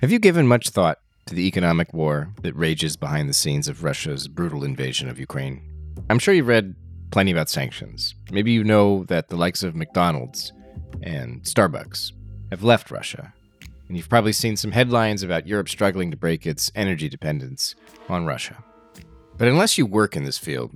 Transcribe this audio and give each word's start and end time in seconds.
Have 0.00 0.12
you 0.12 0.20
given 0.20 0.46
much 0.46 0.68
thought 0.68 1.00
to 1.26 1.34
the 1.34 1.48
economic 1.48 1.92
war 1.92 2.32
that 2.42 2.54
rages 2.54 2.96
behind 2.96 3.28
the 3.28 3.34
scenes 3.34 3.66
of 3.66 3.82
Russia's 3.82 4.28
brutal 4.28 4.62
invasion 4.62 5.08
of 5.08 5.18
Ukraine? 5.18 5.60
I'm 6.08 6.20
sure 6.20 6.32
you've 6.32 6.46
read 6.46 6.76
plenty 7.10 7.32
about 7.32 7.50
sanctions. 7.50 8.14
Maybe 8.30 8.52
you 8.52 8.62
know 8.62 9.02
that 9.08 9.28
the 9.28 9.34
likes 9.34 9.64
of 9.64 9.74
McDonald's 9.74 10.52
and 11.02 11.42
Starbucks 11.42 12.12
have 12.52 12.62
left 12.62 12.92
Russia. 12.92 13.32
And 13.88 13.96
you've 13.96 14.08
probably 14.08 14.32
seen 14.32 14.56
some 14.56 14.70
headlines 14.70 15.24
about 15.24 15.48
Europe 15.48 15.68
struggling 15.68 16.12
to 16.12 16.16
break 16.16 16.46
its 16.46 16.70
energy 16.76 17.08
dependence 17.08 17.74
on 18.08 18.24
Russia. 18.24 18.62
But 19.36 19.48
unless 19.48 19.78
you 19.78 19.84
work 19.84 20.14
in 20.14 20.22
this 20.22 20.38
field, 20.38 20.70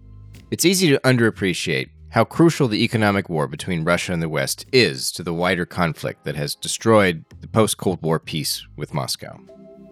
it's 0.50 0.64
easy 0.64 0.90
to 0.90 0.98
underappreciate 1.04 1.90
how 2.12 2.24
crucial 2.24 2.68
the 2.68 2.84
economic 2.84 3.30
war 3.30 3.46
between 3.46 3.84
Russia 3.84 4.12
and 4.12 4.22
the 4.22 4.28
West 4.28 4.66
is 4.70 5.10
to 5.12 5.22
the 5.22 5.32
wider 5.32 5.64
conflict 5.64 6.24
that 6.24 6.36
has 6.36 6.54
destroyed 6.54 7.24
the 7.40 7.48
post 7.48 7.78
Cold 7.78 8.02
War 8.02 8.18
peace 8.18 8.66
with 8.76 8.92
Moscow. 8.92 9.40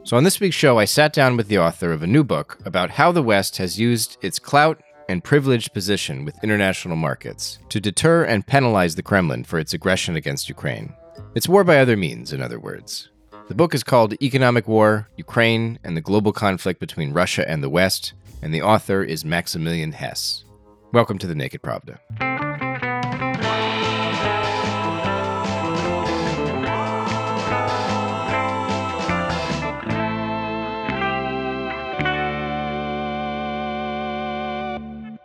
So, 0.04 0.18
on 0.18 0.24
this 0.24 0.38
week's 0.38 0.56
show, 0.56 0.78
I 0.78 0.84
sat 0.84 1.14
down 1.14 1.38
with 1.38 1.48
the 1.48 1.58
author 1.58 1.92
of 1.92 2.02
a 2.02 2.06
new 2.06 2.22
book 2.22 2.58
about 2.66 2.90
how 2.90 3.10
the 3.10 3.22
West 3.22 3.56
has 3.56 3.80
used 3.80 4.18
its 4.20 4.38
clout 4.38 4.82
and 5.08 5.24
privileged 5.24 5.72
position 5.72 6.26
with 6.26 6.42
international 6.44 6.96
markets 6.96 7.58
to 7.70 7.80
deter 7.80 8.24
and 8.24 8.46
penalize 8.46 8.96
the 8.96 9.02
Kremlin 9.02 9.42
for 9.42 9.58
its 9.58 9.72
aggression 9.72 10.14
against 10.14 10.48
Ukraine. 10.48 10.92
It's 11.34 11.48
war 11.48 11.64
by 11.64 11.78
other 11.78 11.96
means, 11.96 12.34
in 12.34 12.42
other 12.42 12.60
words. 12.60 13.08
The 13.48 13.54
book 13.54 13.74
is 13.74 13.82
called 13.82 14.22
Economic 14.22 14.68
War 14.68 15.08
Ukraine 15.16 15.78
and 15.84 15.96
the 15.96 16.02
Global 16.02 16.34
Conflict 16.34 16.80
Between 16.80 17.14
Russia 17.14 17.48
and 17.48 17.62
the 17.62 17.70
West, 17.70 18.12
and 18.42 18.52
the 18.52 18.62
author 18.62 19.02
is 19.02 19.24
Maximilian 19.24 19.92
Hess. 19.92 20.44
Welcome 20.92 21.18
to 21.18 21.28
the 21.28 21.36
Naked 21.36 21.62
Pravda. 21.62 22.00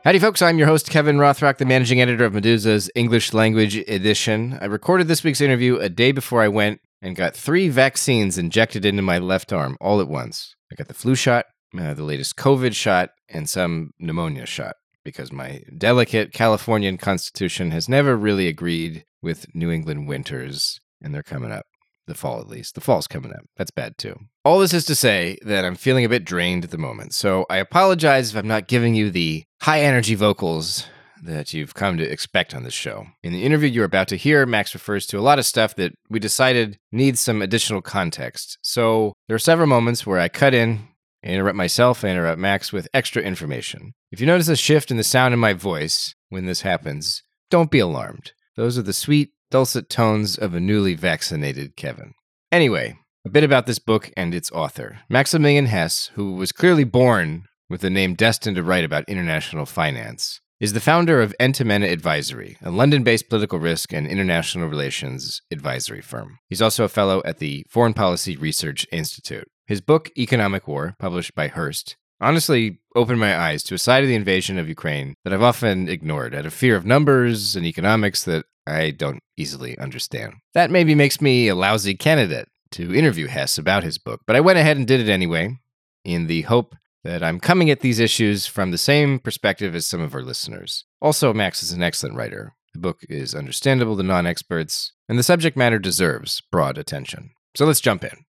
Howdy, 0.03 0.19
folks. 0.19 0.43
I'm 0.43 0.59
your 0.59 0.67
host, 0.67 0.91
Kevin 0.91 1.17
Rothrock, 1.17 1.57
the 1.57 1.65
managing 1.65 1.99
editor 1.99 2.25
of 2.25 2.33
Meduza's 2.33 2.91
English 2.93 3.33
language 3.33 3.75
edition. 3.75 4.59
I 4.61 4.65
recorded 4.65 5.07
this 5.07 5.23
week's 5.23 5.41
interview 5.41 5.77
a 5.77 5.89
day 5.89 6.11
before 6.11 6.43
I 6.43 6.47
went 6.47 6.79
and 7.01 7.15
got 7.15 7.35
three 7.35 7.69
vaccines 7.69 8.37
injected 8.37 8.85
into 8.85 9.01
my 9.01 9.17
left 9.17 9.51
arm 9.51 9.77
all 9.81 9.99
at 9.99 10.07
once. 10.07 10.55
I 10.71 10.75
got 10.75 10.89
the 10.89 10.93
flu 10.93 11.15
shot, 11.15 11.45
uh, 11.75 11.95
the 11.95 12.03
latest 12.03 12.35
COVID 12.35 12.75
shot, 12.75 13.09
and 13.29 13.49
some 13.49 13.93
pneumonia 13.97 14.45
shot 14.45 14.75
because 15.05 15.31
my 15.31 15.61
delicate 15.77 16.33
Californian 16.33 16.97
constitution 16.97 17.71
has 17.71 17.87
never 17.87 18.17
really 18.17 18.49
agreed 18.49 19.05
with 19.21 19.45
New 19.55 19.71
England 19.71 20.09
winters, 20.09 20.81
and 21.01 21.13
they're 21.13 21.23
coming 21.23 21.53
up. 21.53 21.67
The 22.07 22.13
fall, 22.13 22.39
at 22.39 22.47
least. 22.47 22.75
The 22.75 22.81
fall's 22.81 23.07
coming 23.07 23.31
up. 23.31 23.45
That's 23.57 23.71
bad 23.71 23.97
too. 23.97 24.15
All 24.43 24.59
this 24.59 24.75
is 24.75 24.85
to 24.85 24.93
say 24.95 25.39
that 25.41 25.65
I'm 25.65 25.73
feeling 25.73 26.05
a 26.05 26.09
bit 26.09 26.23
drained 26.23 26.63
at 26.63 26.69
the 26.69 26.77
moment, 26.77 27.15
so 27.15 27.47
I 27.49 27.57
apologize 27.57 28.29
if 28.29 28.37
I'm 28.37 28.47
not 28.47 28.67
giving 28.67 28.93
you 28.93 29.09
the 29.09 29.43
high 29.61 29.81
energy 29.81 30.13
vocals 30.13 30.85
that 31.23 31.53
you've 31.53 31.73
come 31.73 31.97
to 31.97 32.03
expect 32.03 32.53
on 32.53 32.63
this 32.63 32.73
show. 32.73 33.07
In 33.23 33.33
the 33.33 33.43
interview 33.43 33.69
you're 33.69 33.85
about 33.85 34.07
to 34.09 34.17
hear, 34.17 34.45
Max 34.45 34.75
refers 34.75 35.07
to 35.07 35.17
a 35.17 35.21
lot 35.21 35.39
of 35.39 35.45
stuff 35.45 35.75
that 35.77 35.93
we 36.09 36.19
decided 36.19 36.77
needs 36.91 37.19
some 37.19 37.41
additional 37.41 37.81
context. 37.81 38.59
So 38.61 39.13
there 39.27 39.35
are 39.35 39.39
several 39.39 39.67
moments 39.67 40.05
where 40.05 40.19
I 40.19 40.29
cut 40.29 40.53
in 40.53 40.87
Interrupt 41.25 41.55
myself, 41.55 42.05
I 42.05 42.09
interrupt 42.09 42.39
Max 42.39 42.71
with 42.71 42.87
extra 42.93 43.21
information. 43.21 43.93
If 44.11 44.19
you 44.21 44.27
notice 44.27 44.47
a 44.47 44.55
shift 44.55 44.91
in 44.91 44.97
the 44.97 45.03
sound 45.03 45.33
in 45.33 45.39
my 45.39 45.53
voice 45.53 46.13
when 46.29 46.45
this 46.45 46.61
happens, 46.61 47.23
don't 47.49 47.71
be 47.71 47.79
alarmed. 47.79 48.33
Those 48.55 48.77
are 48.77 48.83
the 48.83 48.93
sweet, 48.93 49.31
dulcet 49.49 49.89
tones 49.89 50.37
of 50.37 50.53
a 50.53 50.59
newly 50.59 50.93
vaccinated 50.93 51.75
Kevin. 51.75 52.13
Anyway, 52.51 52.99
a 53.25 53.29
bit 53.29 53.43
about 53.43 53.65
this 53.65 53.79
book 53.79 54.11
and 54.15 54.35
its 54.35 54.51
author. 54.51 54.99
Maximilian 55.09 55.65
Hess, 55.65 56.11
who 56.13 56.35
was 56.35 56.51
clearly 56.51 56.83
born 56.83 57.45
with 57.69 57.83
a 57.83 57.89
name 57.89 58.13
destined 58.13 58.55
to 58.57 58.63
write 58.63 58.85
about 58.85 59.09
international 59.09 59.65
finance, 59.65 60.41
is 60.59 60.73
the 60.73 60.79
founder 60.79 61.21
of 61.21 61.35
Enmetena 61.39 61.91
Advisory, 61.91 62.57
a 62.61 62.69
London 62.69 63.03
based 63.03 63.29
political 63.29 63.57
risk 63.59 63.91
and 63.91 64.05
international 64.05 64.69
relations 64.69 65.41
advisory 65.51 66.01
firm. 66.01 66.37
He's 66.47 66.61
also 66.61 66.83
a 66.83 66.89
fellow 66.89 67.23
at 67.25 67.39
the 67.39 67.65
Foreign 67.67 67.95
Policy 67.95 68.37
Research 68.37 68.85
Institute. 68.91 69.47
His 69.67 69.81
book, 69.81 70.11
Economic 70.17 70.67
War, 70.67 70.95
published 70.99 71.33
by 71.33 71.47
Hurst, 71.47 71.97
honestly 72.21 72.79
opened 72.95 73.19
my 73.19 73.37
eyes 73.37 73.63
to 73.63 73.75
a 73.75 73.79
side 73.79 74.03
of 74.03 74.07
the 74.07 74.15
invasion 74.15 74.57
of 74.57 74.69
Ukraine 74.69 75.15
that 75.23 75.33
I've 75.33 75.41
often 75.41 75.89
ignored 75.89 76.35
out 76.35 76.45
of 76.45 76.53
fear 76.53 76.75
of 76.75 76.85
numbers 76.85 77.55
and 77.55 77.65
economics 77.65 78.23
that 78.25 78.45
I 78.67 78.91
don't 78.91 79.21
easily 79.37 79.77
understand. 79.77 80.35
That 80.53 80.71
maybe 80.71 80.95
makes 80.95 81.19
me 81.19 81.47
a 81.47 81.55
lousy 81.55 81.95
candidate 81.95 82.47
to 82.71 82.93
interview 82.93 83.27
Hess 83.27 83.57
about 83.57 83.83
his 83.83 83.97
book, 83.97 84.21
but 84.27 84.35
I 84.35 84.41
went 84.41 84.59
ahead 84.59 84.77
and 84.77 84.87
did 84.87 85.01
it 85.01 85.11
anyway 85.11 85.57
in 86.03 86.27
the 86.27 86.43
hope 86.43 86.75
that 87.03 87.23
I'm 87.23 87.39
coming 87.39 87.69
at 87.69 87.81
these 87.81 87.99
issues 87.99 88.47
from 88.47 88.71
the 88.71 88.77
same 88.77 89.19
perspective 89.19 89.75
as 89.75 89.85
some 89.85 90.01
of 90.01 90.13
our 90.15 90.23
listeners. 90.23 90.85
Also, 91.01 91.33
Max 91.33 91.61
is 91.61 91.71
an 91.71 91.83
excellent 91.83 92.15
writer. 92.15 92.55
The 92.73 92.79
book 92.79 93.01
is 93.09 93.35
understandable 93.35 93.95
to 93.97 94.03
non 94.03 94.27
experts, 94.27 94.91
and 95.07 95.17
the 95.17 95.23
subject 95.23 95.55
matter 95.55 95.79
deserves 95.79 96.41
broad 96.51 96.77
attention. 96.77 97.31
So 97.55 97.65
let's 97.65 97.79
jump 97.79 98.03
in. 98.03 98.25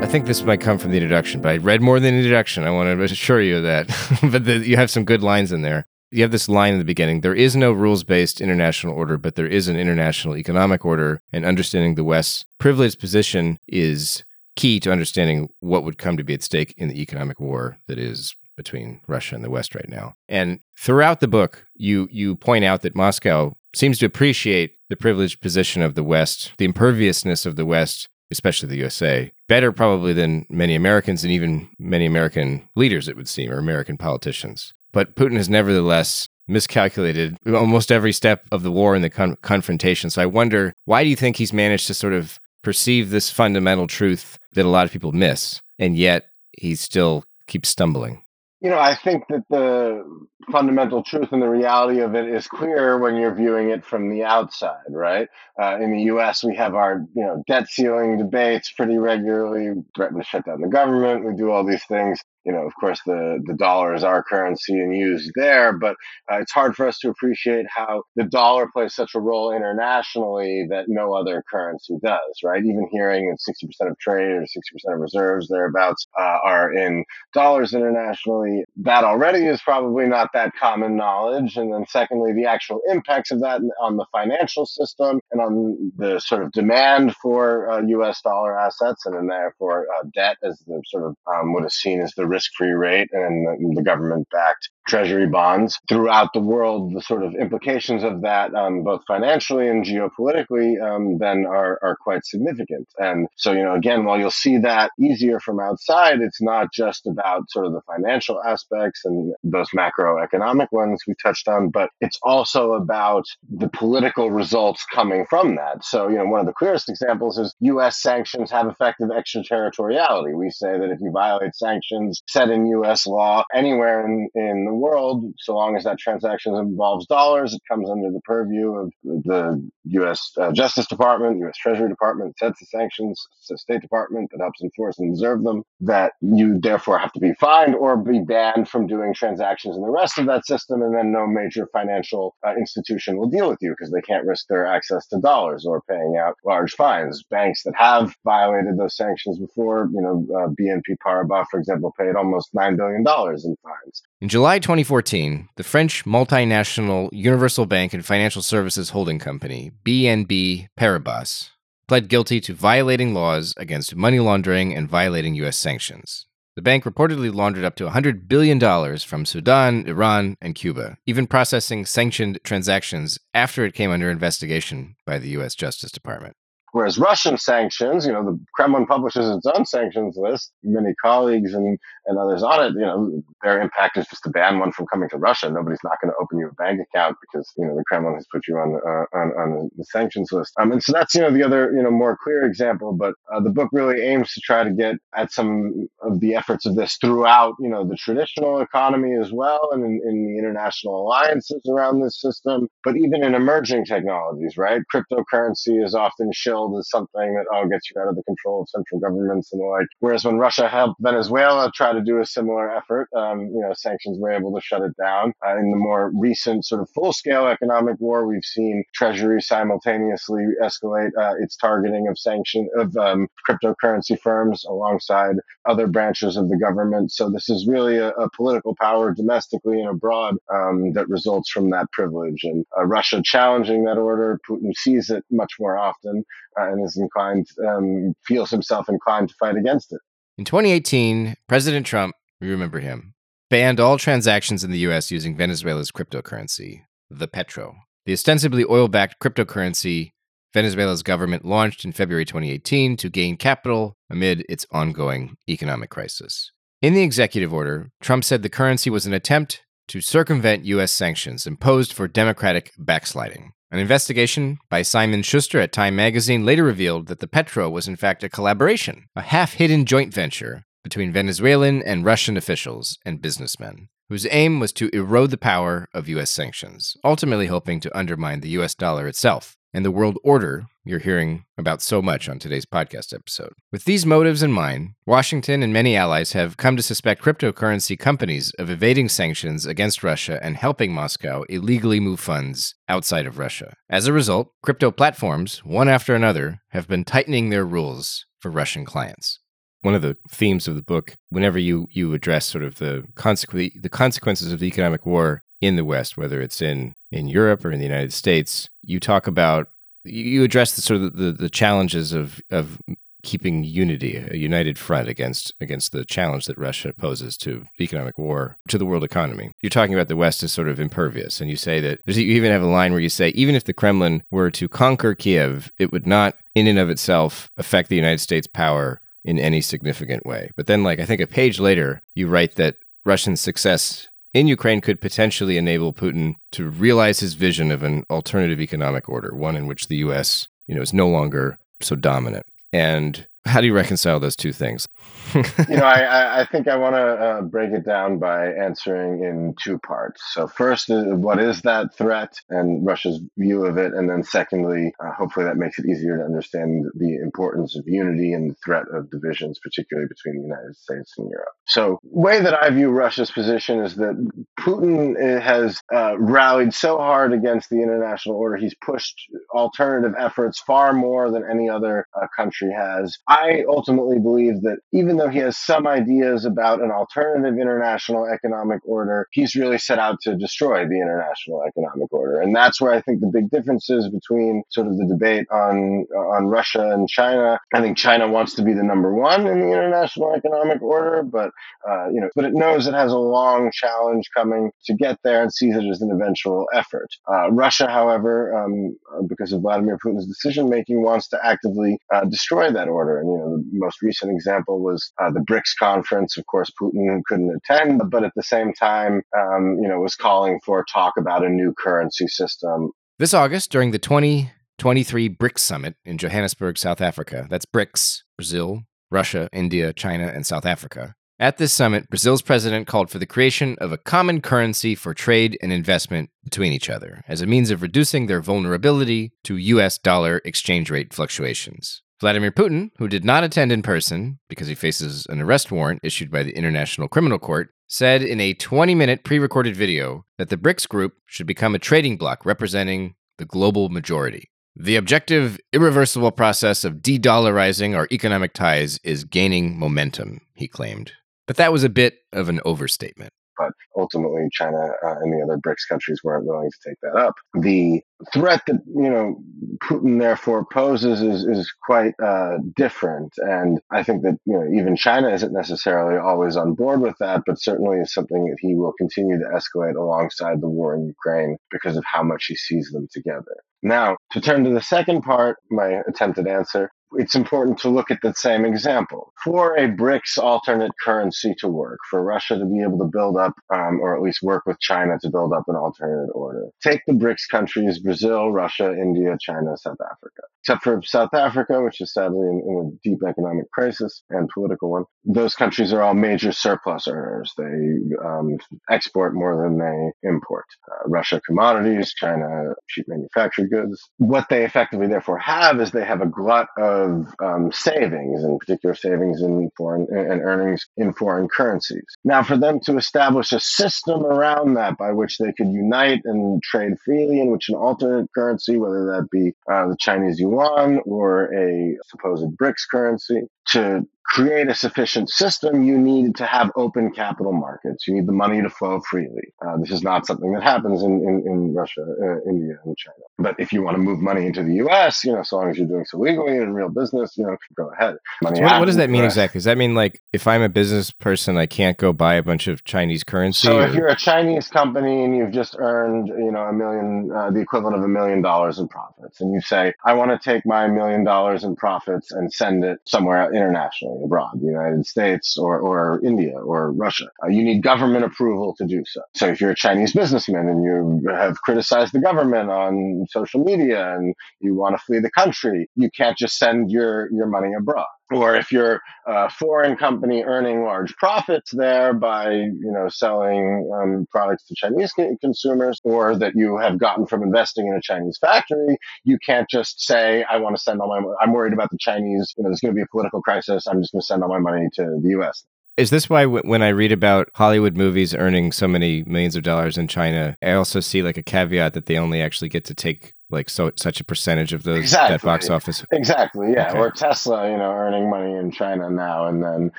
I 0.00 0.06
think 0.06 0.26
this 0.26 0.42
might 0.44 0.60
come 0.60 0.78
from 0.78 0.92
the 0.92 0.96
introduction, 0.96 1.40
but 1.40 1.50
I 1.50 1.56
read 1.56 1.82
more 1.82 1.98
than 2.00 2.14
the 2.14 2.18
introduction. 2.20 2.64
I 2.64 2.70
want 2.70 2.88
to 2.88 3.02
assure 3.02 3.42
you 3.42 3.58
of 3.58 3.64
that. 3.64 3.88
but 4.30 4.44
the, 4.44 4.58
you 4.58 4.76
have 4.76 4.90
some 4.90 5.04
good 5.04 5.22
lines 5.22 5.52
in 5.52 5.62
there. 5.62 5.86
You 6.10 6.22
have 6.22 6.30
this 6.30 6.48
line 6.48 6.72
in 6.72 6.78
the 6.78 6.84
beginning 6.84 7.20
there 7.20 7.34
is 7.34 7.54
no 7.54 7.72
rules 7.72 8.04
based 8.04 8.40
international 8.40 8.94
order, 8.94 9.18
but 9.18 9.34
there 9.34 9.46
is 9.46 9.68
an 9.68 9.76
international 9.76 10.36
economic 10.36 10.84
order, 10.84 11.20
and 11.32 11.44
understanding 11.44 11.94
the 11.94 12.04
West's 12.04 12.46
privileged 12.58 13.00
position 13.00 13.58
is 13.66 14.24
key 14.56 14.80
to 14.80 14.92
understanding 14.92 15.50
what 15.60 15.84
would 15.84 15.98
come 15.98 16.16
to 16.16 16.24
be 16.24 16.34
at 16.34 16.42
stake 16.42 16.74
in 16.78 16.88
the 16.88 17.02
economic 17.02 17.38
war 17.38 17.78
that 17.86 17.98
is 17.98 18.34
between 18.56 19.00
Russia 19.06 19.34
and 19.34 19.44
the 19.44 19.50
West 19.50 19.74
right 19.74 19.88
now. 19.88 20.14
And 20.28 20.60
throughout 20.78 21.20
the 21.20 21.28
book, 21.28 21.66
you 21.74 22.08
you 22.10 22.36
point 22.36 22.64
out 22.64 22.82
that 22.82 22.94
Moscow 22.94 23.56
seems 23.74 23.98
to 23.98 24.06
appreciate 24.06 24.76
the 24.88 24.96
privileged 24.96 25.40
position 25.40 25.82
of 25.82 25.94
the 25.94 26.04
West, 26.04 26.52
the 26.56 26.64
imperviousness 26.64 27.44
of 27.44 27.56
the 27.56 27.66
West 27.66 28.08
especially 28.30 28.68
the 28.68 28.76
USA, 28.76 29.30
better 29.48 29.72
probably 29.72 30.12
than 30.12 30.46
many 30.48 30.74
Americans 30.74 31.24
and 31.24 31.32
even 31.32 31.68
many 31.78 32.06
American 32.06 32.68
leaders, 32.76 33.08
it 33.08 33.16
would 33.16 33.28
seem, 33.28 33.50
or 33.50 33.58
American 33.58 33.96
politicians. 33.96 34.72
But 34.92 35.16
Putin 35.16 35.36
has 35.36 35.48
nevertheless 35.48 36.28
miscalculated 36.46 37.36
almost 37.46 37.92
every 37.92 38.12
step 38.12 38.46
of 38.50 38.62
the 38.62 38.72
war 38.72 38.94
and 38.94 39.04
the 39.04 39.10
con- 39.10 39.36
confrontation. 39.42 40.10
So 40.10 40.22
I 40.22 40.26
wonder, 40.26 40.72
why 40.86 41.04
do 41.04 41.10
you 41.10 41.16
think 41.16 41.36
he's 41.36 41.52
managed 41.52 41.86
to 41.88 41.94
sort 41.94 42.14
of 42.14 42.38
perceive 42.62 43.10
this 43.10 43.30
fundamental 43.30 43.86
truth 43.86 44.38
that 44.54 44.64
a 44.64 44.68
lot 44.68 44.86
of 44.86 44.92
people 44.92 45.12
miss, 45.12 45.60
and 45.78 45.96
yet 45.96 46.26
he 46.58 46.74
still 46.74 47.24
keeps 47.46 47.68
stumbling? 47.68 48.22
You 48.60 48.70
know, 48.70 48.78
I 48.78 48.96
think 48.96 49.24
that 49.28 49.44
the 49.50 50.04
fundamental 50.50 51.04
truth 51.04 51.28
and 51.30 51.40
the 51.40 51.48
reality 51.48 52.00
of 52.00 52.16
it 52.16 52.28
is 52.28 52.48
clear 52.48 52.98
when 52.98 53.14
you're 53.14 53.34
viewing 53.34 53.70
it 53.70 53.84
from 53.84 54.10
the 54.10 54.24
outside, 54.24 54.82
right? 54.90 55.28
Uh, 55.60 55.78
in 55.80 55.92
the 55.92 56.02
U.S., 56.04 56.42
we 56.42 56.56
have 56.56 56.74
our 56.74 57.04
you 57.14 57.22
know 57.22 57.44
debt 57.46 57.68
ceiling 57.68 58.18
debates 58.18 58.72
pretty 58.72 58.98
regularly, 58.98 59.80
threaten 59.94 60.18
to 60.18 60.24
shut 60.24 60.44
down 60.44 60.60
the 60.60 60.68
government. 60.68 61.24
We 61.24 61.36
do 61.36 61.52
all 61.52 61.64
these 61.64 61.84
things 61.84 62.20
you 62.44 62.52
know, 62.52 62.66
of 62.66 62.72
course, 62.80 63.00
the, 63.06 63.40
the 63.46 63.54
dollar 63.54 63.94
is 63.94 64.04
our 64.04 64.22
currency 64.22 64.74
and 64.74 64.96
used 64.96 65.30
there, 65.34 65.72
but 65.72 65.96
uh, 66.30 66.38
it's 66.38 66.52
hard 66.52 66.76
for 66.76 66.86
us 66.86 66.98
to 67.00 67.10
appreciate 67.10 67.66
how 67.74 68.02
the 68.16 68.24
dollar 68.24 68.68
plays 68.72 68.94
such 68.94 69.14
a 69.14 69.20
role 69.20 69.52
internationally 69.54 70.66
that 70.70 70.86
no 70.88 71.14
other 71.14 71.42
currency 71.50 71.96
does, 72.02 72.40
right? 72.44 72.64
Even 72.64 72.88
hearing 72.90 73.28
that 73.30 73.54
60% 73.84 73.90
of 73.90 73.98
trade 73.98 74.30
or 74.30 74.42
60% 74.42 74.94
of 74.94 75.00
reserves 75.00 75.48
thereabouts 75.48 76.06
uh, 76.18 76.38
are 76.44 76.72
in 76.72 77.04
dollars 77.34 77.74
internationally, 77.74 78.64
that 78.76 79.04
already 79.04 79.46
is 79.46 79.60
probably 79.62 80.06
not 80.06 80.30
that 80.34 80.52
common 80.58 80.96
knowledge. 80.96 81.56
And 81.56 81.72
then 81.72 81.84
secondly, 81.88 82.32
the 82.32 82.46
actual 82.46 82.80
impacts 82.90 83.30
of 83.30 83.40
that 83.40 83.60
on 83.82 83.96
the 83.96 84.06
financial 84.12 84.66
system 84.66 85.20
and 85.32 85.40
on 85.40 85.92
the 85.96 86.20
sort 86.20 86.42
of 86.42 86.52
demand 86.52 87.14
for 87.16 87.70
uh, 87.70 87.82
US 87.82 88.20
dollar 88.22 88.58
assets 88.58 89.06
and 89.06 89.16
then 89.16 89.26
therefore 89.26 89.86
uh, 89.98 90.04
debt 90.14 90.36
as 90.42 90.58
the 90.66 90.82
sort 90.86 91.04
of 91.04 91.16
um, 91.26 91.52
what 91.52 91.64
is 91.64 91.74
seen 91.74 92.00
as 92.00 92.12
the 92.16 92.26
risk 92.28 92.48
risk-free 92.48 92.72
rate 92.72 93.08
and 93.12 93.76
the 93.76 93.82
government-backed 93.82 94.70
treasury 94.86 95.26
bonds 95.26 95.78
throughout 95.88 96.32
the 96.32 96.40
world, 96.40 96.94
the 96.94 97.02
sort 97.02 97.22
of 97.22 97.34
implications 97.34 98.02
of 98.02 98.22
that, 98.22 98.54
um, 98.54 98.82
both 98.82 99.02
financially 99.06 99.68
and 99.68 99.84
geopolitically, 99.84 100.80
um, 100.82 101.18
then 101.18 101.44
are, 101.46 101.78
are 101.82 101.96
quite 102.00 102.24
significant. 102.24 102.88
And 102.98 103.28
so, 103.36 103.52
you 103.52 103.62
know, 103.62 103.74
again, 103.74 104.04
while 104.04 104.18
you'll 104.18 104.30
see 104.30 104.56
that 104.58 104.90
easier 104.98 105.40
from 105.40 105.60
outside, 105.60 106.20
it's 106.20 106.40
not 106.40 106.72
just 106.72 107.06
about 107.06 107.50
sort 107.50 107.66
of 107.66 107.72
the 107.72 107.82
financial 107.82 108.42
aspects 108.42 109.02
and 109.04 109.34
those 109.44 109.68
macroeconomic 109.76 110.68
ones 110.72 111.02
we 111.06 111.14
touched 111.22 111.48
on, 111.48 111.68
but 111.68 111.90
it's 112.00 112.18
also 112.22 112.72
about 112.72 113.24
the 113.50 113.68
political 113.68 114.30
results 114.30 114.84
coming 114.94 115.26
from 115.28 115.56
that. 115.56 115.84
So, 115.84 116.08
you 116.08 116.16
know, 116.16 116.24
one 116.24 116.40
of 116.40 116.46
the 116.46 116.52
clearest 116.52 116.88
examples 116.88 117.38
is 117.38 117.54
U.S. 117.60 118.00
sanctions 118.00 118.50
have 118.50 118.68
effective 118.68 119.10
extraterritoriality. 119.10 120.34
We 120.34 120.50
say 120.50 120.78
that 120.78 120.90
if 120.90 120.98
you 121.00 121.10
violate 121.12 121.54
sanctions, 121.54 122.17
set 122.28 122.50
in 122.50 122.66
U.S. 122.66 123.06
law 123.06 123.44
anywhere 123.54 124.04
in, 124.06 124.28
in 124.34 124.64
the 124.64 124.74
world, 124.74 125.24
so 125.38 125.54
long 125.54 125.76
as 125.76 125.84
that 125.84 125.98
transaction 125.98 126.54
involves 126.54 127.06
dollars, 127.06 127.54
it 127.54 127.62
comes 127.70 127.88
under 127.90 128.10
the 128.10 128.20
purview 128.24 128.74
of 128.74 128.92
the 129.04 129.70
U.S. 129.84 130.32
Uh, 130.38 130.52
Justice 130.52 130.86
Department, 130.86 131.38
U.S. 131.40 131.56
Treasury 131.56 131.88
Department 131.88 132.38
sets 132.38 132.60
the 132.60 132.66
sanctions, 132.66 133.20
the 133.48 133.58
State 133.58 133.80
Department 133.80 134.30
that 134.32 134.40
helps 134.40 134.60
enforce 134.62 134.98
and 134.98 135.10
observe 135.12 135.42
them, 135.42 135.62
that 135.80 136.12
you 136.20 136.58
therefore 136.60 136.98
have 136.98 137.12
to 137.12 137.20
be 137.20 137.32
fined 137.34 137.74
or 137.74 137.96
be 137.96 138.20
banned 138.20 138.68
from 138.68 138.86
doing 138.86 139.14
transactions 139.14 139.76
in 139.76 139.82
the 139.82 139.90
rest 139.90 140.18
of 140.18 140.26
that 140.26 140.46
system, 140.46 140.82
and 140.82 140.94
then 140.94 141.12
no 141.12 141.26
major 141.26 141.68
financial 141.72 142.34
uh, 142.46 142.54
institution 142.56 143.16
will 143.16 143.28
deal 143.28 143.48
with 143.48 143.58
you 143.60 143.70
because 143.70 143.92
they 143.92 144.02
can't 144.02 144.26
risk 144.26 144.46
their 144.48 144.66
access 144.66 145.06
to 145.08 145.18
dollars 145.20 145.64
or 145.66 145.82
paying 145.88 146.16
out 146.20 146.34
large 146.44 146.74
fines. 146.74 147.24
Banks 147.30 147.62
that 147.64 147.74
have 147.76 148.14
violated 148.24 148.76
those 148.78 148.96
sanctions 148.96 149.38
before, 149.38 149.88
you 149.92 150.00
know, 150.00 150.26
uh, 150.36 150.48
BNP 150.48 150.96
Paribas, 151.04 151.46
for 151.50 151.58
example, 151.60 151.94
paid 151.98 152.07
almost 152.16 152.54
$9 152.54 152.76
billion 152.76 153.00
in 153.00 153.56
fines. 153.62 154.02
In 154.20 154.28
July 154.28 154.58
2014, 154.58 155.48
the 155.56 155.64
French 155.64 156.04
multinational 156.04 157.08
Universal 157.12 157.66
Bank 157.66 157.92
and 157.92 158.04
Financial 158.04 158.42
Services 158.42 158.90
Holding 158.90 159.18
Company, 159.18 159.72
BNP 159.84 160.68
Paribas, 160.78 161.50
pled 161.86 162.08
guilty 162.08 162.40
to 162.40 162.54
violating 162.54 163.14
laws 163.14 163.54
against 163.56 163.96
money 163.96 164.20
laundering 164.20 164.74
and 164.74 164.88
violating 164.88 165.34
U.S. 165.36 165.56
sanctions. 165.56 166.26
The 166.58 166.62
bank 166.62 166.82
reportedly 166.82 167.32
laundered 167.32 167.64
up 167.64 167.76
to 167.76 167.88
$100 167.88 168.26
billion 168.26 168.58
from 168.98 169.24
Sudan, 169.24 169.86
Iran, 169.86 170.34
and 170.40 170.56
Cuba, 170.56 170.98
even 171.06 171.28
processing 171.28 171.86
sanctioned 171.86 172.40
transactions 172.42 173.16
after 173.32 173.64
it 173.64 173.74
came 173.74 173.92
under 173.92 174.10
investigation 174.10 174.96
by 175.06 175.18
the 175.18 175.28
U.S. 175.30 175.54
Justice 175.54 175.92
Department. 175.92 176.34
Whereas 176.72 176.98
Russian 176.98 177.38
sanctions, 177.38 178.06
you 178.06 178.12
know, 178.12 178.24
the 178.24 178.38
Kremlin 178.54 178.86
publishes 178.86 179.28
its 179.28 179.46
own 179.46 179.64
sanctions 179.64 180.16
list. 180.18 180.52
Many 180.62 180.94
colleagues 181.02 181.54
and, 181.54 181.78
and 182.06 182.18
others 182.18 182.42
on 182.42 182.64
it, 182.64 182.72
you 182.74 182.86
know, 182.86 183.22
their 183.42 183.60
impact 183.60 183.96
is 183.96 184.06
just 184.08 184.22
to 184.24 184.30
ban 184.30 184.58
one 184.58 184.72
from 184.72 184.86
coming 184.86 185.08
to 185.10 185.18
Russia. 185.18 185.50
Nobody's 185.50 185.78
not 185.82 185.98
going 186.02 186.10
to 186.10 186.16
open 186.20 186.38
you 186.38 186.48
a 186.48 186.54
bank 186.54 186.80
account 186.80 187.16
because, 187.20 187.50
you 187.56 187.66
know, 187.66 187.74
the 187.74 187.84
Kremlin 187.88 188.14
has 188.14 188.26
put 188.32 188.46
you 188.46 188.56
on, 188.56 188.74
uh, 188.86 189.18
on, 189.18 189.28
on 189.32 189.70
the 189.76 189.84
sanctions 189.84 190.30
list. 190.32 190.52
Um, 190.60 190.72
and 190.72 190.82
so 190.82 190.92
that's, 190.92 191.14
you 191.14 191.20
know, 191.20 191.30
the 191.30 191.42
other, 191.42 191.72
you 191.72 191.82
know, 191.82 191.90
more 191.90 192.18
clear 192.22 192.44
example. 192.44 192.92
But 192.92 193.14
uh, 193.32 193.40
the 193.40 193.50
book 193.50 193.70
really 193.72 194.02
aims 194.02 194.32
to 194.34 194.40
try 194.40 194.64
to 194.64 194.70
get 194.70 194.96
at 195.16 195.32
some 195.32 195.88
of 196.02 196.20
the 196.20 196.34
efforts 196.34 196.66
of 196.66 196.76
this 196.76 196.96
throughout, 197.00 197.54
you 197.60 197.68
know, 197.68 197.86
the 197.86 197.96
traditional 197.96 198.60
economy 198.60 199.14
as 199.20 199.32
well 199.32 199.70
and 199.72 199.84
in, 199.84 200.00
in 200.06 200.26
the 200.26 200.38
international 200.38 201.02
alliances 201.02 201.62
around 201.70 202.02
this 202.02 202.20
system, 202.20 202.68
but 202.84 202.96
even 202.96 203.24
in 203.24 203.34
emerging 203.34 203.84
technologies, 203.84 204.56
right? 204.56 204.82
Cryptocurrency 204.94 205.82
is 205.82 205.94
often 205.94 206.30
shown 206.68 206.78
as 206.78 206.90
something 206.90 207.34
that 207.34 207.46
oh 207.52 207.66
gets 207.68 207.90
you 207.90 208.00
out 208.00 208.08
of 208.08 208.16
the 208.16 208.22
control 208.24 208.62
of 208.62 208.68
central 208.68 209.00
governments 209.00 209.52
and 209.52 209.60
the 209.60 209.66
like. 209.66 209.86
Whereas 210.00 210.24
when 210.24 210.38
Russia 210.38 210.68
helped 210.68 211.00
Venezuela 211.00 211.70
try 211.74 211.92
to 211.92 212.00
do 212.00 212.20
a 212.20 212.26
similar 212.26 212.74
effort, 212.74 213.08
um, 213.16 213.40
you 213.40 213.60
know, 213.60 213.72
sanctions 213.74 214.18
were 214.20 214.30
able 214.30 214.54
to 214.54 214.60
shut 214.60 214.82
it 214.82 214.96
down. 215.00 215.32
Uh, 215.46 215.56
in 215.56 215.70
the 215.70 215.76
more 215.76 216.10
recent 216.14 216.64
sort 216.64 216.80
of 216.80 216.88
full 216.90 217.12
scale 217.12 217.46
economic 217.46 217.96
war, 218.00 218.26
we've 218.26 218.44
seen 218.44 218.84
Treasury 218.94 219.40
simultaneously 219.40 220.44
escalate 220.62 221.10
uh, 221.18 221.34
its 221.40 221.56
targeting 221.56 222.08
of 222.08 222.18
sanction 222.18 222.68
of 222.76 222.96
um, 222.96 223.28
cryptocurrency 223.48 224.18
firms 224.20 224.64
alongside 224.64 225.36
other 225.68 225.86
branches 225.86 226.36
of 226.36 226.48
the 226.48 226.56
government. 226.56 227.12
So 227.12 227.30
this 227.30 227.48
is 227.48 227.66
really 227.68 227.98
a, 227.98 228.10
a 228.10 228.30
political 228.30 228.74
power 228.80 229.12
domestically 229.14 229.80
and 229.80 229.88
abroad 229.88 230.36
um, 230.52 230.92
that 230.92 231.08
results 231.08 231.50
from 231.50 231.70
that 231.70 231.90
privilege. 231.92 232.40
And 232.44 232.64
uh, 232.76 232.84
Russia 232.84 233.20
challenging 233.24 233.84
that 233.84 233.98
order, 233.98 234.40
Putin 234.48 234.72
sees 234.74 235.10
it 235.10 235.24
much 235.30 235.52
more 235.60 235.78
often 235.78 236.24
and 236.58 236.84
is 236.84 236.96
inclined, 236.96 237.46
um, 237.66 238.14
feels 238.26 238.50
himself 238.50 238.88
inclined 238.88 239.28
to 239.28 239.34
fight 239.38 239.56
against 239.56 239.92
it. 239.92 240.00
In 240.36 240.44
2018, 240.44 241.34
President 241.48 241.86
Trump, 241.86 242.14
we 242.40 242.48
remember 242.50 242.80
him, 242.80 243.14
banned 243.50 243.80
all 243.80 243.98
transactions 243.98 244.62
in 244.62 244.70
the 244.70 244.78
U.S. 244.80 245.10
using 245.10 245.36
Venezuela's 245.36 245.90
cryptocurrency, 245.90 246.82
the 247.10 247.28
Petro. 247.28 247.74
The 248.06 248.12
ostensibly 248.12 248.64
oil 248.68 248.88
backed 248.88 249.20
cryptocurrency 249.20 250.12
Venezuela's 250.54 251.02
government 251.02 251.44
launched 251.44 251.84
in 251.84 251.92
February 251.92 252.24
2018 252.24 252.96
to 252.96 253.10
gain 253.10 253.36
capital 253.36 253.96
amid 254.08 254.44
its 254.48 254.66
ongoing 254.70 255.36
economic 255.48 255.90
crisis. 255.90 256.50
In 256.80 256.94
the 256.94 257.02
executive 257.02 257.52
order, 257.52 257.90
Trump 258.00 258.24
said 258.24 258.42
the 258.42 258.48
currency 258.48 258.88
was 258.88 259.04
an 259.04 259.12
attempt 259.12 259.62
to 259.88 260.00
circumvent 260.00 260.64
U.S. 260.66 260.92
sanctions 260.92 261.46
imposed 261.46 261.92
for 261.92 262.08
democratic 262.08 262.72
backsliding. 262.78 263.52
An 263.70 263.78
investigation 263.78 264.56
by 264.70 264.80
Simon 264.80 265.22
Shuster 265.22 265.60
at 265.60 265.72
Time 265.72 265.94
magazine 265.94 266.46
later 266.46 266.64
revealed 266.64 267.06
that 267.08 267.20
the 267.20 267.28
Petro 267.28 267.68
was 267.68 267.86
in 267.86 267.96
fact 267.96 268.24
a 268.24 268.28
collaboration, 268.30 269.04
a 269.14 269.20
half 269.20 269.54
hidden 269.54 269.84
joint 269.84 270.14
venture 270.14 270.64
between 270.82 271.12
Venezuelan 271.12 271.82
and 271.82 272.02
Russian 272.02 272.38
officials 272.38 272.96
and 273.04 273.20
businessmen, 273.20 273.90
whose 274.08 274.26
aim 274.30 274.58
was 274.58 274.72
to 274.72 274.88
erode 274.94 275.30
the 275.30 275.36
power 275.36 275.86
of 275.92 276.08
U.S. 276.08 276.30
sanctions, 276.30 276.96
ultimately 277.04 277.48
hoping 277.48 277.78
to 277.80 277.94
undermine 277.94 278.40
the 278.40 278.48
U.S. 278.50 278.74
dollar 278.74 279.06
itself 279.06 279.57
and 279.72 279.84
the 279.84 279.90
world 279.90 280.18
order 280.24 280.66
you're 280.84 280.98
hearing 280.98 281.44
about 281.58 281.82
so 281.82 282.00
much 282.00 282.28
on 282.28 282.38
today's 282.38 282.64
podcast 282.64 283.14
episode. 283.14 283.52
With 283.70 283.84
these 283.84 284.06
motives 284.06 284.42
in 284.42 284.50
mind, 284.50 284.94
Washington 285.06 285.62
and 285.62 285.72
many 285.72 285.94
allies 285.96 286.32
have 286.32 286.56
come 286.56 286.76
to 286.76 286.82
suspect 286.82 287.22
cryptocurrency 287.22 287.98
companies 287.98 288.52
of 288.58 288.70
evading 288.70 289.10
sanctions 289.10 289.66
against 289.66 290.02
Russia 290.02 290.38
and 290.42 290.56
helping 290.56 290.92
Moscow 290.92 291.42
illegally 291.50 292.00
move 292.00 292.20
funds 292.20 292.74
outside 292.88 293.26
of 293.26 293.38
Russia. 293.38 293.74
As 293.90 294.06
a 294.06 294.12
result, 294.12 294.52
crypto 294.62 294.90
platforms, 294.90 295.62
one 295.64 295.88
after 295.88 296.14
another, 296.14 296.60
have 296.70 296.88
been 296.88 297.04
tightening 297.04 297.50
their 297.50 297.66
rules 297.66 298.24
for 298.40 298.50
Russian 298.50 298.84
clients 298.84 299.40
one 299.82 299.94
of 299.94 300.02
the 300.02 300.16
themes 300.30 300.66
of 300.66 300.74
the 300.74 300.82
book 300.82 301.14
whenever 301.30 301.58
you 301.58 301.86
you 301.90 302.12
address 302.12 302.46
sort 302.46 302.64
of 302.64 302.76
the 302.76 303.04
consequence 303.14 303.72
the 303.80 303.88
consequences 303.88 304.52
of 304.52 304.58
the 304.58 304.66
economic 304.66 305.06
war 305.06 305.42
in 305.60 305.76
the 305.76 305.84
West, 305.84 306.16
whether 306.16 306.40
it's 306.40 306.62
in 306.62 306.94
in 307.10 307.28
Europe 307.28 307.64
or 307.64 307.72
in 307.72 307.78
the 307.78 307.86
United 307.86 308.12
States, 308.12 308.68
you 308.82 309.00
talk 309.00 309.26
about 309.26 309.68
you 310.04 310.42
address 310.42 310.74
the 310.74 310.82
sort 310.82 311.00
of 311.00 311.16
the, 311.16 311.32
the 311.32 311.50
challenges 311.50 312.12
of 312.12 312.40
of 312.50 312.78
keeping 313.24 313.64
unity, 313.64 314.16
a 314.16 314.36
united 314.36 314.78
front 314.78 315.08
against 315.08 315.52
against 315.60 315.92
the 315.92 316.04
challenge 316.04 316.46
that 316.46 316.56
Russia 316.56 316.92
poses 316.92 317.36
to 317.36 317.64
economic 317.80 318.16
war 318.16 318.56
to 318.68 318.78
the 318.78 318.86
world 318.86 319.02
economy. 319.02 319.50
You're 319.60 319.70
talking 319.70 319.94
about 319.94 320.08
the 320.08 320.16
West 320.16 320.42
as 320.42 320.52
sort 320.52 320.68
of 320.68 320.78
impervious, 320.78 321.40
and 321.40 321.50
you 321.50 321.56
say 321.56 321.80
that 321.80 322.00
you 322.06 322.22
even 322.22 322.52
have 322.52 322.62
a 322.62 322.66
line 322.66 322.92
where 322.92 323.00
you 323.00 323.08
say 323.08 323.30
even 323.30 323.54
if 323.54 323.64
the 323.64 323.72
Kremlin 323.72 324.22
were 324.30 324.50
to 324.52 324.68
conquer 324.68 325.14
Kiev, 325.14 325.72
it 325.78 325.92
would 325.92 326.06
not, 326.06 326.36
in 326.54 326.66
and 326.66 326.78
of 326.78 326.90
itself, 326.90 327.50
affect 327.56 327.88
the 327.88 327.96
United 327.96 328.20
States' 328.20 328.46
power 328.46 329.00
in 329.24 329.38
any 329.38 329.60
significant 329.60 330.24
way. 330.24 330.50
But 330.56 330.66
then, 330.66 330.84
like 330.84 331.00
I 331.00 331.04
think 331.04 331.20
a 331.20 331.26
page 331.26 331.58
later, 331.58 332.02
you 332.14 332.28
write 332.28 332.54
that 332.54 332.76
Russian 333.04 333.36
success 333.36 334.08
in 334.34 334.46
Ukraine 334.46 334.80
could 334.80 335.00
potentially 335.00 335.56
enable 335.56 335.92
Putin 335.92 336.34
to 336.52 336.68
realize 336.68 337.20
his 337.20 337.34
vision 337.34 337.70
of 337.70 337.82
an 337.82 338.04
alternative 338.10 338.60
economic 338.60 339.08
order, 339.08 339.34
one 339.34 339.56
in 339.56 339.66
which 339.66 339.88
the 339.88 339.96
U.S. 339.96 340.48
you 340.66 340.74
know 340.74 340.82
is 340.82 340.92
no 340.92 341.08
longer 341.08 341.58
so 341.80 341.96
dominant. 341.96 342.46
And 342.72 343.26
how 343.48 343.60
do 343.60 343.66
you 343.66 343.74
reconcile 343.74 344.20
those 344.20 344.36
two 344.36 344.52
things? 344.52 344.86
you 345.34 345.76
know, 345.76 345.84
I, 345.84 346.40
I 346.40 346.46
think 346.46 346.68
I 346.68 346.76
want 346.76 346.94
to 346.94 347.00
uh, 347.00 347.42
break 347.42 347.72
it 347.72 347.84
down 347.84 348.18
by 348.18 348.52
answering 348.52 349.24
in 349.24 349.54
two 349.62 349.78
parts. 349.78 350.22
So, 350.32 350.46
first, 350.46 350.90
uh, 350.90 351.04
what 351.16 351.40
is 351.40 351.62
that 351.62 351.94
threat 351.94 352.34
and 352.48 352.86
Russia's 352.86 353.20
view 353.36 353.66
of 353.66 353.76
it? 353.76 353.92
And 353.92 354.08
then, 354.08 354.22
secondly, 354.22 354.92
uh, 355.04 355.12
hopefully 355.12 355.46
that 355.46 355.56
makes 355.56 355.78
it 355.78 355.86
easier 355.86 356.18
to 356.18 356.24
understand 356.24 356.86
the 356.94 357.16
importance 357.16 357.76
of 357.76 357.84
unity 357.86 358.32
and 358.32 358.50
the 358.50 358.56
threat 358.64 358.84
of 358.92 359.10
divisions, 359.10 359.58
particularly 359.62 360.08
between 360.08 360.36
the 360.36 360.48
United 360.48 360.76
States 360.76 361.14
and 361.18 361.28
Europe. 361.30 361.54
So, 361.66 361.98
way 362.04 362.40
that 362.40 362.62
I 362.62 362.70
view 362.70 362.90
Russia's 362.90 363.30
position 363.30 363.80
is 363.80 363.96
that 363.96 364.30
Putin 364.58 365.16
uh, 365.16 365.40
has 365.40 365.80
uh, 365.92 366.18
rallied 366.18 366.72
so 366.72 366.96
hard 366.98 367.32
against 367.32 367.70
the 367.70 367.82
international 367.82 368.36
order. 368.36 368.56
He's 368.56 368.74
pushed 368.74 369.14
alternative 369.54 370.14
efforts 370.18 370.60
far 370.60 370.92
more 370.92 371.30
than 371.30 371.44
any 371.50 371.68
other 371.68 372.06
uh, 372.14 372.26
country 372.34 372.72
has. 372.72 373.18
Ultimately 373.68 374.18
believe 374.18 374.62
that 374.62 374.78
even 374.92 375.16
though 375.16 375.28
he 375.28 375.38
has 375.38 375.58
some 375.58 375.86
ideas 375.86 376.44
about 376.44 376.82
an 376.82 376.90
alternative 376.90 377.58
international 377.58 378.26
economic 378.26 378.80
order, 378.84 379.26
he's 379.32 379.54
really 379.54 379.78
set 379.78 379.98
out 379.98 380.16
to 380.22 380.36
destroy 380.36 380.86
the 380.86 381.00
international 381.00 381.62
economic 381.66 382.12
order. 382.12 382.40
And 382.40 382.54
that's 382.54 382.80
where 382.80 382.92
I 382.92 383.00
think 383.00 383.20
the 383.20 383.30
big 383.32 383.50
difference 383.50 383.90
is 383.90 384.08
between 384.08 384.62
sort 384.70 384.86
of 384.86 384.96
the 384.96 385.06
debate 385.06 385.46
on, 385.50 386.06
on 386.16 386.46
Russia 386.46 386.90
and 386.92 387.08
China. 387.08 387.58
I 387.74 387.80
think 387.80 387.96
China 387.96 388.28
wants 388.28 388.54
to 388.54 388.62
be 388.62 388.72
the 388.72 388.82
number 388.82 389.14
one 389.14 389.46
in 389.46 389.60
the 389.60 389.72
international 389.72 390.34
economic 390.34 390.80
order, 390.82 391.22
but, 391.22 391.50
uh, 391.88 392.08
you 392.08 392.20
know, 392.20 392.28
but 392.34 392.44
it 392.44 392.54
knows 392.54 392.86
it 392.86 392.94
has 392.94 393.12
a 393.12 393.18
long 393.18 393.70
challenge 393.72 394.28
coming 394.36 394.70
to 394.84 394.94
get 394.94 395.18
there 395.24 395.42
and 395.42 395.52
sees 395.52 395.76
it 395.76 395.84
as 395.84 396.00
an 396.00 396.10
eventual 396.10 396.66
effort. 396.74 397.08
Uh, 397.30 397.50
Russia, 397.50 397.88
however, 397.88 398.56
um, 398.56 398.96
because 399.28 399.52
of 399.52 399.60
Vladimir 399.62 399.98
Putin's 400.04 400.26
decision 400.26 400.68
making, 400.68 401.02
wants 401.02 401.28
to 401.28 401.38
actively 401.44 401.98
uh, 402.12 402.24
destroy 402.24 402.70
that 402.72 402.88
order. 402.88 403.20
You 403.28 403.36
know, 403.36 403.56
the 403.58 403.78
most 403.78 404.00
recent 404.00 404.32
example 404.32 404.80
was 404.80 405.12
uh, 405.20 405.30
the 405.30 405.40
BRICS 405.40 405.76
conference. 405.78 406.38
Of 406.38 406.46
course, 406.46 406.70
Putin 406.80 407.22
couldn't 407.26 407.54
attend, 407.56 408.02
but 408.10 408.24
at 408.24 408.32
the 408.34 408.42
same 408.42 408.72
time, 408.72 409.22
um, 409.36 409.78
you 409.82 409.88
know, 409.88 410.00
was 410.00 410.14
calling 410.14 410.60
for 410.64 410.84
talk 410.90 411.14
about 411.18 411.44
a 411.44 411.48
new 411.48 411.74
currency 411.78 412.26
system. 412.26 412.90
This 413.18 413.34
August, 413.34 413.70
during 413.70 413.90
the 413.90 413.98
2023 413.98 415.28
BRICS 415.28 415.58
summit 415.58 415.96
in 416.04 416.18
Johannesburg, 416.18 416.78
South 416.78 417.00
Africa, 417.00 417.46
that's 417.50 417.66
BRICS, 417.66 418.22
Brazil, 418.36 418.84
Russia, 419.10 419.48
India, 419.52 419.92
China, 419.92 420.26
and 420.26 420.46
South 420.46 420.64
Africa. 420.64 421.14
At 421.40 421.58
this 421.58 421.72
summit, 421.72 422.10
Brazil's 422.10 422.42
president 422.42 422.88
called 422.88 423.10
for 423.10 423.20
the 423.20 423.26
creation 423.26 423.76
of 423.80 423.92
a 423.92 423.98
common 423.98 424.40
currency 424.40 424.96
for 424.96 425.14
trade 425.14 425.56
and 425.62 425.72
investment 425.72 426.30
between 426.42 426.72
each 426.72 426.90
other 426.90 427.22
as 427.28 427.40
a 427.40 427.46
means 427.46 427.70
of 427.70 427.80
reducing 427.80 428.26
their 428.26 428.40
vulnerability 428.40 429.32
to 429.44 429.56
US 429.56 429.98
dollar 429.98 430.40
exchange 430.44 430.90
rate 430.90 431.14
fluctuations. 431.14 432.02
Vladimir 432.20 432.50
Putin, 432.50 432.90
who 432.98 433.06
did 433.06 433.24
not 433.24 433.44
attend 433.44 433.70
in 433.70 433.82
person 433.82 434.38
because 434.48 434.66
he 434.66 434.74
faces 434.74 435.26
an 435.26 435.40
arrest 435.40 435.70
warrant 435.70 436.00
issued 436.02 436.30
by 436.30 436.42
the 436.42 436.56
International 436.56 437.06
Criminal 437.06 437.38
Court, 437.38 437.70
said 437.86 438.22
in 438.22 438.40
a 438.40 438.54
20 438.54 438.94
minute 438.94 439.24
pre 439.24 439.38
recorded 439.38 439.76
video 439.76 440.24
that 440.36 440.48
the 440.48 440.56
BRICS 440.56 440.88
group 440.88 441.14
should 441.26 441.46
become 441.46 441.74
a 441.74 441.78
trading 441.78 442.16
bloc 442.16 442.44
representing 442.44 443.14
the 443.38 443.44
global 443.44 443.88
majority. 443.88 444.50
The 444.74 444.96
objective, 444.96 445.58
irreversible 445.72 446.32
process 446.32 446.84
of 446.84 447.02
de 447.02 447.18
dollarizing 447.18 447.96
our 447.96 448.08
economic 448.12 448.52
ties 448.52 448.98
is 449.02 449.24
gaining 449.24 449.78
momentum, 449.78 450.40
he 450.54 450.68
claimed. 450.68 451.12
But 451.46 451.56
that 451.56 451.72
was 451.72 451.84
a 451.84 451.88
bit 451.88 452.18
of 452.32 452.48
an 452.48 452.60
overstatement 452.64 453.32
but 453.58 453.72
ultimately 453.96 454.48
China 454.52 454.78
uh, 455.04 455.16
and 455.20 455.32
the 455.32 455.44
other 455.44 455.58
BRICS 455.58 455.88
countries 455.88 456.20
weren't 456.24 456.46
willing 456.46 456.70
to 456.70 456.88
take 456.90 456.98
that 457.02 457.16
up. 457.16 457.34
The 457.54 458.02
threat 458.32 458.62
that 458.66 458.80
you 458.86 459.10
know 459.10 459.36
Putin 459.82 460.18
therefore 460.20 460.66
poses 460.72 461.22
is 461.22 461.44
is 461.44 461.72
quite 461.84 462.14
uh, 462.22 462.58
different, 462.76 463.32
and 463.38 463.80
I 463.90 464.02
think 464.02 464.22
that 464.22 464.38
you 464.44 464.54
know 464.58 464.66
even 464.78 464.96
China 464.96 465.28
isn't 465.30 465.52
necessarily 465.52 466.18
always 466.18 466.56
on 466.56 466.74
board 466.74 467.00
with 467.00 467.16
that, 467.20 467.42
but 467.46 467.60
certainly 467.60 467.98
is 467.98 468.12
something 468.12 468.46
that 468.46 468.56
he 468.60 468.74
will 468.74 468.92
continue 468.98 469.38
to 469.38 469.46
escalate 469.46 469.96
alongside 469.96 470.60
the 470.60 470.68
war 470.68 470.94
in 470.94 471.06
Ukraine 471.06 471.56
because 471.70 471.96
of 471.96 472.04
how 472.04 472.22
much 472.22 472.46
he 472.46 472.56
sees 472.56 472.90
them 472.90 473.08
together. 473.12 473.56
Now, 473.82 474.16
to 474.32 474.40
turn 474.40 474.64
to 474.64 474.70
the 474.70 474.80
second 474.80 475.22
part, 475.22 475.58
my 475.70 476.00
attempted 476.08 476.48
answer, 476.48 476.90
it's 477.12 477.34
important 477.34 477.78
to 477.78 477.88
look 477.88 478.10
at 478.10 478.20
the 478.22 478.34
same 478.34 478.64
example. 478.64 479.32
For 479.42 479.76
a 479.76 479.88
BRICS 479.88 480.38
alternate 480.38 480.92
currency 481.02 481.54
to 481.58 481.68
work, 481.68 481.98
for 482.10 482.22
Russia 482.22 482.58
to 482.58 482.64
be 482.64 482.82
able 482.82 482.98
to 482.98 483.10
build 483.10 483.36
up, 483.36 483.54
um, 483.72 484.00
or 484.00 484.16
at 484.16 484.22
least 484.22 484.42
work 484.42 484.64
with 484.66 484.78
China 484.80 485.18
to 485.22 485.30
build 485.30 485.52
up 485.52 485.64
an 485.68 485.76
alternate 485.76 486.30
order, 486.34 486.66
take 486.82 487.00
the 487.06 487.14
BRICS 487.14 487.48
countries 487.50 487.98
Brazil, 487.98 488.52
Russia, 488.52 488.92
India, 488.92 489.36
China, 489.40 489.76
South 489.76 489.98
Africa. 490.00 490.42
Except 490.62 490.82
for 490.82 491.00
South 491.02 491.32
Africa, 491.32 491.82
which 491.82 492.00
is 492.00 492.12
sadly 492.12 492.46
in, 492.46 492.62
in 492.66 492.92
a 492.92 493.08
deep 493.08 493.20
economic 493.26 493.70
crisis 493.70 494.22
and 494.30 494.48
political 494.52 494.90
one, 494.90 495.04
those 495.24 495.54
countries 495.54 495.92
are 495.92 496.02
all 496.02 496.14
major 496.14 496.52
surplus 496.52 497.08
earners. 497.08 497.52
They 497.56 498.24
um, 498.24 498.58
export 498.90 499.34
more 499.34 499.62
than 499.62 499.78
they 499.78 500.28
import. 500.28 500.66
Uh, 500.90 501.08
Russia 501.08 501.40
commodities, 501.46 502.12
China 502.12 502.74
cheap 502.88 503.06
manufactured 503.08 503.70
goods. 503.70 504.10
What 504.18 504.48
they 504.50 504.64
effectively 504.64 505.06
therefore 505.06 505.38
have 505.38 505.80
is 505.80 505.90
they 505.90 506.04
have 506.04 506.20
a 506.20 506.26
glut 506.26 506.68
of 506.76 506.97
of 506.98 507.34
um, 507.42 507.72
savings, 507.72 508.42
in 508.42 508.58
particular 508.58 508.94
savings 508.94 509.42
in 509.42 509.70
foreign 509.76 510.06
and 510.10 510.40
earnings 510.42 510.86
in 510.96 511.12
foreign 511.12 511.48
currencies. 511.48 512.04
Now, 512.24 512.42
for 512.42 512.56
them 512.56 512.80
to 512.80 512.96
establish 512.96 513.52
a 513.52 513.60
system 513.60 514.24
around 514.24 514.74
that 514.74 514.98
by 514.98 515.12
which 515.12 515.38
they 515.38 515.52
could 515.52 515.68
unite 515.68 516.22
and 516.24 516.62
trade 516.62 516.94
freely, 517.04 517.40
in 517.40 517.50
which 517.50 517.68
an 517.68 517.76
alternate 517.76 518.28
currency, 518.34 518.76
whether 518.76 519.04
that 519.06 519.28
be 519.30 519.52
uh, 519.72 519.88
the 519.88 519.96
Chinese 519.98 520.38
yuan 520.40 521.00
or 521.04 521.52
a 521.54 521.96
supposed 522.10 522.46
BRICS 522.56 522.84
currency, 522.90 523.40
to 523.72 524.06
create 524.28 524.68
a 524.68 524.74
sufficient 524.74 525.30
system, 525.30 525.82
you 525.82 525.96
need 525.96 526.36
to 526.36 526.44
have 526.44 526.70
open 526.76 527.10
capital 527.10 527.52
markets. 527.52 528.06
You 528.06 528.14
need 528.14 528.26
the 528.26 528.32
money 528.32 528.60
to 528.60 528.68
flow 528.68 529.00
freely. 529.00 529.54
Uh, 529.64 529.78
this 529.78 529.90
is 529.90 530.02
not 530.02 530.26
something 530.26 530.52
that 530.52 530.62
happens 530.62 531.02
in, 531.02 531.12
in, 531.22 531.44
in 531.46 531.74
Russia, 531.74 532.02
uh, 532.02 532.48
India, 532.48 532.74
and 532.84 532.96
China. 532.96 533.24
But 533.38 533.56
if 533.58 533.72
you 533.72 533.82
want 533.82 533.96
to 533.96 534.02
move 534.02 534.20
money 534.20 534.46
into 534.46 534.62
the 534.62 534.74
U.S., 534.74 535.24
you 535.24 535.32
know, 535.32 535.42
so 535.42 535.56
long 535.56 535.70
as 535.70 535.78
you're 535.78 535.88
doing 535.88 536.04
so 536.04 536.18
legally 536.18 536.58
in 536.58 536.74
real 536.74 536.90
business, 536.90 537.38
you 537.38 537.46
know, 537.46 537.56
go 537.74 537.90
ahead. 537.90 538.16
So 538.42 538.50
what, 538.62 538.80
what, 538.80 538.84
does 538.84 538.96
that 538.96 539.08
mean 539.08 539.24
exactly? 539.24 539.58
Does 539.58 539.64
that 539.64 539.78
mean 539.78 539.94
like 539.94 540.22
if 540.34 540.46
I'm 540.46 540.60
a 540.60 540.68
business 540.68 541.10
person, 541.10 541.56
I 541.56 541.64
can't 541.64 541.96
go 541.96 542.12
buy 542.12 542.34
a 542.34 542.42
bunch 542.42 542.68
of 542.68 542.84
Chinese 542.84 543.24
currency? 543.24 543.66
So 543.66 543.78
or? 543.78 543.86
if 543.86 543.94
you're 543.94 544.08
a 544.08 544.16
Chinese 544.16 544.68
company 544.68 545.24
and 545.24 545.36
you've 545.36 545.52
just 545.52 545.74
earned, 545.78 546.28
you 546.28 546.52
know, 546.52 546.64
a 546.64 546.72
million, 546.72 547.30
uh, 547.34 547.50
the 547.50 547.60
equivalent 547.60 547.96
of 547.96 548.02
a 548.02 548.08
million 548.08 548.42
dollars 548.42 548.78
in 548.78 548.88
profits, 548.88 549.40
and 549.40 549.54
you 549.54 549.62
say, 549.62 549.94
I 550.04 550.12
want 550.12 550.30
to 550.30 550.38
take 550.38 550.66
my 550.66 550.86
million 550.86 551.24
dollars 551.24 551.64
in 551.64 551.76
profits 551.76 552.30
and 552.30 552.52
send 552.52 552.84
it 552.84 552.98
somewhere 553.04 553.50
internationally 553.54 554.17
abroad, 554.24 554.52
the 554.60 554.66
United 554.66 555.06
States 555.06 555.56
or, 555.56 555.78
or 555.78 556.20
India 556.24 556.58
or 556.58 556.92
Russia. 556.92 557.26
Uh, 557.42 557.48
you 557.48 557.62
need 557.62 557.82
government 557.82 558.24
approval 558.24 558.74
to 558.78 558.86
do 558.86 559.02
so. 559.06 559.20
So 559.34 559.46
if 559.46 559.60
you're 559.60 559.70
a 559.70 559.76
Chinese 559.76 560.12
businessman 560.12 560.68
and 560.68 560.84
you 560.84 561.30
have 561.30 561.60
criticized 561.62 562.12
the 562.12 562.20
government 562.20 562.70
on 562.70 563.26
social 563.30 563.64
media 563.64 564.14
and 564.14 564.34
you 564.60 564.74
want 564.74 564.96
to 564.96 565.02
flee 565.04 565.20
the 565.20 565.30
country, 565.30 565.88
you 565.96 566.10
can't 566.16 566.36
just 566.36 566.58
send 566.58 566.90
your, 566.90 567.28
your 567.32 567.46
money 567.46 567.74
abroad 567.74 568.06
or 568.30 568.56
if 568.56 568.72
you're 568.72 569.00
a 569.26 569.50
foreign 569.50 569.96
company 569.96 570.42
earning 570.42 570.84
large 570.84 571.14
profits 571.16 571.70
there 571.72 572.12
by 572.12 572.50
you 572.50 572.92
know 572.92 573.08
selling 573.08 573.90
um, 573.94 574.26
products 574.30 574.64
to 574.66 574.74
Chinese 574.76 575.12
consumers, 575.40 576.00
or 576.04 576.36
that 576.36 576.52
you 576.54 576.76
have 576.78 576.98
gotten 576.98 577.26
from 577.26 577.42
investing 577.42 577.88
in 577.88 577.94
a 577.94 578.00
Chinese 578.00 578.38
factory, 578.40 578.98
you 579.24 579.38
can't 579.44 579.68
just 579.68 580.00
say, 580.00 580.44
"I 580.44 580.58
want 580.58 580.76
to 580.76 580.82
send 580.82 581.00
all 581.00 581.08
my. 581.08 581.26
I'm 581.40 581.52
worried 581.52 581.72
about 581.72 581.90
the 581.90 581.98
Chinese. 581.98 582.54
You 582.56 582.64
know, 582.64 582.70
there's 582.70 582.80
going 582.80 582.94
to 582.94 582.96
be 582.96 583.02
a 583.02 583.08
political 583.10 583.42
crisis. 583.42 583.86
I'm 583.86 584.00
just 584.00 584.12
going 584.12 584.20
to 584.20 584.26
send 584.26 584.42
all 584.42 584.48
my 584.48 584.58
money 584.58 584.88
to 584.94 585.20
the 585.22 585.28
U.S." 585.30 585.64
Is 585.96 586.10
this 586.10 586.30
why 586.30 586.46
when 586.46 586.80
I 586.80 586.90
read 586.90 587.10
about 587.10 587.50
Hollywood 587.56 587.96
movies 587.96 588.32
earning 588.32 588.70
so 588.70 588.86
many 588.86 589.24
millions 589.24 589.56
of 589.56 589.64
dollars 589.64 589.98
in 589.98 590.06
China, 590.06 590.56
I 590.62 590.72
also 590.72 591.00
see 591.00 591.24
like 591.24 591.36
a 591.36 591.42
caveat 591.42 591.92
that 591.94 592.06
they 592.06 592.16
only 592.16 592.40
actually 592.40 592.68
get 592.68 592.84
to 592.84 592.94
take 592.94 593.34
like 593.50 593.70
so 593.70 593.90
such 593.96 594.20
a 594.20 594.24
percentage 594.24 594.72
of 594.72 594.82
those 594.82 594.98
exactly. 594.98 595.36
that 595.36 595.42
box 595.42 595.70
office 595.70 596.04
exactly 596.12 596.72
yeah 596.72 596.90
okay. 596.90 596.98
or 596.98 597.10
tesla 597.10 597.70
you 597.70 597.76
know 597.76 597.92
earning 597.92 598.28
money 598.28 598.52
in 598.52 598.70
china 598.70 599.08
now 599.08 599.46
and 599.46 599.62
then 599.62 599.90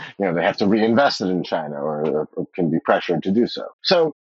you 0.20 0.25
know 0.25 0.34
they 0.34 0.44
have 0.44 0.58
to 0.58 0.68
reinvest 0.68 1.22
it 1.22 1.25
in 1.25 1.44
china 1.44 1.75
or, 1.75 2.27
or 2.36 2.48
can 2.56 2.70
be 2.70 2.77
pressured 2.86 3.24
to 3.24 3.32
do 3.32 3.48
so 3.48 3.65
so 3.84 4.15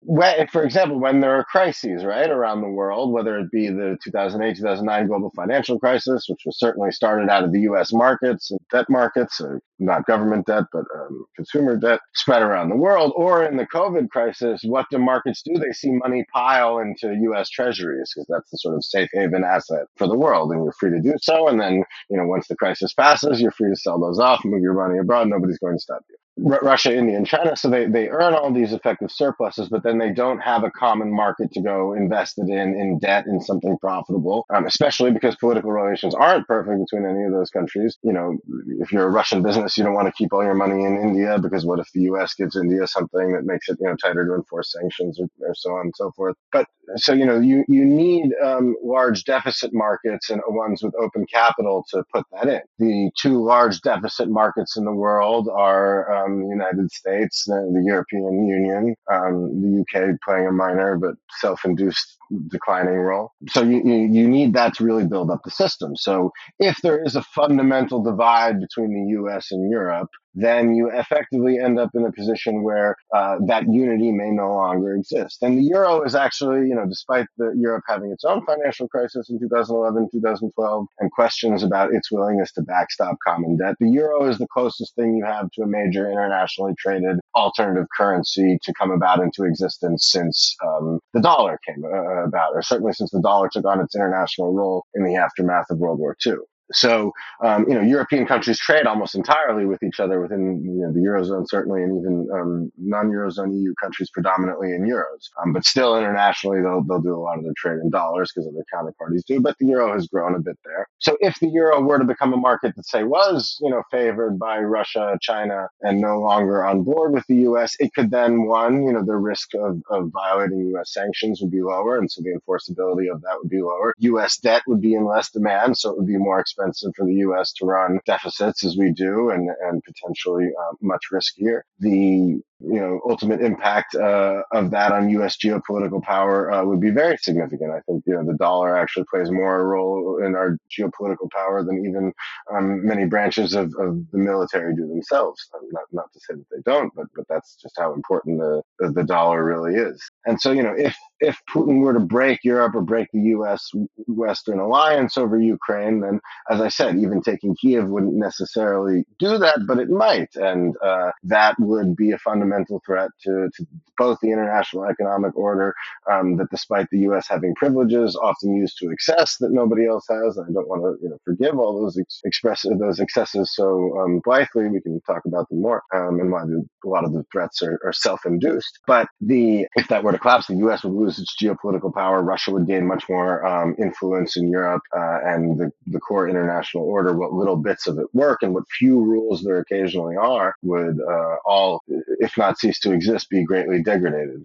for 0.51 0.63
example 0.65 0.99
when 1.01 1.21
there 1.21 1.35
are 1.37 1.45
crises 1.45 2.05
right 2.05 2.31
around 2.31 2.61
the 2.61 2.69
world 2.69 3.13
whether 3.13 3.39
it 3.39 3.51
be 3.51 3.69
the 3.69 3.97
2008 4.05 4.57
2009 4.57 5.07
global 5.07 5.31
financial 5.37 5.79
crisis 5.79 6.27
which 6.29 6.43
was 6.47 6.59
certainly 6.59 6.91
started 6.91 7.29
out 7.29 7.45
of 7.45 7.53
the 7.53 7.61
us 7.61 7.93
markets 7.93 8.51
and 8.51 8.61
debt 8.71 8.87
markets 8.89 9.41
uh, 9.41 9.59
not 9.79 10.07
government 10.07 10.47
debt 10.47 10.65
but 10.73 10.85
um, 10.95 11.25
consumer 11.35 11.77
debt 11.77 12.01
spread 12.15 12.43
around 12.43 12.69
the 12.69 12.77
world 12.77 13.13
or 13.17 13.45
in 13.45 13.57
the 13.57 13.67
covid 13.67 14.09
crisis 14.11 14.61
what 14.65 14.87
do 14.91 14.99
markets 14.99 15.43
do 15.43 15.55
they 15.59 15.73
see 15.73 15.91
money 15.91 16.25
pile 16.33 16.79
into 16.79 17.09
us 17.35 17.49
treasuries 17.51 18.13
because 18.15 18.27
that's 18.29 18.51
the 18.51 18.59
sort 18.59 18.75
of 18.77 18.85
safe 18.85 19.09
haven 19.13 19.45
asset 19.45 19.87
for 19.97 20.07
the 20.07 20.17
world, 20.17 20.53
and 20.53 20.63
you're 20.65 20.73
free 20.73 20.91
to 20.91 21.01
do 21.01 21.15
so. 21.21 21.49
And 21.49 21.61
then, 21.61 21.83
you 22.11 22.17
know, 22.17 22.27
once 22.27 22.49
the 22.49 22.57
crisis 22.57 22.93
passes, 22.95 23.41
you're 23.41 23.51
free 23.53 23.71
to 23.71 23.77
sell 23.77 23.99
those 24.01 24.19
off, 24.19 24.45
move 24.45 24.63
your 24.63 24.75
money 24.75 24.99
abroad. 24.99 25.29
Nobody's 25.29 25.59
going 25.59 25.77
to 25.77 25.81
stop 25.83 26.03
you. 26.09 26.17
R- 26.45 26.61
Russia, 26.63 26.95
India, 26.97 27.17
and 27.17 27.27
China. 27.27 27.57
So 27.57 27.71
they, 27.71 27.87
they 27.87 28.09
earn 28.09 28.35
all 28.35 28.53
these 28.53 28.73
effective 28.73 29.11
surpluses, 29.13 29.69
but 29.69 29.83
then 29.83 29.99
they 29.99 30.13
don't 30.13 30.41
have 30.41 30.65
a 30.65 30.71
common 30.71 31.13
market 31.15 31.53
to 31.53 31.63
go 31.63 31.95
invested 31.95 32.49
in, 32.49 32.75
in 32.81 32.99
debt, 32.99 33.27
in 33.27 33.41
something 33.41 33.79
profitable, 33.79 34.47
um, 34.55 34.67
especially 34.67 35.13
because 35.13 35.37
political 35.37 35.73
relations 35.73 36.15
aren't 36.15 36.47
perfect 36.47 36.81
between 36.91 37.09
any 37.09 37.25
of 37.25 37.33
those 37.33 37.51
countries. 37.51 37.97
You 38.03 38.13
know, 38.13 38.39
if 38.81 38.93
you're 38.93 39.07
a 39.07 39.11
Russian 39.11 39.43
business, 39.43 39.77
you 39.79 39.85
don't 39.85 39.95
want 39.95 40.09
to 40.09 40.13
keep 40.13 40.33
all 40.33 40.45
your 40.45 40.55
money 40.55 40.85
in 40.85 40.99
India 41.01 41.39
because 41.41 41.65
what 41.67 41.79
if 41.81 41.89
the 41.95 42.03
U.S. 42.03 42.35
gives 42.35 42.57
India 42.57 42.87
something 42.87 43.33
that 43.35 43.45
makes 43.45 43.69
it, 43.69 43.79
you 43.81 43.89
know, 43.89 43.97
tighter 43.97 44.27
to 44.27 44.35
enforce 44.35 44.73
sanctions 44.73 45.21
or, 45.21 45.29
or 45.49 45.55
so 45.55 45.71
on 45.73 45.87
and 45.87 45.95
so 45.97 46.13
forth. 46.17 46.37
But 46.53 46.67
so, 46.97 47.15
you 47.15 47.27
know, 47.27 47.41
you, 47.41 47.65
you 47.69 47.85
need 47.85 48.33
um, 48.45 48.77
large 48.85 49.25
deficit 49.25 49.73
markets 49.73 50.31
and 50.31 50.41
ones 50.49 50.83
with 50.83 50.95
open 51.01 51.27
capital 51.33 51.85
to 51.91 52.05
put 52.13 52.25
that 52.33 52.49
in. 52.49 52.61
The 52.79 53.11
two 53.21 53.43
large 53.45 53.81
deficit 53.81 54.29
markets 54.29 54.77
in 54.77 54.85
the 54.85 54.93
world 54.93 55.49
are, 55.53 56.13
um, 56.26 56.26
um, 56.27 56.43
the 56.43 56.49
United 56.49 56.91
States, 56.91 57.45
the, 57.47 57.71
the 57.73 57.83
European 57.85 58.47
Union, 58.47 58.95
um, 59.13 59.61
the 59.63 59.81
UK 59.81 60.17
playing 60.25 60.47
a 60.47 60.53
minor 60.53 60.97
but 60.99 61.15
self-induced 61.41 62.19
declining 62.51 62.95
role. 62.95 63.33
So 63.49 63.63
you, 63.63 63.83
you, 63.85 64.09
you 64.13 64.29
need 64.29 64.53
that 64.55 64.75
to 64.75 64.85
really 64.85 65.07
build 65.07 65.31
up 65.31 65.41
the 65.45 65.51
system. 65.51 65.97
So 65.97 66.33
if 66.59 66.79
there 66.83 67.03
is 67.03 67.17
a 67.17 67.23
fundamental 67.23 68.03
divide 68.03 68.61
between 68.61 68.93
the 68.95 69.21
US 69.21 69.51
and 69.51 69.71
Europe, 69.71 70.11
then 70.37 70.75
you 70.75 70.91
effectively 70.93 71.59
end 71.59 71.81
up 71.81 71.91
in 71.95 72.05
a 72.05 72.13
position 72.13 72.63
where 72.63 72.95
uh, 73.15 73.37
that 73.47 73.65
unity 73.69 74.13
may 74.13 74.31
no 74.31 74.55
longer 74.55 74.95
exist. 74.95 75.43
And 75.43 75.59
the 75.59 75.63
euro 75.63 76.03
is 76.03 76.15
actually, 76.15 76.69
you 76.69 76.75
know, 76.75 76.87
despite 76.87 77.27
the 77.39 77.53
Europe 77.57 77.85
having 77.89 78.13
its 78.13 78.25
own 78.25 78.45
financial 78.45 78.87
crisis 78.87 79.31
in 79.31 79.41
2011, 79.41 80.11
2012, 80.13 80.87
and 80.99 81.11
questions 81.11 81.63
about 81.63 81.93
its 81.93 82.13
willingness 82.13 82.53
to 82.53 82.63
backstop 82.63 83.17
common 83.27 83.57
debt, 83.57 83.77
the 83.81 83.89
euro 83.89 84.29
is 84.29 84.37
the 84.37 84.47
closest 84.53 84.95
thing 84.95 85.17
you 85.17 85.25
have 85.25 85.51
to 85.53 85.63
a 85.63 85.67
major 85.67 86.11
internationally 86.11 86.75
traded 86.79 87.19
alternative 87.35 87.87
currency 87.97 88.59
to 88.63 88.73
come 88.75 88.91
about 88.91 89.21
into 89.21 89.45
existence 89.45 90.09
since 90.11 90.55
um, 90.65 91.01
the 91.15 91.21
dollar 91.21 91.59
came 91.67 91.83
uh, 91.85 92.25
about, 92.25 92.53
or 92.55 92.63
certainly 92.63 92.93
since 92.93 93.11
the 93.11 93.21
dollar 93.23 93.49
took 93.51 93.65
on 93.65 93.81
its 93.81 93.95
international 93.95 94.53
role 94.53 94.85
in 94.95 95.05
the 95.05 95.17
aftermath 95.17 95.67
of 95.71 95.79
World 95.79 95.99
War 95.99 96.15
II. 96.27 96.35
So, 96.73 97.13
um, 97.43 97.67
you 97.69 97.75
know, 97.75 97.83
European 97.83 98.27
countries 98.27 98.59
trade 98.59 98.87
almost 98.87 99.15
entirely 99.15 99.67
with 99.67 99.83
each 99.83 100.01
other 100.01 100.21
within 100.21 100.63
you 100.65 100.87
know, 100.87 100.93
the 100.93 101.01
eurozone, 101.01 101.47
certainly, 101.49 101.83
and 101.83 101.99
even 101.99 102.29
um, 102.33 102.73
non-eurozone 102.79 103.55
EU 103.61 103.73
countries 103.81 104.11
predominantly 104.11 104.73
in 104.73 104.83
euros. 104.83 105.31
Um, 105.43 105.53
but 105.53 105.65
still, 105.65 105.97
internationally, 105.97 106.63
they'll 106.63 106.83
they'll 106.83 107.01
do 107.01 107.15
a 107.15 107.19
lot 107.19 107.39
of 107.39 107.45
their 107.45 107.53
trade 107.57 107.79
in 107.83 107.91
dollars 107.91 108.33
because 108.35 108.49
other 108.49 108.65
counterparties 108.75 109.25
do. 109.27 109.41
But 109.41 109.57
the 109.59 109.67
euro 109.67 109.93
has 109.93 110.09
grown 110.09 110.35
a 110.35 110.41
bit 110.41 110.59
there. 110.65 110.89
So, 110.99 111.17
if 111.21 111.39
the 111.39 111.49
euro 111.49 111.81
were 111.81 111.99
to 111.99 112.05
become 112.05 112.33
a 112.33 112.37
market 112.37 112.75
that 112.75 112.87
say 112.87 113.05
was 113.05 113.59
you 113.63 113.71
know 113.71 113.83
favored 113.91 114.39
by 114.39 114.59
Russia, 114.59 115.17
China, 115.21 115.69
and 115.83 116.01
no 116.01 116.21
longer 116.21 116.65
on 116.65 116.83
board 116.83 117.13
with 117.13 117.27
the 117.29 117.37
U.S., 117.37 117.77
it 117.79 117.95
could 117.95 118.11
then 118.11 118.47
one, 118.47 118.85
you 118.85 118.93
know, 118.93 119.05
the 119.05 119.17
risk 119.17 119.55
of, 119.55 119.81
of 119.91 120.11
violating 120.11 120.67
U.S. 120.71 120.93
sanctions 120.93 121.41
would 121.41 121.51
be 121.51 121.63
lower, 121.63 121.99
and 121.99 122.11
so 122.11 122.23
the 122.23 122.31
enforceability 122.31 123.13
of 123.13 123.21
that 123.23 123.37
would 123.39 123.51
be 123.51 123.63
lower. 123.63 123.95
U.S. 123.99 124.39
debt 124.39 124.63
would 124.67 124.81
be 124.81 124.95
in 124.95 125.05
less 125.05 125.31
demand, 125.31 125.79
so 125.79 125.91
it 125.91 125.97
would 125.97 126.07
be 126.07 126.17
more 126.17 126.41
expensive 126.41 126.56
expensive 126.57 126.93
for 126.97 127.07
the 127.07 127.15
U.S. 127.15 127.53
to 127.55 127.67
run 127.67 128.01
deficits 128.07 128.65
as 128.65 128.77
we 128.77 128.93
do, 128.93 129.31
and 129.31 129.49
and 129.63 129.83
potentially 129.85 130.47
uh, 130.47 130.73
much 130.81 131.03
riskier. 131.13 131.61
The 131.81 132.41
you 132.61 132.81
know 132.81 133.01
ultimate 133.09 133.41
impact 133.41 133.95
uh, 133.95 134.43
of 134.53 134.71
that 134.71 134.93
on 134.93 135.11
U.S. 135.11 135.37
geopolitical 135.37 136.03
power 136.03 136.51
uh, 136.51 136.65
would 136.65 136.81
be 136.81 136.91
very 136.91 137.17
significant. 137.19 137.71
I 137.73 137.81
think 137.81 138.05
you 138.07 138.15
know 138.15 138.25
the 138.25 138.37
dollar 138.37 138.77
actually 138.77 139.05
plays 139.11 139.31
more 139.31 139.61
a 139.61 139.65
role 139.65 140.23
in 140.25 140.35
our 140.35 140.57
geopolitical 140.71 141.31
power 141.31 141.63
than 141.63 141.85
even 141.85 142.13
um, 142.53 142.87
many 142.87 143.05
branches 143.05 143.55
of, 143.55 143.75
of 143.79 144.11
the 144.11 144.19
military 144.19 144.75
do 144.75 144.87
themselves. 144.89 145.49
Not 145.73 145.85
not 145.93 146.13
to 146.13 146.21
say 146.21 146.35
that 146.35 146.47
they 146.51 146.63
don't, 146.65 146.93
but 146.95 147.07
but 147.15 147.27
that's 147.29 147.57
just 147.57 147.75
how 147.79 147.93
important 147.93 148.39
the 148.39 148.63
the, 148.79 148.93
the 148.93 149.05
dollar 149.05 149.45
really 149.45 149.75
is. 149.75 150.03
And 150.25 150.41
so 150.41 150.51
you 150.53 150.63
know 150.63 150.75
if 150.77 150.97
if 151.21 151.39
Putin 151.55 151.81
were 151.81 151.93
to 151.93 152.01
break 152.01 152.41
Europe 152.43 152.75
or 152.75 152.83
break 152.83 153.09
the 153.13 153.21
U.S. 153.21 153.71
Western 154.07 154.61
alliance 154.61 155.19
over 155.19 155.39
Ukraine, 155.39 156.01
then 156.01 156.21
as 156.51 156.61
I 156.61 156.69
said, 156.69 156.97
even 156.97 157.23
taking 157.23 157.55
Kiev 157.55 157.89
wouldn't 157.89 158.15
necessarily 158.15 159.05
do 159.19 159.39
that, 159.39 159.61
but 159.67 159.79
it 159.79 159.91
might, 159.91 160.35
and 160.37 160.75
uh, 160.83 161.11
that 161.25 161.57
would 161.59 161.97
be 161.97 162.13
a 162.13 162.19
fundamental 162.19 162.46
fundamental 162.47 162.83
threat 162.85 163.11
to, 163.23 163.49
to 163.57 163.67
both 163.99 164.19
the 164.21 164.31
international 164.31 164.85
economic 164.85 165.37
order, 165.37 165.75
um, 166.11 166.37
that 166.37 166.51
despite 166.51 166.87
the 166.91 166.99
U.S. 167.01 167.27
having 167.29 167.55
privileges 167.55 168.17
often 168.17 168.55
used 168.55 168.77
to 168.79 168.91
excess 168.91 169.37
that 169.39 169.53
nobody 169.53 169.87
else 169.87 170.05
has, 170.09 170.37
and 170.37 170.47
I 170.49 170.53
don't 170.53 170.69
want 170.69 170.83
to 170.83 171.03
you 171.03 171.11
know, 171.11 171.19
forgive 171.25 171.59
all 171.59 171.81
those 171.81 171.99
ex- 171.99 172.21
express 172.25 172.65
those 172.79 173.01
excesses 173.01 173.55
so 173.55 173.99
um, 173.99 174.21
blithely. 174.25 174.69
We 174.69 174.81
can 174.81 175.01
talk 175.03 175.23
about 175.27 175.49
them 175.49 175.63
more, 175.63 175.83
um, 175.95 176.21
and 176.21 176.31
why 176.31 176.45
the, 176.45 176.65
a 176.85 176.89
lot 176.89 177.05
of 177.05 177.13
the 177.13 177.25
threats 177.33 177.63
are, 177.63 177.79
are 177.85 177.93
self-induced. 177.93 178.81
But 178.87 179.09
the 179.21 179.67
if 179.77 179.89
that 179.89 180.05
were 180.05 180.13
to 180.13 180.19
collapse, 180.19 180.47
the 180.47 180.57
U.S. 180.57 180.85
would 180.85 180.93
lose 180.93 181.19
its 181.19 181.35
geopolitical 181.43 181.93
power. 181.93 182.23
Russia 182.23 182.53
would 182.53 182.67
gain 182.67 182.87
much 182.87 183.05
more 183.09 183.45
um, 183.47 183.75
influence 183.79 184.37
in 184.37 184.51
Europe, 184.51 184.83
uh, 184.97 185.19
and 185.25 185.59
the, 185.59 185.71
the 185.87 186.01
core 186.01 186.29
international 186.29 186.85
order, 186.85 187.17
what 187.17 187.33
little 187.33 187.57
bits 187.57 187.87
of 187.87 187.99
it 187.99 188.07
work, 188.13 188.43
and 188.43 188.55
what 188.55 188.65
few 188.79 189.01
rules 189.01 189.43
there 189.43 189.59
occasionally 189.59 190.17
are, 190.17 190.55
would 190.63 190.99
uh, 191.01 191.37
all, 191.45 191.83
if 191.89 192.36
not 192.39 192.59
cease 192.59 192.81
to 192.81 192.93
exist, 192.93 193.31
be 193.31 193.45
greatly 193.45 193.83
degraded. 193.83 194.43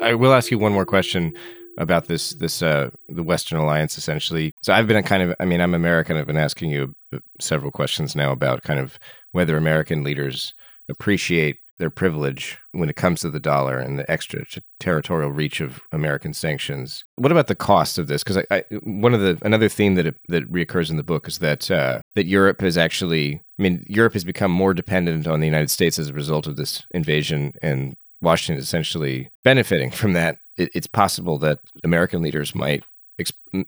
I 0.00 0.14
will 0.14 0.32
ask 0.32 0.50
you 0.50 0.58
one 0.58 0.72
more 0.72 0.86
question 0.86 1.34
about 1.78 2.06
this 2.06 2.30
this 2.30 2.60
uh 2.60 2.90
the 3.08 3.22
western 3.22 3.58
alliance 3.58 3.96
essentially 3.96 4.52
so 4.62 4.72
i've 4.72 4.88
been 4.88 5.00
kind 5.04 5.22
of 5.22 5.34
i 5.38 5.44
mean 5.44 5.60
i'm 5.60 5.74
american 5.74 6.16
i've 6.16 6.26
been 6.26 6.36
asking 6.36 6.70
you 6.70 6.92
uh, 7.14 7.18
several 7.40 7.70
questions 7.70 8.16
now 8.16 8.32
about 8.32 8.62
kind 8.62 8.80
of 8.80 8.98
whether 9.30 9.56
american 9.56 10.02
leaders 10.02 10.52
appreciate 10.90 11.58
their 11.78 11.90
privilege 11.90 12.58
when 12.72 12.88
it 12.88 12.96
comes 12.96 13.20
to 13.20 13.30
the 13.30 13.40
dollar 13.40 13.78
and 13.78 13.98
the 13.98 14.10
extra 14.10 14.44
territorial 14.80 15.30
reach 15.30 15.60
of 15.60 15.80
American 15.92 16.34
sanctions. 16.34 17.04
What 17.16 17.32
about 17.32 17.46
the 17.46 17.54
cost 17.54 17.98
of 17.98 18.08
this? 18.08 18.22
Because 18.22 18.44
one 18.82 19.14
of 19.14 19.20
the 19.20 19.38
another 19.42 19.68
theme 19.68 19.94
that 19.94 20.14
that 20.28 20.50
reoccurs 20.50 20.90
in 20.90 20.96
the 20.96 21.02
book 21.02 21.28
is 21.28 21.38
that 21.38 21.70
uh, 21.70 22.00
that 22.14 22.26
Europe 22.26 22.60
has 22.60 22.76
actually, 22.76 23.42
I 23.58 23.62
mean, 23.62 23.84
Europe 23.88 24.12
has 24.14 24.24
become 24.24 24.50
more 24.50 24.74
dependent 24.74 25.26
on 25.26 25.40
the 25.40 25.46
United 25.46 25.70
States 25.70 25.98
as 25.98 26.08
a 26.08 26.12
result 26.14 26.46
of 26.46 26.56
this 26.56 26.82
invasion, 26.90 27.54
and 27.62 27.96
Washington 28.20 28.58
is 28.58 28.64
essentially 28.64 29.30
benefiting 29.44 29.90
from 29.90 30.12
that. 30.14 30.38
It, 30.56 30.70
it's 30.74 30.86
possible 30.86 31.38
that 31.38 31.60
American 31.84 32.22
leaders 32.22 32.54
might 32.54 32.84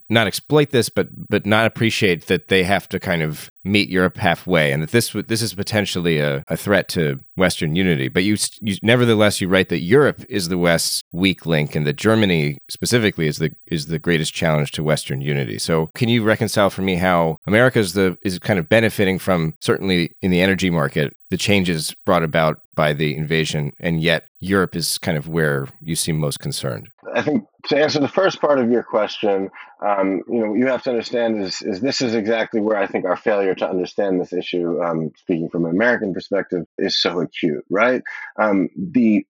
not 0.09 0.27
exploit 0.27 0.71
this, 0.71 0.89
but 0.89 1.09
but 1.29 1.47
not 1.47 1.67
appreciate 1.67 2.27
that 2.27 2.49
they 2.49 2.65
have 2.65 2.89
to 2.91 3.01
kind 3.01 3.23
of 3.23 3.51
meet 3.65 3.89
Europe 3.91 4.17
halfway, 4.17 4.73
and 4.73 4.83
that 4.83 4.91
this 4.91 5.15
this 5.29 5.43
is 5.43 5.55
potentially 5.55 6.19
a, 6.19 6.45
a 6.49 6.57
threat 6.57 6.89
to 6.89 7.19
Western 7.37 7.77
unity. 7.77 8.09
But 8.09 8.25
you, 8.25 8.37
you, 8.61 8.77
nevertheless, 8.83 9.41
you 9.41 9.49
write 9.49 9.69
that 9.69 9.81
Europe 9.81 10.25
is 10.29 10.49
the 10.49 10.59
West's 10.59 11.03
weak 11.13 11.47
link, 11.47 11.75
and 11.75 11.87
that 11.87 11.97
Germany 11.97 12.59
specifically 12.69 13.27
is 13.27 13.39
the 13.39 13.51
is 13.67 13.87
the 13.87 13.99
greatest 13.99 14.35
challenge 14.35 14.73
to 14.73 14.83
Western 14.83 15.21
unity. 15.21 15.59
So, 15.59 15.91
can 15.95 16.09
you 16.09 16.23
reconcile 16.23 16.71
for 16.71 16.83
me 16.83 16.97
how 16.97 17.39
America 17.47 17.79
is 17.79 17.93
the 17.95 18.17
is 18.25 18.39
kind 18.39 18.59
of 18.59 18.69
benefiting 18.69 19.19
from 19.19 19.55
certainly 19.61 20.13
in 20.23 20.31
the 20.31 20.41
energy 20.41 20.71
market 20.71 21.15
the 21.31 21.37
changes 21.37 21.95
brought 22.05 22.25
about 22.25 22.61
by 22.75 22.93
the 22.93 23.17
invasion, 23.17 23.73
and 23.79 24.03
yet 24.03 24.27
Europe 24.41 24.75
is 24.75 24.99
kind 24.99 25.17
of 25.17 25.29
where 25.29 25.69
you 25.81 25.95
seem 25.95 26.19
most 26.19 26.41
concerned? 26.41 26.89
I 27.15 27.23
think 27.23 27.45
to 27.67 27.79
answer 27.79 28.01
the 28.01 28.09
first 28.09 28.41
part 28.41 28.59
of 28.59 28.71
your 28.71 28.83
question, 28.83 29.51
um, 29.83 30.23
you 30.29 30.41
know, 30.41 30.55
you 30.55 30.67
have 30.67 30.83
to 30.83 30.91
understand 30.91 31.43
is, 31.43 31.63
is 31.63 31.81
this 31.81 32.01
is 32.01 32.15
exactly 32.15 32.61
where 32.61 32.77
I 32.77 32.87
think 32.87 33.05
our 33.05 33.17
failure 33.17 33.55
to 33.55 33.69
understand 33.69 34.21
this 34.21 34.33
issue, 34.33 34.83
um, 34.83 35.11
speaking 35.17 35.49
from 35.49 35.65
an 35.65 35.71
American 35.71 36.13
perspective, 36.13 36.67
is 36.79 37.01
so 37.01 37.21
acute, 37.21 37.65
right? 37.71 38.03
Um, 38.39 38.69
the 38.77 39.27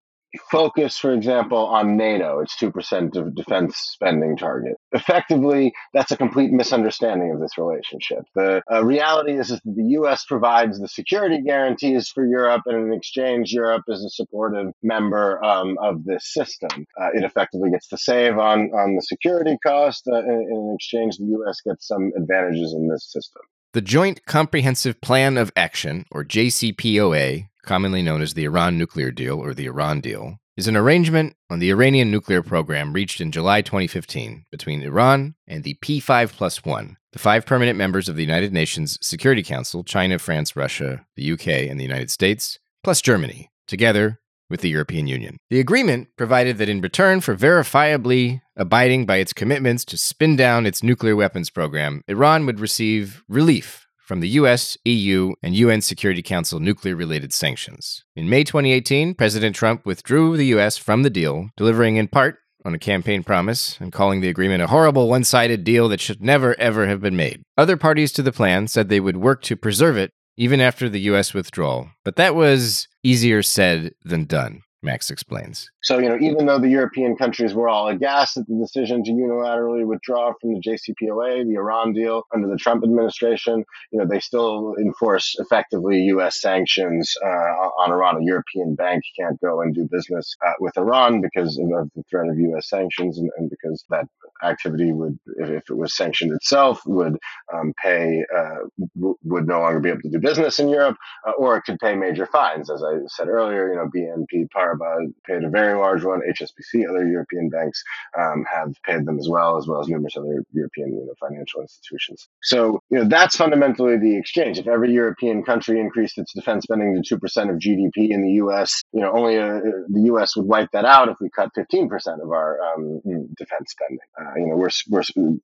focus, 0.50 0.98
for 0.98 1.12
example, 1.12 1.66
on 1.66 1.96
NATO, 1.96 2.40
its 2.40 2.56
2% 2.56 3.16
of 3.16 3.34
defense 3.34 3.76
spending 3.76 4.36
target. 4.36 4.76
Effectively, 4.92 5.72
that's 5.92 6.10
a 6.10 6.16
complete 6.16 6.52
misunderstanding 6.52 7.32
of 7.32 7.40
this 7.40 7.58
relationship. 7.58 8.24
The 8.34 8.62
uh, 8.70 8.84
reality 8.84 9.32
is, 9.32 9.50
is 9.50 9.60
that 9.64 9.74
the 9.74 9.88
U.S. 9.90 10.24
provides 10.24 10.78
the 10.78 10.88
security 10.88 11.40
guarantees 11.42 12.08
for 12.08 12.24
Europe, 12.24 12.62
and 12.66 12.86
in 12.86 12.92
exchange, 12.92 13.52
Europe 13.52 13.84
is 13.88 14.04
a 14.04 14.10
supportive 14.10 14.72
member 14.82 15.42
um, 15.44 15.76
of 15.82 16.04
this 16.04 16.32
system. 16.32 16.86
Uh, 17.00 17.08
it 17.14 17.24
effectively 17.24 17.70
gets 17.70 17.88
to 17.88 17.98
save 17.98 18.38
on, 18.38 18.70
on 18.72 18.96
the 18.96 19.02
security 19.02 19.56
cost. 19.64 20.08
Uh, 20.10 20.18
in, 20.18 20.48
in 20.50 20.74
exchange, 20.74 21.16
the 21.16 21.26
U.S. 21.26 21.60
gets 21.60 21.86
some 21.86 22.12
advantages 22.16 22.72
in 22.72 22.88
this 22.88 23.10
system. 23.10 23.42
The 23.72 23.80
Joint 23.80 24.26
Comprehensive 24.26 25.00
Plan 25.00 25.36
of 25.36 25.52
Action, 25.54 26.04
or 26.10 26.24
JCPOA, 26.24 27.49
commonly 27.62 28.02
known 28.02 28.22
as 28.22 28.34
the 28.34 28.44
Iran 28.44 28.78
nuclear 28.78 29.10
deal 29.10 29.38
or 29.38 29.54
the 29.54 29.66
Iran 29.66 30.00
deal, 30.00 30.38
is 30.56 30.68
an 30.68 30.76
arrangement 30.76 31.34
on 31.48 31.58
the 31.58 31.70
Iranian 31.70 32.10
nuclear 32.10 32.42
program 32.42 32.92
reached 32.92 33.20
in 33.20 33.32
July 33.32 33.62
2015 33.62 34.44
between 34.50 34.82
Iran 34.82 35.34
and 35.46 35.64
the 35.64 35.78
P5 35.82 36.32
plus 36.32 36.64
1, 36.64 36.96
the 37.12 37.18
five 37.18 37.46
permanent 37.46 37.78
members 37.78 38.08
of 38.08 38.16
the 38.16 38.22
United 38.22 38.52
Nations 38.52 38.98
Security 39.00 39.42
Council 39.42 39.84
China, 39.84 40.18
France, 40.18 40.54
Russia, 40.54 41.06
the 41.16 41.32
UK, 41.32 41.46
and 41.48 41.80
the 41.80 41.84
United 41.84 42.10
States, 42.10 42.58
plus 42.84 43.00
Germany, 43.00 43.50
together 43.66 44.20
with 44.50 44.60
the 44.60 44.68
European 44.68 45.06
Union. 45.06 45.38
The 45.48 45.60
agreement 45.60 46.08
provided 46.16 46.58
that 46.58 46.68
in 46.68 46.80
return 46.80 47.20
for 47.20 47.36
verifiably 47.36 48.42
abiding 48.56 49.06
by 49.06 49.16
its 49.16 49.32
commitments 49.32 49.84
to 49.86 49.96
spin 49.96 50.36
down 50.36 50.66
its 50.66 50.82
nuclear 50.82 51.16
weapons 51.16 51.48
program, 51.48 52.02
Iran 52.08 52.44
would 52.46 52.60
receive 52.60 53.22
relief 53.28 53.86
from 54.10 54.18
the 54.18 54.40
US, 54.40 54.76
EU, 54.84 55.34
and 55.40 55.54
UN 55.54 55.80
Security 55.80 56.20
Council 56.20 56.58
nuclear 56.58 56.96
related 56.96 57.32
sanctions. 57.32 58.02
In 58.16 58.28
May 58.28 58.42
2018, 58.42 59.14
President 59.14 59.54
Trump 59.54 59.86
withdrew 59.86 60.36
the 60.36 60.46
US 60.46 60.76
from 60.76 61.04
the 61.04 61.10
deal, 61.10 61.50
delivering 61.56 61.94
in 61.94 62.08
part 62.08 62.38
on 62.64 62.74
a 62.74 62.78
campaign 62.80 63.22
promise 63.22 63.78
and 63.78 63.92
calling 63.92 64.20
the 64.20 64.28
agreement 64.28 64.64
a 64.64 64.66
horrible 64.66 65.08
one 65.08 65.22
sided 65.22 65.62
deal 65.62 65.88
that 65.88 66.00
should 66.00 66.20
never, 66.20 66.58
ever 66.58 66.88
have 66.88 67.00
been 67.00 67.14
made. 67.14 67.44
Other 67.56 67.76
parties 67.76 68.10
to 68.14 68.22
the 68.24 68.32
plan 68.32 68.66
said 68.66 68.88
they 68.88 68.98
would 68.98 69.16
work 69.16 69.42
to 69.42 69.54
preserve 69.54 69.96
it 69.96 70.10
even 70.36 70.60
after 70.60 70.88
the 70.88 71.02
US 71.02 71.32
withdrawal, 71.32 71.90
but 72.04 72.16
that 72.16 72.34
was 72.34 72.88
easier 73.04 73.44
said 73.44 73.92
than 74.04 74.24
done. 74.24 74.62
Max 74.82 75.08
explains. 75.08 75.70
So, 75.82 75.98
you 75.98 76.08
know, 76.08 76.18
even 76.20 76.46
though 76.46 76.58
the 76.58 76.68
European 76.68 77.16
countries 77.16 77.54
were 77.54 77.68
all 77.68 77.88
aghast 77.88 78.36
at 78.36 78.46
the 78.46 78.56
decision 78.56 79.04
to 79.04 79.12
unilaterally 79.12 79.86
withdraw 79.86 80.32
from 80.40 80.54
the 80.54 80.60
JCPOA, 80.60 81.46
the 81.46 81.54
Iran 81.54 81.92
deal 81.92 82.24
under 82.34 82.48
the 82.48 82.56
Trump 82.56 82.84
administration, 82.84 83.64
you 83.92 83.98
know, 83.98 84.06
they 84.06 84.20
still 84.20 84.74
enforce 84.80 85.36
effectively 85.38 85.98
U.S. 86.14 86.40
sanctions 86.40 87.14
uh, 87.24 87.28
on 87.28 87.92
Iran. 87.92 88.16
A 88.16 88.24
European 88.24 88.74
bank 88.74 89.02
can't 89.18 89.40
go 89.40 89.62
and 89.62 89.74
do 89.74 89.88
business 89.90 90.36
uh, 90.46 90.52
with 90.60 90.76
Iran 90.76 91.20
because 91.20 91.58
of 91.58 91.90
the 91.96 92.02
threat 92.10 92.28
of 92.28 92.38
U.S. 92.38 92.68
sanctions 92.68 93.18
and, 93.18 93.30
and 93.38 93.50
because 93.50 93.84
that 93.90 94.06
activity 94.42 94.92
would, 94.92 95.18
if 95.38 95.70
it 95.70 95.76
was 95.76 95.96
sanctioned 95.96 96.32
itself, 96.32 96.80
would 96.86 97.18
um, 97.52 97.72
pay, 97.82 98.24
uh, 98.36 98.66
w- 98.96 99.16
would 99.24 99.46
no 99.46 99.60
longer 99.60 99.80
be 99.80 99.90
able 99.90 100.00
to 100.02 100.08
do 100.10 100.18
business 100.18 100.58
in 100.58 100.68
Europe, 100.68 100.96
uh, 101.26 101.32
or 101.32 101.56
it 101.56 101.62
could 101.62 101.78
pay 101.78 101.94
major 101.94 102.26
fines. 102.26 102.70
As 102.70 102.82
I 102.82 102.98
said 103.06 103.28
earlier, 103.28 103.70
you 103.72 103.76
know, 103.76 103.88
BNP 103.94 104.48
Paribas 104.54 105.12
paid 105.26 105.44
a 105.44 105.50
very 105.50 105.69
large 105.74 106.04
one. 106.04 106.20
HSBC, 106.20 106.88
other 106.88 107.06
European 107.06 107.50
banks 107.50 107.82
um, 108.18 108.44
have 108.50 108.74
paid 108.84 109.04
them 109.04 109.18
as 109.18 109.28
well, 109.28 109.58
as 109.58 109.66
well 109.66 109.80
as 109.80 109.88
numerous 109.88 110.16
other 110.16 110.42
European 110.52 110.92
you 110.92 111.06
know, 111.06 111.14
financial 111.20 111.60
institutions. 111.60 112.28
So, 112.42 112.80
you 112.90 112.98
know, 112.98 113.08
that's 113.08 113.36
fundamentally 113.36 113.98
the 113.98 114.16
exchange. 114.16 114.58
If 114.58 114.66
every 114.66 114.92
European 114.92 115.42
country 115.42 115.80
increased 115.80 116.18
its 116.18 116.32
defense 116.32 116.64
spending 116.64 117.00
to 117.00 117.16
2% 117.16 117.50
of 117.50 117.56
GDP 117.56 118.10
in 118.10 118.22
the 118.22 118.32
U.S., 118.44 118.82
you 118.92 119.00
know, 119.00 119.12
only 119.12 119.38
uh, 119.38 119.60
the 119.88 120.02
U.S. 120.12 120.36
would 120.36 120.46
wipe 120.46 120.70
that 120.72 120.84
out 120.84 121.08
if 121.08 121.16
we 121.20 121.28
cut 121.30 121.50
15% 121.56 121.90
of 122.22 122.30
our 122.30 122.58
um, 122.62 123.00
defense 123.36 123.70
spending. 123.70 123.98
Uh, 124.20 124.30
Uh, 124.30 124.38
you 124.38 124.46
know, 124.46 124.56
we're, 124.56 124.70
we're, 124.88 125.02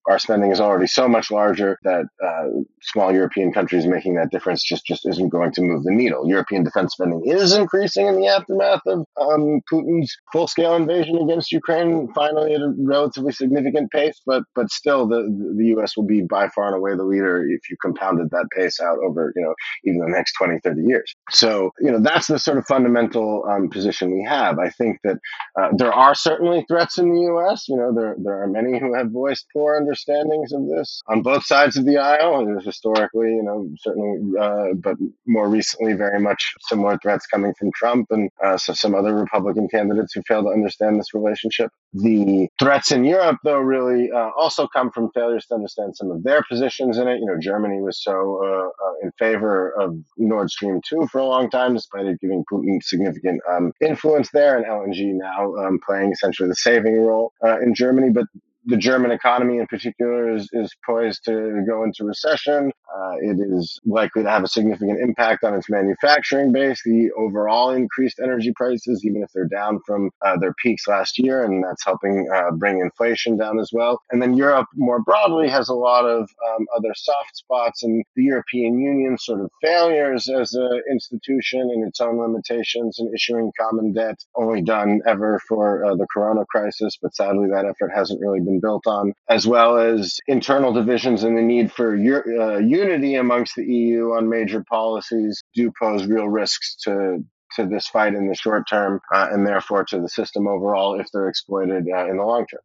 our 0.09 0.19
spending 0.19 0.51
is 0.51 0.61
already 0.61 0.87
so 0.87 1.09
much 1.09 1.31
larger 1.31 1.79
that 1.85 2.05
uh, 2.25 2.45
small 2.83 3.13
European 3.13 3.53
countries 3.53 3.87
making 3.87 4.15
that 4.15 4.31
difference 4.31 4.63
just, 4.63 4.85
just 4.85 5.07
isn't 5.09 5.29
going 5.29 5.53
to 5.53 5.63
move 5.63 5.83
the 5.85 5.93
needle. 5.93 6.29
European 6.29 6.65
defense 6.65 6.93
spending 6.93 7.23
is 7.27 7.53
increasing 7.53 8.07
in 8.07 8.21
the 8.21 8.29
aftermath 8.29 8.83
of 8.87 9.07
um, 9.21 9.61
Putin's 9.71 10.16
full 10.33 10.47
scale 10.47 10.75
invasion 10.75 11.17
against 11.19 11.53
Ukraine, 11.53 12.13
finally 12.15 12.55
at 12.55 12.61
a 12.61 12.75
relatively 12.79 13.33
significant 13.33 13.91
pace, 13.91 14.21
but 14.27 14.43
but 14.55 14.71
still 14.71 15.07
the, 15.07 15.23
the 15.57 15.67
U.S. 15.67 15.97
will 15.97 16.07
be 16.07 16.23
by 16.23 16.49
far 16.49 16.69
and 16.69 16.77
away 16.77 16.97
the 16.97 17.05
leader 17.05 17.47
if 17.49 17.71
you 17.71 17.77
compounded 17.81 18.31
that 18.31 18.47
pace 18.57 18.81
out 18.81 18.99
over, 19.07 19.33
you 19.37 19.43
know, 19.43 19.55
even 19.85 20.01
the 20.01 20.09
next 20.09 20.33
20, 20.35 20.59
30 20.61 20.83
years. 20.83 21.15
So, 21.31 21.71
you 21.81 21.91
know, 21.91 22.01
that's 22.01 22.27
the 22.27 22.39
sort 22.39 22.59
of 22.59 22.67
fundamental 22.67 23.45
um, 23.51 23.69
position 23.69 24.13
we 24.13 24.25
have. 24.25 24.59
I 24.59 24.71
think 24.71 25.01
that 25.05 25.19
uh, 25.61 25.69
there 25.77 25.93
are 25.93 26.15
certainly 26.15 26.65
threats 26.69 26.99
in 26.99 27.13
the 27.15 27.21
U.S. 27.23 27.69
You 27.69 27.77
know, 27.77 27.95
there, 27.95 28.17
there 28.19 28.43
are 28.43 28.47
many 28.47 28.79
who 28.79 28.95
have 28.95 29.11
voiced 29.11 29.47
poor 29.53 29.77
understandings 29.77 30.53
of 30.53 30.67
this 30.69 31.03
on 31.09 31.23
both 31.23 31.45
sides 31.45 31.77
of 31.77 31.85
the 31.85 31.99
aisle. 31.99 32.47
Historically, 32.65 33.29
you 33.29 33.43
know, 33.43 33.69
certainly, 33.79 34.39
uh, 34.39 34.75
but 34.75 34.97
more 35.27 35.49
recently, 35.49 35.95
very 35.95 36.21
much 36.21 36.55
similar 36.69 36.99
threats 37.03 37.27
coming 37.27 37.53
from 37.59 37.71
Trump 37.73 38.09
and 38.11 38.31
uh, 38.45 38.57
so 38.57 38.73
some 38.73 38.95
other 38.95 39.15
Republican 39.15 39.69
candidates 39.69 40.06
who 40.15 40.23
fail 40.27 40.43
to 40.43 40.49
understand 40.49 40.99
this 40.99 41.15
relationship. 41.15 41.71
The 41.93 42.49
threats 42.61 42.93
in 42.93 43.05
Europe, 43.05 43.39
though, 43.45 43.59
really 43.59 44.11
uh, 44.11 44.31
also 44.37 44.67
come 44.67 44.91
from 44.91 45.11
failures 45.15 45.47
to 45.47 45.55
understand 45.55 45.97
some 45.97 46.11
of 46.11 46.23
their 46.23 46.43
positions 46.49 46.99
in 46.99 47.09
it. 47.09 47.19
You 47.21 47.27
know, 47.27 47.39
Germany 47.41 47.81
was 47.81 48.03
so 48.03 48.41
uh, 48.43 48.87
uh, 48.87 48.93
in 49.03 49.13
favor 49.19 49.71
of 49.81 49.97
Nord 50.17 50.51
Stream 50.51 50.81
2 50.89 51.09
for 51.11 51.19
a 51.19 51.25
long 51.25 51.51
time, 51.51 51.75
despite 51.75 52.07
it 52.07 52.21
giving 52.21 52.45
Putin 52.51 52.83
significant 52.83 53.41
um, 53.51 53.73
influence 53.81 54.31
there, 54.33 54.57
and 54.57 54.67
LNG 54.67 55.15
now 55.15 55.55
um, 55.57 55.79
playing 55.85 56.13
essentially 56.13 56.49
the 56.49 56.57
saving 56.57 57.01
role 57.01 57.33
uh, 57.45 57.59
in 57.61 57.75
Germany. 57.75 58.11
But 58.11 58.27
the 58.67 58.77
German 58.77 59.13
economy 59.13 59.59
in 59.59 59.67
particular 59.67 60.35
is, 60.35 60.49
is 60.53 60.75
poised 60.85 61.25
to 61.25 61.63
go 61.67 61.85
into 61.85 62.05
recession. 62.05 62.73
Uh, 62.95 63.15
it 63.21 63.39
is 63.39 63.79
likely 63.85 64.23
to 64.23 64.31
have 64.31 64.43
a 64.43 64.49
significant 64.49 65.01
impact 65.01 65.45
on 65.45 65.55
its 65.55 65.71
manufacturing 65.71 66.53
base, 66.53 66.83
the 66.85 67.11
overall 67.17 67.71
increased 67.71 68.19
energy 68.23 68.53
prices, 68.57 69.05
even 69.05 69.23
if 69.23 69.31
they're 69.33 69.47
down 69.47 69.79
from 69.87 70.11
uh, 70.25 70.37
their 70.39 70.55
peaks 70.55 70.89
last 70.89 71.19
year, 71.19 71.45
and 71.45 71.63
that's 71.63 71.85
helping 71.85 72.29
uh, 72.35 72.51
bring 72.53 72.81
inflation 72.81 73.37
down 73.37 73.59
as 73.59 73.71
well. 73.73 74.01
And 74.11 74.21
then 74.21 74.35
Europe 74.35 74.67
more 74.75 75.01
broadly 75.01 75.49
has 75.49 75.69
a 75.69 75.75
lot 75.75 76.05
of 76.05 76.23
um, 76.23 76.67
other 76.77 76.93
soft 76.95 77.37
spots, 77.37 77.83
and 77.83 78.05
the 78.17 78.25
European 78.25 78.79
Union 78.79 79.19
sort 79.19 79.41
of 79.41 79.51
failures 79.63 80.29
as 80.29 80.55
an 80.55 80.83
institution 80.91 81.61
and 81.61 81.87
its 81.87 82.01
own 82.01 82.19
limitations 82.19 82.99
in 82.99 83.13
issuing 83.15 83.53
common 83.61 83.93
debt, 83.93 84.17
only 84.35 84.63
done 84.63 85.01
ever 85.07 85.41
for 85.49 85.85
uh, 85.85 85.95
the 85.95 86.07
corona 86.13 86.45
crisis, 86.47 86.97
but 87.01 87.15
sadly 87.15 87.49
that 87.49 87.65
effort 87.65 87.93
hasn't 87.95 88.21
really 88.21 88.41
been 88.41 88.56
built 88.61 88.87
on, 88.87 89.13
as 89.29 89.47
well 89.47 89.77
as 89.77 90.19
internal 90.27 90.73
divisions 90.73 91.23
and 91.23 91.37
the 91.37 91.43
need 91.43 91.73
for 91.73 91.95
uh, 91.95 92.59
unity 92.59 93.15
amongst 93.15 93.57
the 93.57 93.65
EU 93.65 94.13
on 94.13 94.29
major 94.29 94.65
policies 94.69 95.43
do 95.55 95.73
pose 95.79 96.07
real 96.07 96.29
risks 96.29 96.77
to 96.85 97.25
to 97.55 97.65
this 97.67 97.87
fight 97.87 98.15
in 98.15 98.29
the 98.29 98.35
short 98.35 98.69
term, 98.69 99.01
uh, 99.15 99.29
and 99.31 99.47
therefore 99.47 99.85
to 99.85 100.01
the 100.01 100.09
system 100.09 100.49
overall 100.49 100.99
if 101.01 101.07
they're 101.13 101.29
exploited 101.29 101.87
uh, 101.93 102.09
in 102.09 102.17
the 102.17 102.25
long 102.25 102.45
term. 102.47 102.61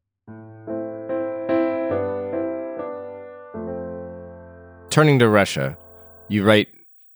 Turning 4.90 5.20
to 5.20 5.30
Russia, 5.30 5.78
you 6.28 6.44
write 6.44 6.68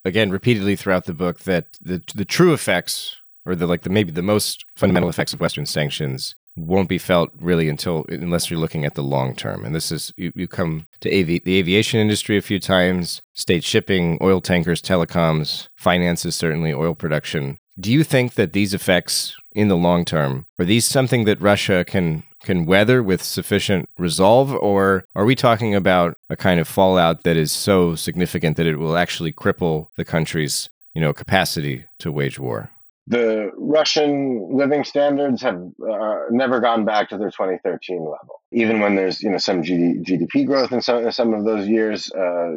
again 0.04 0.30
repeatedly 0.30 0.76
throughout 0.76 1.04
the 1.04 1.14
book 1.14 1.40
that 1.40 1.76
the 1.80 2.02
the 2.14 2.24
true 2.24 2.54
effects 2.54 3.16
or 3.44 3.54
the 3.54 3.66
like 3.66 3.82
the 3.82 3.90
maybe 3.90 4.10
the 4.10 4.22
most 4.22 4.64
fundamental 4.76 5.08
effects 5.08 5.32
of 5.32 5.40
Western 5.40 5.66
sanctions 5.66 6.34
won't 6.56 6.88
be 6.88 6.98
felt 6.98 7.30
really 7.38 7.68
until 7.68 8.04
unless 8.08 8.50
you're 8.50 8.60
looking 8.60 8.84
at 8.84 8.94
the 8.94 9.02
long 9.02 9.34
term. 9.34 9.64
And 9.64 9.74
this 9.74 9.92
is 9.92 10.12
you, 10.16 10.32
you 10.34 10.48
come 10.48 10.86
to 11.00 11.08
avi- 11.08 11.42
the 11.44 11.58
aviation 11.58 12.00
industry 12.00 12.36
a 12.36 12.42
few 12.42 12.58
times, 12.58 13.22
state 13.34 13.64
shipping, 13.64 14.18
oil 14.22 14.40
tankers, 14.40 14.80
telecoms, 14.82 15.68
finances, 15.76 16.34
certainly 16.34 16.72
oil 16.72 16.94
production. 16.94 17.58
Do 17.78 17.92
you 17.92 18.04
think 18.04 18.34
that 18.34 18.54
these 18.54 18.72
effects 18.72 19.36
in 19.52 19.68
the 19.68 19.76
long 19.76 20.04
term 20.04 20.46
are 20.58 20.64
these 20.64 20.86
something 20.86 21.24
that 21.24 21.40
Russia 21.40 21.84
can 21.86 22.24
can 22.42 22.64
weather 22.64 23.02
with 23.02 23.22
sufficient 23.22 23.88
resolve, 23.98 24.52
or 24.52 25.04
are 25.14 25.24
we 25.24 25.34
talking 25.34 25.74
about 25.74 26.16
a 26.30 26.36
kind 26.36 26.60
of 26.60 26.68
fallout 26.68 27.24
that 27.24 27.36
is 27.36 27.50
so 27.50 27.94
significant 27.94 28.56
that 28.56 28.66
it 28.66 28.76
will 28.76 28.96
actually 28.96 29.32
cripple 29.32 29.88
the 29.96 30.04
country's 30.04 30.70
you 30.94 31.00
know 31.00 31.12
capacity 31.12 31.84
to 31.98 32.12
wage 32.12 32.38
war? 32.38 32.70
The 33.08 33.50
Russian 33.56 34.50
living 34.52 34.82
standards 34.82 35.40
have 35.42 35.56
uh, 35.56 36.16
never 36.30 36.60
gone 36.60 36.84
back 36.84 37.08
to 37.10 37.18
their 37.18 37.30
2013 37.30 38.00
level. 38.00 38.42
Even 38.52 38.80
when 38.80 38.96
there's 38.96 39.22
you 39.22 39.30
know 39.30 39.38
some 39.38 39.62
GDP 39.62 40.46
growth 40.46 40.72
in 40.72 40.80
some 40.80 41.10
some 41.12 41.34
of 41.34 41.44
those 41.44 41.68
years, 41.68 42.10
uh, 42.12 42.52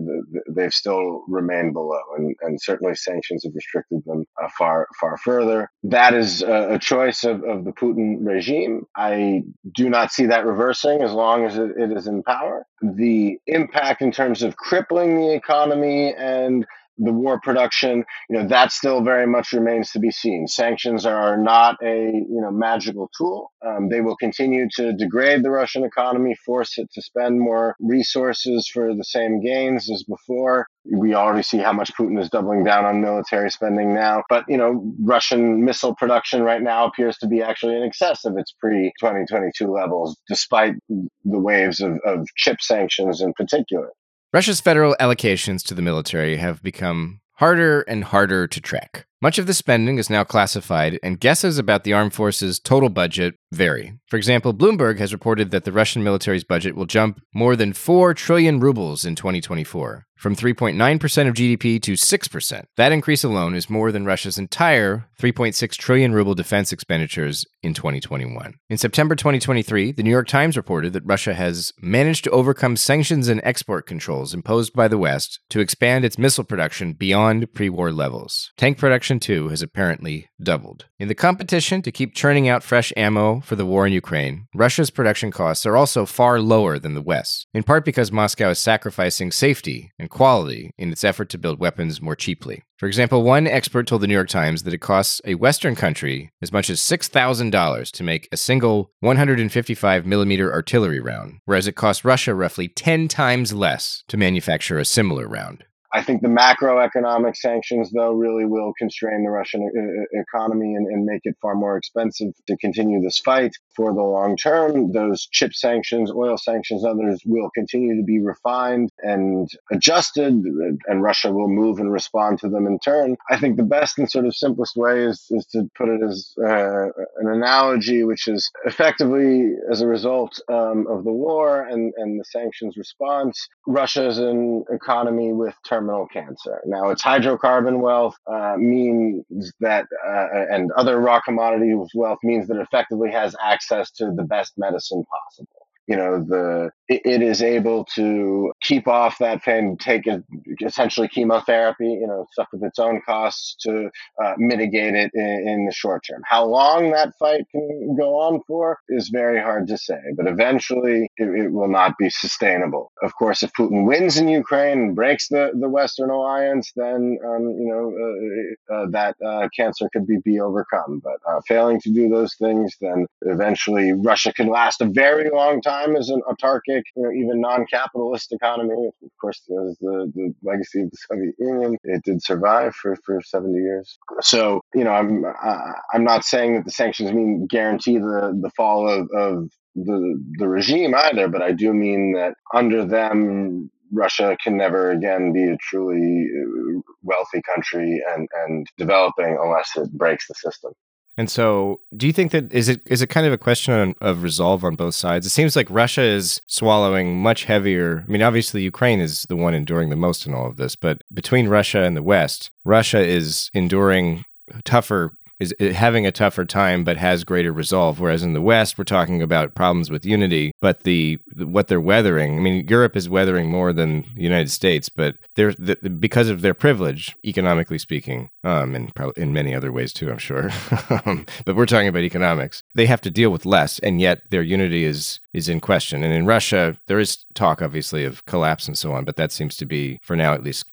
they've 0.49 0.73
still 0.73 1.23
remained 1.27 1.73
below, 1.73 2.01
and, 2.17 2.35
and 2.41 2.61
certainly 2.61 2.95
sanctions 2.95 3.43
have 3.43 3.53
restricted 3.53 4.03
them 4.05 4.25
uh, 4.41 4.47
far 4.57 4.87
far 4.99 5.17
further. 5.17 5.69
That 5.83 6.13
is 6.13 6.41
a, 6.41 6.75
a, 6.75 6.79
choice 6.79 7.23
of, 7.23 7.43
of 7.43 7.65
the 7.65 7.71
Putin 7.71 8.17
regime. 8.21 8.85
I 8.95 9.41
do 9.73 9.89
not 9.89 10.11
see 10.11 10.27
that 10.27 10.45
reversing 10.45 11.01
as 11.01 11.11
long 11.11 11.45
as 11.45 11.57
it, 11.57 11.71
it 11.77 11.91
is 11.91 12.07
in 12.07 12.23
power. 12.23 12.65
The 12.81 13.37
impact 13.47 14.01
in 14.01 14.11
terms 14.11 14.41
of 14.41 14.55
crippling 14.55 15.19
the 15.19 15.33
economy 15.33 16.13
and 16.13 16.65
the 16.99 17.13
war 17.13 17.39
production, 17.41 18.03
you 18.29 18.37
know, 18.37 18.47
that 18.47 18.71
still 18.71 19.03
very 19.03 19.25
much 19.25 19.53
remains 19.53 19.91
to 19.91 19.99
be 19.99 20.11
seen. 20.11 20.47
Sanctions 20.47 21.05
are 21.05 21.37
not 21.37 21.77
a, 21.83 22.11
you 22.11 22.41
know, 22.41 22.51
magical 22.51 23.09
tool. 23.17 23.51
Um, 23.65 23.89
they 23.89 24.01
will 24.01 24.15
continue 24.17 24.67
to 24.75 24.93
degrade 24.93 25.43
the 25.43 25.49
Russian 25.49 25.83
economy, 25.83 26.35
force 26.45 26.77
it 26.77 26.89
to 26.93 27.01
spend 27.01 27.39
more 27.39 27.75
resources 27.79 28.69
for 28.71 28.93
the 28.93 29.03
same 29.03 29.41
gains 29.41 29.89
as 29.89 30.03
before. 30.03 30.67
We 30.91 31.13
already 31.13 31.43
see 31.43 31.57
how 31.57 31.73
much 31.73 31.93
Putin 31.93 32.19
is 32.19 32.29
doubling 32.29 32.63
down 32.63 32.85
on 32.85 33.01
military 33.01 33.49
spending 33.49 33.93
now. 33.93 34.23
But, 34.29 34.45
you 34.47 34.57
know, 34.57 34.93
Russian 35.01 35.63
missile 35.63 35.95
production 35.95 36.43
right 36.43 36.61
now 36.61 36.85
appears 36.85 37.17
to 37.17 37.27
be 37.27 37.41
actually 37.41 37.75
in 37.75 37.83
excess 37.83 38.25
of 38.25 38.37
its 38.37 38.53
pre 38.59 38.91
2022 38.99 39.67
levels, 39.67 40.17
despite 40.27 40.73
the 40.89 41.39
waves 41.39 41.81
of, 41.81 41.99
of 42.05 42.27
chip 42.35 42.61
sanctions 42.61 43.21
in 43.21 43.33
particular. 43.33 43.89
Russia's 44.31 44.61
federal 44.61 44.95
allocations 44.99 45.63
to 45.63 45.73
the 45.73 45.81
military 45.81 46.37
have 46.37 46.61
become 46.61 47.19
harder 47.37 47.81
and 47.81 48.03
harder 48.03 48.45
to 48.47 48.61
track. 48.61 49.07
Much 49.21 49.39
of 49.39 49.47
the 49.47 49.55
spending 49.55 49.97
is 49.97 50.07
now 50.07 50.23
classified, 50.23 50.99
and 51.01 51.19
guesses 51.19 51.57
about 51.57 51.83
the 51.83 51.93
armed 51.93 52.13
forces' 52.13 52.59
total 52.59 52.89
budget 52.89 53.33
vary. 53.51 53.93
For 54.07 54.17
example, 54.17 54.53
Bloomberg 54.53 54.99
has 54.99 55.13
reported 55.13 55.49
that 55.49 55.65
the 55.65 55.71
Russian 55.71 56.03
military's 56.03 56.43
budget 56.43 56.75
will 56.75 56.85
jump 56.85 57.19
more 57.33 57.55
than 57.55 57.73
4 57.73 58.13
trillion 58.13 58.59
rubles 58.59 59.03
in 59.03 59.15
2024, 59.15 60.05
from 60.19 60.35
3.9% 60.35 61.27
of 61.27 61.33
GDP 61.33 61.81
to 61.81 61.93
6%. 61.93 62.63
That 62.77 62.91
increase 62.91 63.23
alone 63.23 63.55
is 63.55 63.69
more 63.69 63.91
than 63.91 64.05
Russia's 64.05 64.37
entire 64.37 65.07
3.6 65.19 65.71
trillion 65.77 66.13
ruble 66.13 66.35
defense 66.35 66.71
expenditures 66.71 67.45
in 67.63 67.73
2021. 67.73 68.53
In 68.69 68.77
September 68.77 69.15
2023, 69.15 69.93
the 69.93 70.03
New 70.03 70.11
York 70.11 70.27
Times 70.27 70.55
reported 70.55 70.93
that 70.93 71.03
Russia 71.05 71.33
has 71.33 71.73
managed 71.81 72.25
to 72.25 72.31
overcome 72.31 72.75
sanctions 72.75 73.27
and 73.27 73.41
export 73.43 73.87
controls 73.87 74.35
imposed 74.35 74.73
by 74.73 74.87
the 74.87 74.97
West 74.97 75.39
to 75.49 75.59
expand 75.59 76.05
its 76.05 76.17
missile 76.17 76.43
production 76.43 76.93
beyond 76.93 77.53
pre 77.53 77.69
war 77.69 77.91
levels. 77.91 78.51
Tank 78.55 78.77
production 78.77 78.99
production 78.99 79.19
too 79.19 79.47
has 79.47 79.61
apparently 79.61 80.28
doubled. 80.41 80.85
In 80.97 81.07
the 81.07 81.15
competition 81.15 81.81
to 81.81 81.91
keep 81.91 82.13
churning 82.13 82.47
out 82.47 82.63
fresh 82.63 82.91
ammo 82.95 83.39
for 83.41 83.55
the 83.55 83.65
war 83.65 83.85
in 83.85 83.93
Ukraine, 83.93 84.47
Russia's 84.53 84.89
production 84.89 85.31
costs 85.31 85.65
are 85.65 85.77
also 85.77 86.05
far 86.05 86.39
lower 86.39 86.79
than 86.79 86.95
the 86.95 87.01
West, 87.01 87.47
in 87.53 87.63
part 87.63 87.85
because 87.85 88.11
Moscow 88.11 88.49
is 88.49 88.59
sacrificing 88.59 89.31
safety 89.31 89.91
and 89.99 90.09
quality 90.09 90.71
in 90.77 90.91
its 90.91 91.03
effort 91.03 91.29
to 91.29 91.37
build 91.37 91.59
weapons 91.59 92.01
more 92.01 92.15
cheaply. 92.15 92.63
For 92.77 92.87
example, 92.87 93.23
one 93.23 93.45
expert 93.45 93.87
told 93.87 94.01
the 94.01 94.07
New 94.07 94.13
York 94.13 94.29
Times 94.29 94.63
that 94.63 94.73
it 94.73 94.77
costs 94.77 95.19
a 95.25 95.35
Western 95.35 95.75
country 95.75 96.31
as 96.41 96.53
much 96.53 96.69
as 96.69 96.79
$6,000 96.79 97.91
to 97.91 98.03
make 98.03 98.29
a 98.31 98.37
single 98.37 98.91
155 99.01 100.05
millimeter 100.05 100.51
artillery 100.51 101.01
round, 101.01 101.39
whereas 101.43 101.67
it 101.67 101.75
costs 101.75 102.05
Russia 102.05 102.33
roughly 102.33 102.69
10 102.69 103.09
times 103.09 103.51
less 103.51 104.03
to 104.07 104.15
manufacture 104.15 104.79
a 104.79 104.85
similar 104.85 105.27
round. 105.27 105.65
I 105.91 106.03
think 106.03 106.21
the 106.21 106.27
macroeconomic 106.27 107.35
sanctions, 107.35 107.91
though, 107.91 108.13
really 108.13 108.45
will 108.45 108.73
constrain 108.77 109.23
the 109.23 109.31
Russian 109.31 109.63
uh, 109.63 110.21
economy 110.21 110.75
and, 110.75 110.85
and, 110.87 111.05
make 111.05 111.21
it 111.23 111.35
far 111.41 111.55
more 111.55 111.77
expensive 111.77 112.33
to 112.47 112.57
continue 112.57 113.01
this 113.01 113.19
fight 113.19 113.51
for 113.75 113.93
the 113.93 114.01
long 114.01 114.37
term. 114.37 114.91
Those 114.91 115.27
chip 115.31 115.53
sanctions, 115.55 116.11
oil 116.11 116.37
sanctions, 116.37 116.85
others 116.85 117.21
will 117.25 117.49
continue 117.55 117.95
to 117.95 118.03
be 118.03 118.19
refined 118.19 118.91
and 118.99 119.49
adjusted, 119.71 120.33
and 120.33 121.01
Russia 121.01 121.31
will 121.31 121.47
move 121.47 121.79
and 121.79 121.91
respond 121.91 122.39
to 122.39 122.49
them 122.49 122.67
in 122.67 122.77
turn. 122.79 123.17
I 123.31 123.39
think 123.39 123.57
the 123.57 123.63
best 123.63 123.97
and 123.97 124.09
sort 124.09 124.27
of 124.27 124.35
simplest 124.35 124.75
way 124.75 125.03
is, 125.05 125.25
is 125.31 125.47
to 125.53 125.69
put 125.75 125.89
it 125.89 126.01
as 126.07 126.33
uh, 126.37 126.89
an 127.17 127.27
analogy, 127.27 128.03
which 128.03 128.27
is 128.27 128.51
effectively 128.65 129.53
as 129.71 129.81
a 129.81 129.87
result 129.87 130.39
um, 130.49 130.85
of 130.87 131.03
the 131.03 131.11
war 131.11 131.63
and, 131.63 131.93
and 131.97 132.19
the 132.19 132.25
sanctions 132.25 132.77
response, 132.77 133.47
Russia 133.65 134.07
is 134.07 134.19
an 134.19 134.63
economy 134.71 135.33
with 135.33 135.55
terminal 135.79 136.07
cancer. 136.07 136.61
Now, 136.65 136.89
its 136.89 137.03
hydrocarbon 137.03 137.79
wealth 137.79 138.15
uh, 138.27 138.55
means 138.57 139.23
that, 139.59 139.85
uh, 140.05 140.27
and 140.53 140.71
other 140.73 140.99
raw 140.99 141.19
commodity 141.21 141.73
wealth 141.93 142.19
means 142.23 142.47
that 142.47 142.57
it 142.57 142.61
effectively 142.61 143.11
has 143.11 143.35
access 143.43 143.91
to 143.91 144.11
the 144.15 144.23
best 144.23 144.53
medicine 144.57 145.03
possible. 145.05 145.58
You 145.89 145.95
know, 145.95 146.23
the 146.23 146.69
it, 146.87 147.01
it 147.03 147.21
is 147.23 147.41
able 147.41 147.83
to 147.95 148.53
keep 148.61 148.87
off 148.87 149.17
that 149.17 149.41
pain, 149.41 149.75
take 149.77 150.05
it, 150.05 150.23
essentially 150.61 151.07
chemotherapy, 151.07 151.87
you 151.87 152.05
know, 152.05 152.27
stuff 152.31 152.47
with 152.53 152.63
its 152.63 152.77
own 152.77 153.01
costs 153.05 153.55
to 153.61 153.89
uh, 154.23 154.33
mitigate 154.37 154.93
it 154.93 155.09
in, 155.15 155.47
in 155.47 155.65
the 155.65 155.73
short 155.73 156.03
term. 156.07 156.21
How 156.25 156.45
long 156.45 156.91
that 156.91 157.13
fight 157.17 157.45
can 157.51 157.95
go 157.97 158.19
on 158.19 158.41
for 158.47 158.77
is 158.89 159.09
very 159.09 159.41
hard 159.41 159.67
to 159.69 159.77
say, 159.77 159.99
but 160.15 160.27
eventually 160.27 161.09
it, 161.17 161.29
it 161.45 161.51
will 161.51 161.69
not 161.69 161.97
be 161.97 162.09
sustainable. 162.11 162.91
Of 163.01 163.15
course, 163.15 163.41
if 163.41 163.51
Putin 163.53 163.87
wins 163.87 164.17
in 164.17 164.27
Ukraine 164.27 164.79
and 164.79 164.95
breaks 164.95 165.29
the, 165.29 165.51
the 165.59 165.69
Western 165.69 166.11
alliance, 166.11 166.71
then, 166.75 167.17
um, 167.25 167.43
you 167.59 167.67
know, 167.71 167.85
uh, 168.05 168.75
uh, 168.75 168.85
that 168.91 169.15
uh, 169.25 169.47
cancer 169.57 169.89
could 169.91 170.05
be, 170.05 170.17
be 170.23 170.39
overcome. 170.39 171.01
But 171.03 171.17
uh, 171.27 171.41
failing 171.47 171.81
to 171.81 171.89
do 171.91 172.09
those 172.09 172.35
things, 172.35 172.75
then 172.79 173.07
eventually 173.21 173.93
Russia 173.93 174.31
can 174.31 174.49
last 174.49 174.81
a 174.81 174.85
very 174.85 175.31
long 175.31 175.61
time 175.61 175.78
as 175.95 176.09
an 176.09 176.21
autarkic, 176.29 176.83
you 176.95 177.03
know, 177.03 177.11
even 177.11 177.41
non-capitalist 177.41 178.31
economy. 178.31 178.89
Of 179.03 179.11
course, 179.19 179.41
there's 179.47 179.77
the, 179.79 180.11
the 180.15 180.33
legacy 180.43 180.81
of 180.81 180.91
the 180.91 180.97
Soviet 181.09 181.35
Union. 181.39 181.77
It 181.83 182.03
did 182.03 182.23
survive 182.23 182.75
for, 182.75 182.95
for 183.05 183.21
70 183.21 183.53
years. 183.59 183.97
So, 184.21 184.61
you 184.73 184.83
know, 184.83 184.91
I'm 184.91 185.25
uh, 185.25 185.71
I'm 185.93 186.03
not 186.03 186.23
saying 186.23 186.55
that 186.55 186.65
the 186.65 186.71
sanctions 186.71 187.11
mean 187.11 187.47
guarantee 187.49 187.97
the, 187.97 188.37
the 188.41 188.51
fall 188.55 188.87
of, 188.87 189.09
of 189.15 189.49
the 189.75 190.23
the 190.37 190.47
regime 190.47 190.93
either, 190.95 191.27
but 191.27 191.41
I 191.41 191.51
do 191.51 191.73
mean 191.73 192.13
that 192.13 192.35
under 192.53 192.85
them 192.85 193.69
Russia 193.91 194.37
can 194.43 194.57
never 194.57 194.91
again 194.91 195.33
be 195.33 195.45
a 195.45 195.57
truly 195.57 196.27
uh, 196.27 196.81
wealthy 197.03 197.41
country 197.41 198.01
and, 198.07 198.27
and 198.45 198.67
developing 198.77 199.37
unless 199.41 199.71
it 199.75 199.91
breaks 199.91 200.27
the 200.27 200.35
system. 200.35 200.73
And 201.19 201.29
so, 201.29 201.81
do 201.97 202.07
you 202.07 202.13
think 202.13 202.31
that 202.31 202.49
is 202.53 202.69
it 202.69 202.79
is 202.85 203.01
it 203.01 203.07
kind 203.07 203.27
of 203.27 203.33
a 203.33 203.37
question 203.37 203.93
of 203.99 204.23
resolve 204.23 204.63
on 204.63 204.75
both 204.75 204.95
sides? 204.95 205.25
It 205.25 205.31
seems 205.31 205.53
like 205.53 205.69
Russia 205.69 206.01
is 206.01 206.39
swallowing 206.47 207.21
much 207.21 207.43
heavier. 207.43 208.05
I 208.07 208.09
mean, 208.09 208.21
obviously 208.21 208.61
Ukraine 208.61 209.01
is 209.01 209.23
the 209.23 209.35
one 209.35 209.53
enduring 209.53 209.89
the 209.89 209.97
most 209.97 210.25
in 210.25 210.33
all 210.33 210.47
of 210.47 210.55
this, 210.55 210.77
but 210.77 211.01
between 211.13 211.49
Russia 211.49 211.83
and 211.83 211.97
the 211.97 212.01
West, 212.01 212.51
Russia 212.63 212.99
is 212.99 213.49
enduring 213.53 214.23
tougher 214.63 215.11
is 215.39 215.53
having 215.59 216.05
a 216.05 216.11
tougher 216.11 216.45
time 216.45 216.83
but 216.83 216.97
has 216.97 217.23
greater 217.23 217.51
resolve. 217.51 217.99
Whereas 217.99 218.23
in 218.23 218.33
the 218.33 218.41
west 218.41 218.77
we're 218.77 218.83
talking 218.83 219.21
about 219.21 219.55
problems 219.55 219.89
with 219.89 220.05
unity 220.05 220.51
but 220.61 220.83
the 220.83 221.19
what 221.35 221.67
they're 221.67 221.81
weathering 221.81 222.37
i 222.37 222.39
mean 222.41 222.65
europe 222.67 222.95
is 222.95 223.09
weathering 223.09 223.49
more 223.49 223.73
than 223.73 224.01
the 224.15 224.21
united 224.21 224.49
states 224.49 224.89
but 224.89 225.15
they're 225.35 225.53
the, 225.53 225.75
because 225.89 226.29
of 226.29 226.41
their 226.41 226.53
privilege 226.53 227.15
economically 227.25 227.77
speaking 227.77 228.29
um 228.43 228.75
and 228.75 228.93
probably 228.95 229.21
in 229.21 229.33
many 229.33 229.53
other 229.53 229.71
ways 229.71 229.93
too 229.93 230.09
i'm 230.09 230.17
sure. 230.17 230.49
Um, 231.05 231.25
but 231.45 231.55
we're 231.55 231.65
talking 231.65 231.87
about 231.87 232.03
economics. 232.03 232.63
They 232.73 232.85
have 232.87 233.01
to 233.01 233.11
deal 233.11 233.29
with 233.29 233.45
less 233.45 233.79
and 233.79 234.01
yet 234.01 234.21
their 234.31 234.41
unity 234.41 234.85
is 234.85 235.19
is 235.33 235.47
in 235.47 235.59
question. 235.59 236.03
And 236.03 236.13
in 236.13 236.25
russia 236.25 236.77
there 236.87 236.99
is 236.99 237.25
talk 237.35 237.61
obviously 237.61 238.05
of 238.05 238.25
collapse 238.25 238.67
and 238.67 238.77
so 238.77 238.93
on 238.93 239.05
but 239.05 239.15
that 239.17 239.31
seems 239.31 239.55
to 239.57 239.65
be 239.65 239.99
for 240.03 240.15
now 240.15 240.33
at 240.33 240.43
least 240.43 240.65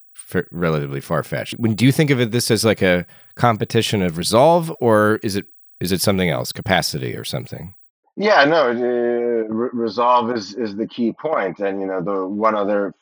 relatively 0.51 1.01
far 1.01 1.23
fetched. 1.23 1.55
When 1.59 1.75
do 1.75 1.85
you 1.85 1.93
think 1.93 2.11
of 2.11 2.21
it 2.21 2.31
this 2.31 2.51
as 2.51 2.65
like 2.65 2.83
a 2.83 3.07
competition 3.35 4.03
of 4.03 4.19
resolve, 4.19 4.73
or 4.81 5.17
is 5.23 5.37
it 5.37 5.47
is 5.81 5.93
it 5.93 6.01
something 6.01 6.31
else, 6.31 6.53
capacity 6.53 7.15
or 7.15 7.25
something? 7.25 7.75
Yeah, 8.17 8.45
no. 8.45 8.71
Uh, 8.71 9.49
re- 9.49 9.71
resolve 9.73 10.31
is 10.31 10.55
is 10.55 10.77
the 10.77 10.87
key 10.87 11.13
point, 11.13 11.61
and 11.61 11.81
you 11.81 11.87
know 11.87 12.03
the 12.03 12.27
one 12.27 12.55
other 12.55 12.95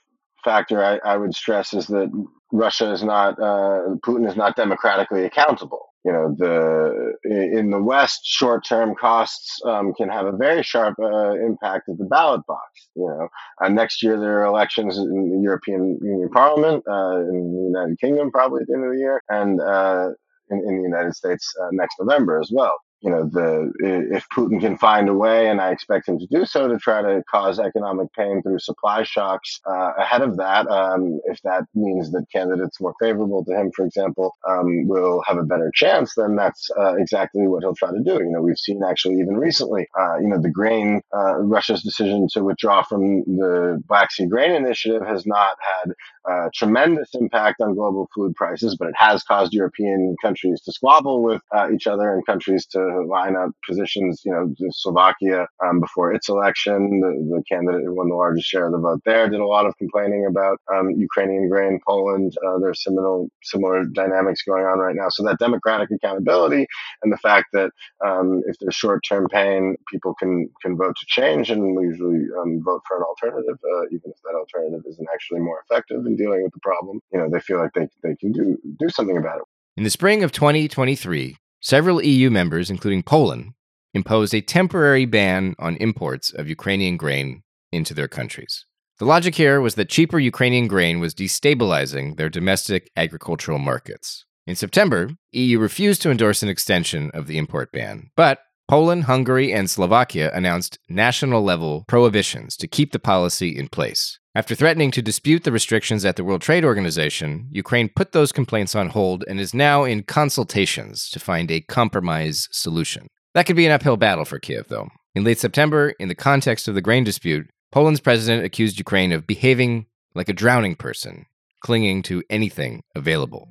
factor 0.44 0.84
I, 0.84 0.98
I 1.04 1.16
would 1.16 1.34
stress 1.34 1.72
is 1.72 1.86
that 1.86 2.10
Russia 2.52 2.92
is 2.92 3.02
not 3.02 3.38
uh, 3.38 3.96
Putin 4.04 4.28
is 4.28 4.36
not 4.36 4.56
democratically 4.56 5.24
accountable 5.24 5.93
you 6.04 6.12
know 6.12 6.34
the 6.36 7.14
in 7.24 7.70
the 7.70 7.82
west 7.82 8.20
short-term 8.24 8.94
costs 8.94 9.60
um, 9.64 9.94
can 9.94 10.08
have 10.08 10.26
a 10.26 10.36
very 10.36 10.62
sharp 10.62 10.94
uh, 11.00 11.32
impact 11.32 11.88
at 11.88 11.98
the 11.98 12.04
ballot 12.04 12.42
box 12.46 12.88
you 12.94 13.06
know. 13.06 13.28
Uh, 13.62 13.68
next 13.68 14.02
year 14.02 14.18
there 14.18 14.40
are 14.40 14.44
elections 14.44 14.98
in 14.98 15.30
the 15.30 15.40
european 15.42 15.98
union 16.02 16.28
parliament 16.30 16.84
uh, 16.88 17.18
in 17.20 17.52
the 17.54 17.62
united 17.62 17.98
kingdom 17.98 18.30
probably 18.30 18.60
at 18.60 18.68
the 18.68 18.74
end 18.74 18.84
of 18.84 18.92
the 18.92 18.98
year 18.98 19.22
and 19.30 19.60
uh, 19.60 20.08
in, 20.50 20.58
in, 20.58 20.76
the 20.76 20.82
united 20.82 21.14
states 21.14 21.52
uh, 21.62 21.68
next 21.72 21.96
november 21.98 22.38
as 22.38 22.50
well 22.52 22.76
you 23.04 23.10
know, 23.10 23.28
the 23.28 23.70
if 24.14 24.26
Putin 24.34 24.60
can 24.60 24.78
find 24.78 25.10
a 25.10 25.14
way, 25.14 25.48
and 25.50 25.60
I 25.60 25.72
expect 25.72 26.08
him 26.08 26.18
to 26.18 26.26
do 26.26 26.46
so, 26.46 26.68
to 26.68 26.78
try 26.78 27.02
to 27.02 27.22
cause 27.30 27.58
economic 27.58 28.10
pain 28.14 28.42
through 28.42 28.60
supply 28.60 29.02
shocks 29.02 29.60
uh, 29.68 29.92
ahead 29.98 30.22
of 30.22 30.38
that, 30.38 30.66
um, 30.68 31.20
if 31.26 31.42
that 31.42 31.64
means 31.74 32.12
that 32.12 32.24
candidates 32.32 32.80
more 32.80 32.94
favorable 32.98 33.44
to 33.44 33.52
him, 33.52 33.70
for 33.76 33.84
example, 33.84 34.34
um, 34.48 34.88
will 34.88 35.22
have 35.26 35.36
a 35.36 35.42
better 35.42 35.70
chance, 35.74 36.14
then 36.16 36.34
that's 36.34 36.70
uh, 36.78 36.94
exactly 36.94 37.46
what 37.46 37.62
he'll 37.62 37.74
try 37.74 37.90
to 37.90 38.02
do. 38.02 38.14
You 38.14 38.30
know, 38.30 38.40
we've 38.40 38.58
seen 38.58 38.80
actually 38.82 39.16
even 39.16 39.36
recently, 39.36 39.86
uh, 39.98 40.16
you 40.16 40.28
know, 40.28 40.40
the 40.40 40.50
grain, 40.50 41.02
uh, 41.14 41.36
Russia's 41.40 41.82
decision 41.82 42.26
to 42.32 42.42
withdraw 42.42 42.82
from 42.82 43.20
the 43.26 43.82
Black 43.86 44.12
Sea 44.12 44.26
Grain 44.26 44.52
Initiative 44.52 45.02
has 45.06 45.26
not 45.26 45.56
had 45.60 45.92
uh, 46.26 46.48
tremendous 46.54 47.10
impact 47.14 47.60
on 47.60 47.74
global 47.74 48.08
food 48.14 48.34
prices, 48.34 48.76
but 48.78 48.88
it 48.88 48.94
has 48.96 49.22
caused 49.22 49.52
European 49.52 50.16
countries 50.22 50.62
to 50.62 50.72
squabble 50.72 51.22
with 51.22 51.42
uh, 51.54 51.68
each 51.70 51.86
other 51.86 52.14
and 52.14 52.24
countries 52.24 52.64
to 52.66 52.93
line 53.02 53.36
up 53.36 53.50
positions. 53.66 54.22
You 54.24 54.32
know, 54.32 54.54
Slovakia 54.70 55.46
um, 55.64 55.80
before 55.80 56.12
its 56.12 56.28
election, 56.28 57.00
the, 57.00 57.36
the, 57.36 57.42
candidate 57.48 57.82
who 57.84 57.94
won 57.94 58.08
the 58.08 58.14
largest 58.14 58.46
share 58.46 58.66
of 58.66 58.72
the 58.72 58.78
vote 58.78 59.00
there 59.04 59.28
did 59.28 59.40
a 59.40 59.46
lot 59.46 59.66
of 59.66 59.76
complaining 59.76 60.26
about 60.28 60.58
um, 60.72 60.90
Ukrainian 60.90 61.48
grain. 61.48 61.80
Poland, 61.86 62.34
uh, 62.46 62.58
there's 62.58 62.82
similar 62.82 63.26
similar 63.42 63.84
dynamics 63.84 64.42
going 64.42 64.64
on 64.64 64.78
right 64.78 64.96
now. 64.96 65.08
So 65.10 65.22
that 65.24 65.38
democratic 65.38 65.90
accountability 65.90 66.66
and 67.02 67.12
the 67.12 67.18
fact 67.18 67.46
that 67.52 67.70
um, 68.04 68.42
if 68.46 68.56
there's 68.60 68.74
short-term 68.74 69.28
pain, 69.28 69.76
people 69.90 70.14
can 70.14 70.48
can 70.62 70.76
vote 70.76 70.96
to 70.96 71.06
change, 71.06 71.50
and 71.50 71.76
we 71.76 71.84
usually 71.84 72.26
um, 72.40 72.62
vote 72.64 72.82
for 72.86 72.96
an 72.96 73.04
alternative, 73.04 73.58
uh, 73.76 73.84
even 73.86 74.10
if 74.10 74.16
that 74.24 74.34
alternative 74.34 74.82
isn't 74.88 75.08
actually 75.12 75.40
more 75.40 75.62
effective 75.68 76.06
in 76.06 76.16
dealing 76.16 76.42
with 76.42 76.52
the 76.52 76.60
problem. 76.60 77.00
You 77.12 77.20
know, 77.20 77.28
they 77.30 77.40
feel 77.40 77.58
like 77.58 77.72
they 77.74 77.88
they 78.02 78.16
can 78.16 78.32
do 78.32 78.58
do 78.78 78.88
something 78.88 79.16
about 79.16 79.38
it. 79.38 79.44
In 79.76 79.82
the 79.82 79.90
spring 79.90 80.22
of 80.22 80.30
2023, 80.30 81.36
Several 81.64 82.04
EU 82.04 82.28
members, 82.28 82.68
including 82.68 83.02
Poland, 83.02 83.54
imposed 83.94 84.34
a 84.34 84.42
temporary 84.42 85.06
ban 85.06 85.54
on 85.58 85.76
imports 85.76 86.30
of 86.30 86.46
Ukrainian 86.46 86.98
grain 86.98 87.42
into 87.72 87.94
their 87.94 88.06
countries. 88.06 88.66
The 88.98 89.06
logic 89.06 89.36
here 89.36 89.62
was 89.62 89.74
that 89.76 89.88
cheaper 89.88 90.18
Ukrainian 90.18 90.68
grain 90.68 91.00
was 91.00 91.14
destabilizing 91.14 92.18
their 92.18 92.28
domestic 92.28 92.90
agricultural 92.98 93.58
markets. 93.58 94.26
In 94.46 94.56
September, 94.56 95.12
EU 95.32 95.58
refused 95.58 96.02
to 96.02 96.10
endorse 96.10 96.42
an 96.42 96.50
extension 96.50 97.10
of 97.14 97.28
the 97.28 97.38
import 97.38 97.72
ban, 97.72 98.10
but 98.14 98.40
Poland, 98.68 99.04
Hungary, 99.04 99.50
and 99.50 99.70
Slovakia 99.70 100.30
announced 100.34 100.78
national 100.90 101.42
level 101.42 101.86
prohibitions 101.88 102.58
to 102.58 102.68
keep 102.68 102.92
the 102.92 102.98
policy 102.98 103.56
in 103.56 103.68
place. 103.68 104.18
After 104.36 104.56
threatening 104.56 104.90
to 104.90 105.00
dispute 105.00 105.44
the 105.44 105.52
restrictions 105.52 106.04
at 106.04 106.16
the 106.16 106.24
World 106.24 106.42
Trade 106.42 106.64
Organization, 106.64 107.46
Ukraine 107.52 107.88
put 107.88 108.10
those 108.10 108.32
complaints 108.32 108.74
on 108.74 108.88
hold 108.88 109.24
and 109.28 109.38
is 109.38 109.54
now 109.54 109.84
in 109.84 110.02
consultations 110.02 111.08
to 111.10 111.20
find 111.20 111.52
a 111.52 111.60
compromise 111.60 112.48
solution. 112.50 113.06
That 113.34 113.46
could 113.46 113.54
be 113.54 113.64
an 113.64 113.70
uphill 113.70 113.96
battle 113.96 114.24
for 114.24 114.40
Kiev, 114.40 114.66
though. 114.66 114.88
In 115.14 115.22
late 115.22 115.38
September, 115.38 115.90
in 116.00 116.08
the 116.08 116.16
context 116.16 116.66
of 116.66 116.74
the 116.74 116.82
grain 116.82 117.04
dispute, 117.04 117.48
Poland's 117.70 118.00
president 118.00 118.44
accused 118.44 118.76
Ukraine 118.76 119.12
of 119.12 119.24
behaving 119.24 119.86
like 120.16 120.28
a 120.28 120.32
drowning 120.32 120.74
person, 120.74 121.26
clinging 121.60 122.02
to 122.02 122.24
anything 122.28 122.82
available. 122.96 123.48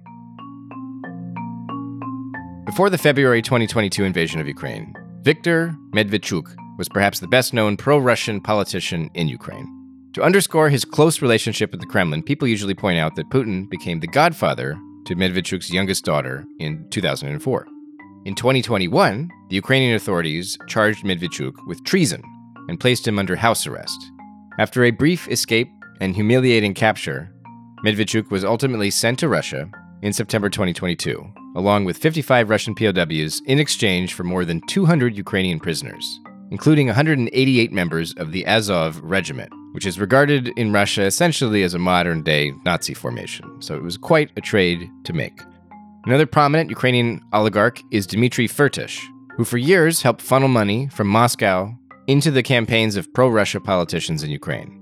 Before 2.66 2.90
the 2.90 2.98
February 2.98 3.42
2022 3.42 4.04
invasion 4.04 4.42
of 4.42 4.50
Ukraine, 4.50 4.94
Viktor 5.22 5.74
Medvedchuk 5.96 6.54
was 6.78 6.90
perhaps 6.90 7.22
the 7.22 7.28
best 7.28 7.54
known 7.54 7.78
pro 7.78 7.98
Russian 7.98 8.42
politician 8.42 9.10
in 9.14 9.30
Ukraine. 9.30 9.83
To 10.14 10.22
underscore 10.22 10.70
his 10.70 10.86
close 10.86 11.24
relationship 11.24 11.72
with 11.72 11.80
the 11.80 11.88
Kremlin, 11.88 12.22
people 12.22 12.48
usually 12.48 12.76
point 12.76 13.00
out 13.00 13.16
that 13.16 13.32
Putin 13.32 13.68
became 13.68 14.00
the 14.00 14.08
godfather 14.08 14.78
to 15.06 15.16
Medvedchuk's 15.16 15.74
youngest 15.74 16.06
daughter 16.06 16.46
in 16.60 16.88
2004. 16.92 17.68
In 18.26 18.36
2021, 18.36 19.32
the 19.50 19.56
Ukrainian 19.56 19.96
authorities 19.96 20.56
charged 20.68 21.04
Medvedchuk 21.04 21.54
with 21.66 21.84
treason 21.84 22.22
and 22.70 22.80
placed 22.80 23.08
him 23.08 23.18
under 23.18 23.36
house 23.36 23.66
arrest. 23.66 24.00
After 24.60 24.84
a 24.84 24.92
brief 24.92 25.28
escape 25.30 25.68
and 26.00 26.14
humiliating 26.14 26.76
capture, 26.76 27.34
Medvedchuk 27.84 28.30
was 28.30 28.46
ultimately 28.46 28.92
sent 28.92 29.18
to 29.20 29.28
Russia 29.28 29.68
in 30.04 30.14
September 30.14 30.48
2022, 30.48 31.26
along 31.56 31.86
with 31.86 31.98
55 31.98 32.52
Russian 32.52 32.76
POWs 32.76 33.42
in 33.48 33.58
exchange 33.58 34.14
for 34.14 34.24
more 34.24 34.46
than 34.46 34.62
200 34.68 35.18
Ukrainian 35.18 35.60
prisoners, 35.60 36.20
including 36.52 36.88
188 36.88 37.72
members 37.72 38.14
of 38.14 38.32
the 38.32 38.46
Azov 38.46 39.00
regiment, 39.04 39.52
which 39.74 39.86
is 39.86 40.00
regarded 40.00 40.50
in 40.58 40.72
Russia 40.72 41.04
essentially 41.04 41.64
as 41.64 41.74
a 41.74 41.80
modern 41.80 42.24
day 42.24 42.52
Nazi 42.66 42.94
formation. 42.94 43.62
So 43.62 43.76
it 43.76 43.84
was 43.84 43.98
quite 43.98 44.32
a 44.38 44.42
trade 44.42 44.90
to 45.06 45.14
make. 45.14 45.42
Another 46.06 46.26
prominent 46.26 46.70
Ukrainian 46.70 47.22
oligarch 47.32 47.82
is 47.92 48.06
Dmitry 48.06 48.48
Firtash, 48.48 49.02
who 49.36 49.46
for 49.46 49.58
years 49.58 50.02
helped 50.02 50.22
funnel 50.22 50.50
money 50.50 50.90
from 50.90 51.08
Moscow 51.08 51.74
into 52.08 52.30
the 52.30 52.44
campaigns 52.44 52.98
of 52.98 53.12
pro 53.14 53.30
Russia 53.30 53.60
politicians 53.60 54.22
in 54.22 54.30
Ukraine. 54.30 54.80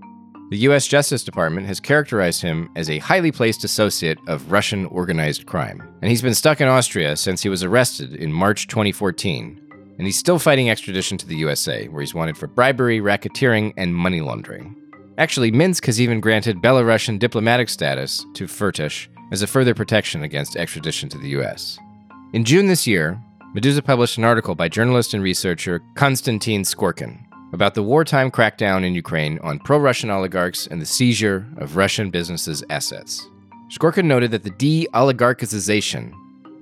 The 0.49 0.57
U.S. 0.67 0.85
Justice 0.85 1.23
Department 1.23 1.67
has 1.67 1.79
characterized 1.79 2.41
him 2.41 2.69
as 2.75 2.89
a 2.89 2.97
highly 2.97 3.31
placed 3.31 3.63
associate 3.63 4.17
of 4.27 4.51
Russian 4.51 4.85
organized 4.87 5.45
crime, 5.45 5.81
and 6.01 6.09
he's 6.09 6.21
been 6.21 6.33
stuck 6.33 6.59
in 6.59 6.67
Austria 6.67 7.15
since 7.15 7.41
he 7.41 7.47
was 7.47 7.63
arrested 7.63 8.15
in 8.15 8.33
March 8.33 8.67
2014 8.67 9.60
and 10.01 10.07
he's 10.07 10.17
still 10.17 10.39
fighting 10.39 10.67
extradition 10.67 11.15
to 11.15 11.27
the 11.27 11.35
USA, 11.35 11.87
where 11.89 12.01
he's 12.01 12.15
wanted 12.15 12.35
for 12.35 12.47
bribery, 12.47 12.99
racketeering, 12.99 13.71
and 13.77 13.93
money 13.93 14.19
laundering. 14.19 14.75
Actually, 15.19 15.51
Minsk 15.51 15.85
has 15.85 16.01
even 16.01 16.19
granted 16.19 16.59
Belarusian 16.59 17.19
diplomatic 17.19 17.69
status 17.69 18.25
to 18.33 18.45
Firtash 18.45 19.07
as 19.31 19.43
a 19.43 19.47
further 19.47 19.75
protection 19.75 20.23
against 20.23 20.55
extradition 20.55 21.07
to 21.09 21.19
the 21.19 21.29
US. 21.39 21.77
In 22.33 22.43
June 22.43 22.65
this 22.65 22.87
year, 22.87 23.21
Meduza 23.55 23.85
published 23.85 24.17
an 24.17 24.23
article 24.23 24.55
by 24.55 24.67
journalist 24.67 25.13
and 25.13 25.21
researcher 25.21 25.79
Konstantin 25.93 26.63
Skorkin 26.63 27.23
about 27.53 27.75
the 27.75 27.83
wartime 27.83 28.31
crackdown 28.31 28.83
in 28.83 28.95
Ukraine 28.95 29.37
on 29.43 29.59
pro 29.59 29.77
Russian 29.77 30.09
oligarchs 30.09 30.65
and 30.65 30.81
the 30.81 30.85
seizure 30.87 31.45
of 31.57 31.77
Russian 31.77 32.09
businesses' 32.09 32.63
assets. 32.71 33.23
Skorkin 33.69 34.05
noted 34.05 34.31
that 34.31 34.41
the 34.41 34.49
de 34.49 34.87
oligarchization, 34.95 36.11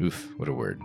oof, 0.02 0.30
what 0.36 0.49
a 0.49 0.54
word, 0.54 0.82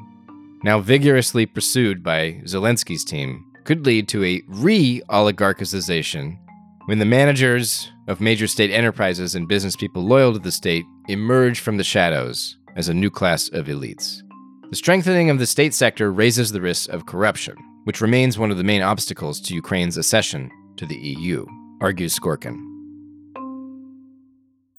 now 0.65 0.81
vigorously 0.81 1.45
pursued 1.45 2.03
by 2.03 2.41
Zelensky's 2.45 3.05
team, 3.05 3.45
could 3.65 3.85
lead 3.85 4.09
to 4.09 4.25
a 4.25 4.43
re 4.49 5.03
oligarchization 5.11 6.39
when 6.87 6.99
the 6.99 7.05
managers 7.05 7.91
of 8.09 8.21
major 8.21 8.47
state 8.47 8.71
enterprises 8.71 9.35
and 9.35 9.47
business 9.47 9.77
people 9.77 10.03
loyal 10.03 10.33
to 10.33 10.39
the 10.39 10.51
state 10.51 10.85
emerge 11.09 11.61
from 11.61 11.77
the 11.77 11.85
shadows 11.85 12.57
as 12.77 12.89
a 12.89 12.95
new 12.95 13.11
class 13.11 13.49
of 13.51 13.67
elites. 13.67 14.23
The 14.71 14.77
strengthening 14.77 15.29
of 15.29 15.39
the 15.39 15.47
state 15.47 15.75
sector 15.75 16.11
raises 16.11 16.51
the 16.51 16.63
risk 16.63 16.89
of 16.89 17.07
corruption, 17.07 17.57
which 17.85 18.01
remains 18.01 18.39
one 18.39 18.51
of 18.51 18.57
the 18.57 18.65
main 18.65 18.83
obstacles 18.83 19.41
to 19.43 19.55
Ukraine's 19.55 19.99
accession 19.99 20.51
to 20.77 20.87
the 20.87 20.97
EU, 20.97 21.45
argues 21.83 22.19
Skorkin. 22.19 22.59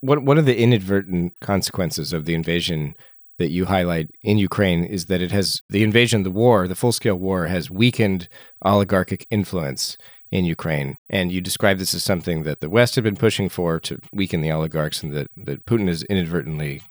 One 0.02 0.38
of 0.38 0.46
the 0.46 0.60
inadvertent 0.60 1.34
consequences 1.42 2.12
of 2.14 2.26
the 2.26 2.36
invasion 2.36 2.96
that 3.38 3.52
you 3.52 3.66
highlight 3.66 4.10
in 4.22 4.38
Ukraine 4.38 4.84
is 4.84 5.06
that 5.06 5.22
it 5.22 5.32
has 5.32 5.62
the 5.70 5.84
invasion, 5.84 6.24
the 6.24 6.32
war, 6.32 6.68
the 6.68 6.76
full 6.76 6.92
scale 6.92 7.16
war 7.16 7.48
has 7.48 7.70
weakened 7.70 8.30
oligarchic 8.64 9.28
influence 9.30 9.98
in 10.32 10.46
Ukraine. 10.46 10.98
And 11.10 11.32
you 11.32 11.42
describe 11.42 11.78
this 11.78 11.94
as 11.94 12.04
something 12.04 12.44
that 12.44 12.62
the 12.62 12.70
West 12.70 12.96
had 12.96 13.04
been 13.04 13.16
pushing 13.16 13.50
for 13.50 13.80
to 13.82 14.00
weaken 14.12 14.42
the 14.42 14.52
oligarchs 14.52 15.04
and 15.04 15.14
that, 15.14 15.28
that 15.46 15.66
Putin 15.66 15.88
has 15.88 16.04
inadvertently 16.04 16.82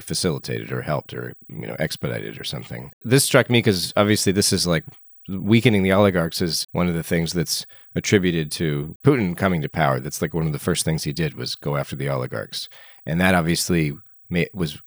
facilitated 0.00 0.70
or 0.70 0.82
helped 0.82 1.12
or 1.12 1.34
you 1.48 1.66
know 1.66 1.76
expedited 1.78 2.40
or 2.40 2.44
something. 2.44 2.90
This 3.02 3.24
struck 3.24 3.50
me 3.50 3.58
because 3.58 3.92
obviously 3.96 4.32
this 4.32 4.52
is 4.52 4.66
like 4.66 4.84
weakening 5.28 5.82
the 5.82 5.92
oligarchs 5.92 6.40
is 6.40 6.66
one 6.72 6.88
of 6.88 6.94
the 6.94 7.02
things 7.02 7.32
that's 7.32 7.66
attributed 7.94 8.50
to 8.52 8.96
Putin 9.04 9.36
coming 9.36 9.62
to 9.62 9.68
power. 9.68 10.00
That's 10.00 10.22
like 10.22 10.34
one 10.34 10.46
of 10.46 10.52
the 10.52 10.58
first 10.58 10.84
things 10.84 11.04
he 11.04 11.12
did 11.12 11.34
was 11.34 11.54
go 11.54 11.76
after 11.76 11.96
the 11.96 12.08
oligarchs. 12.08 12.68
And 13.04 13.20
that 13.20 13.34
obviously 13.34 13.92
was 14.52 14.78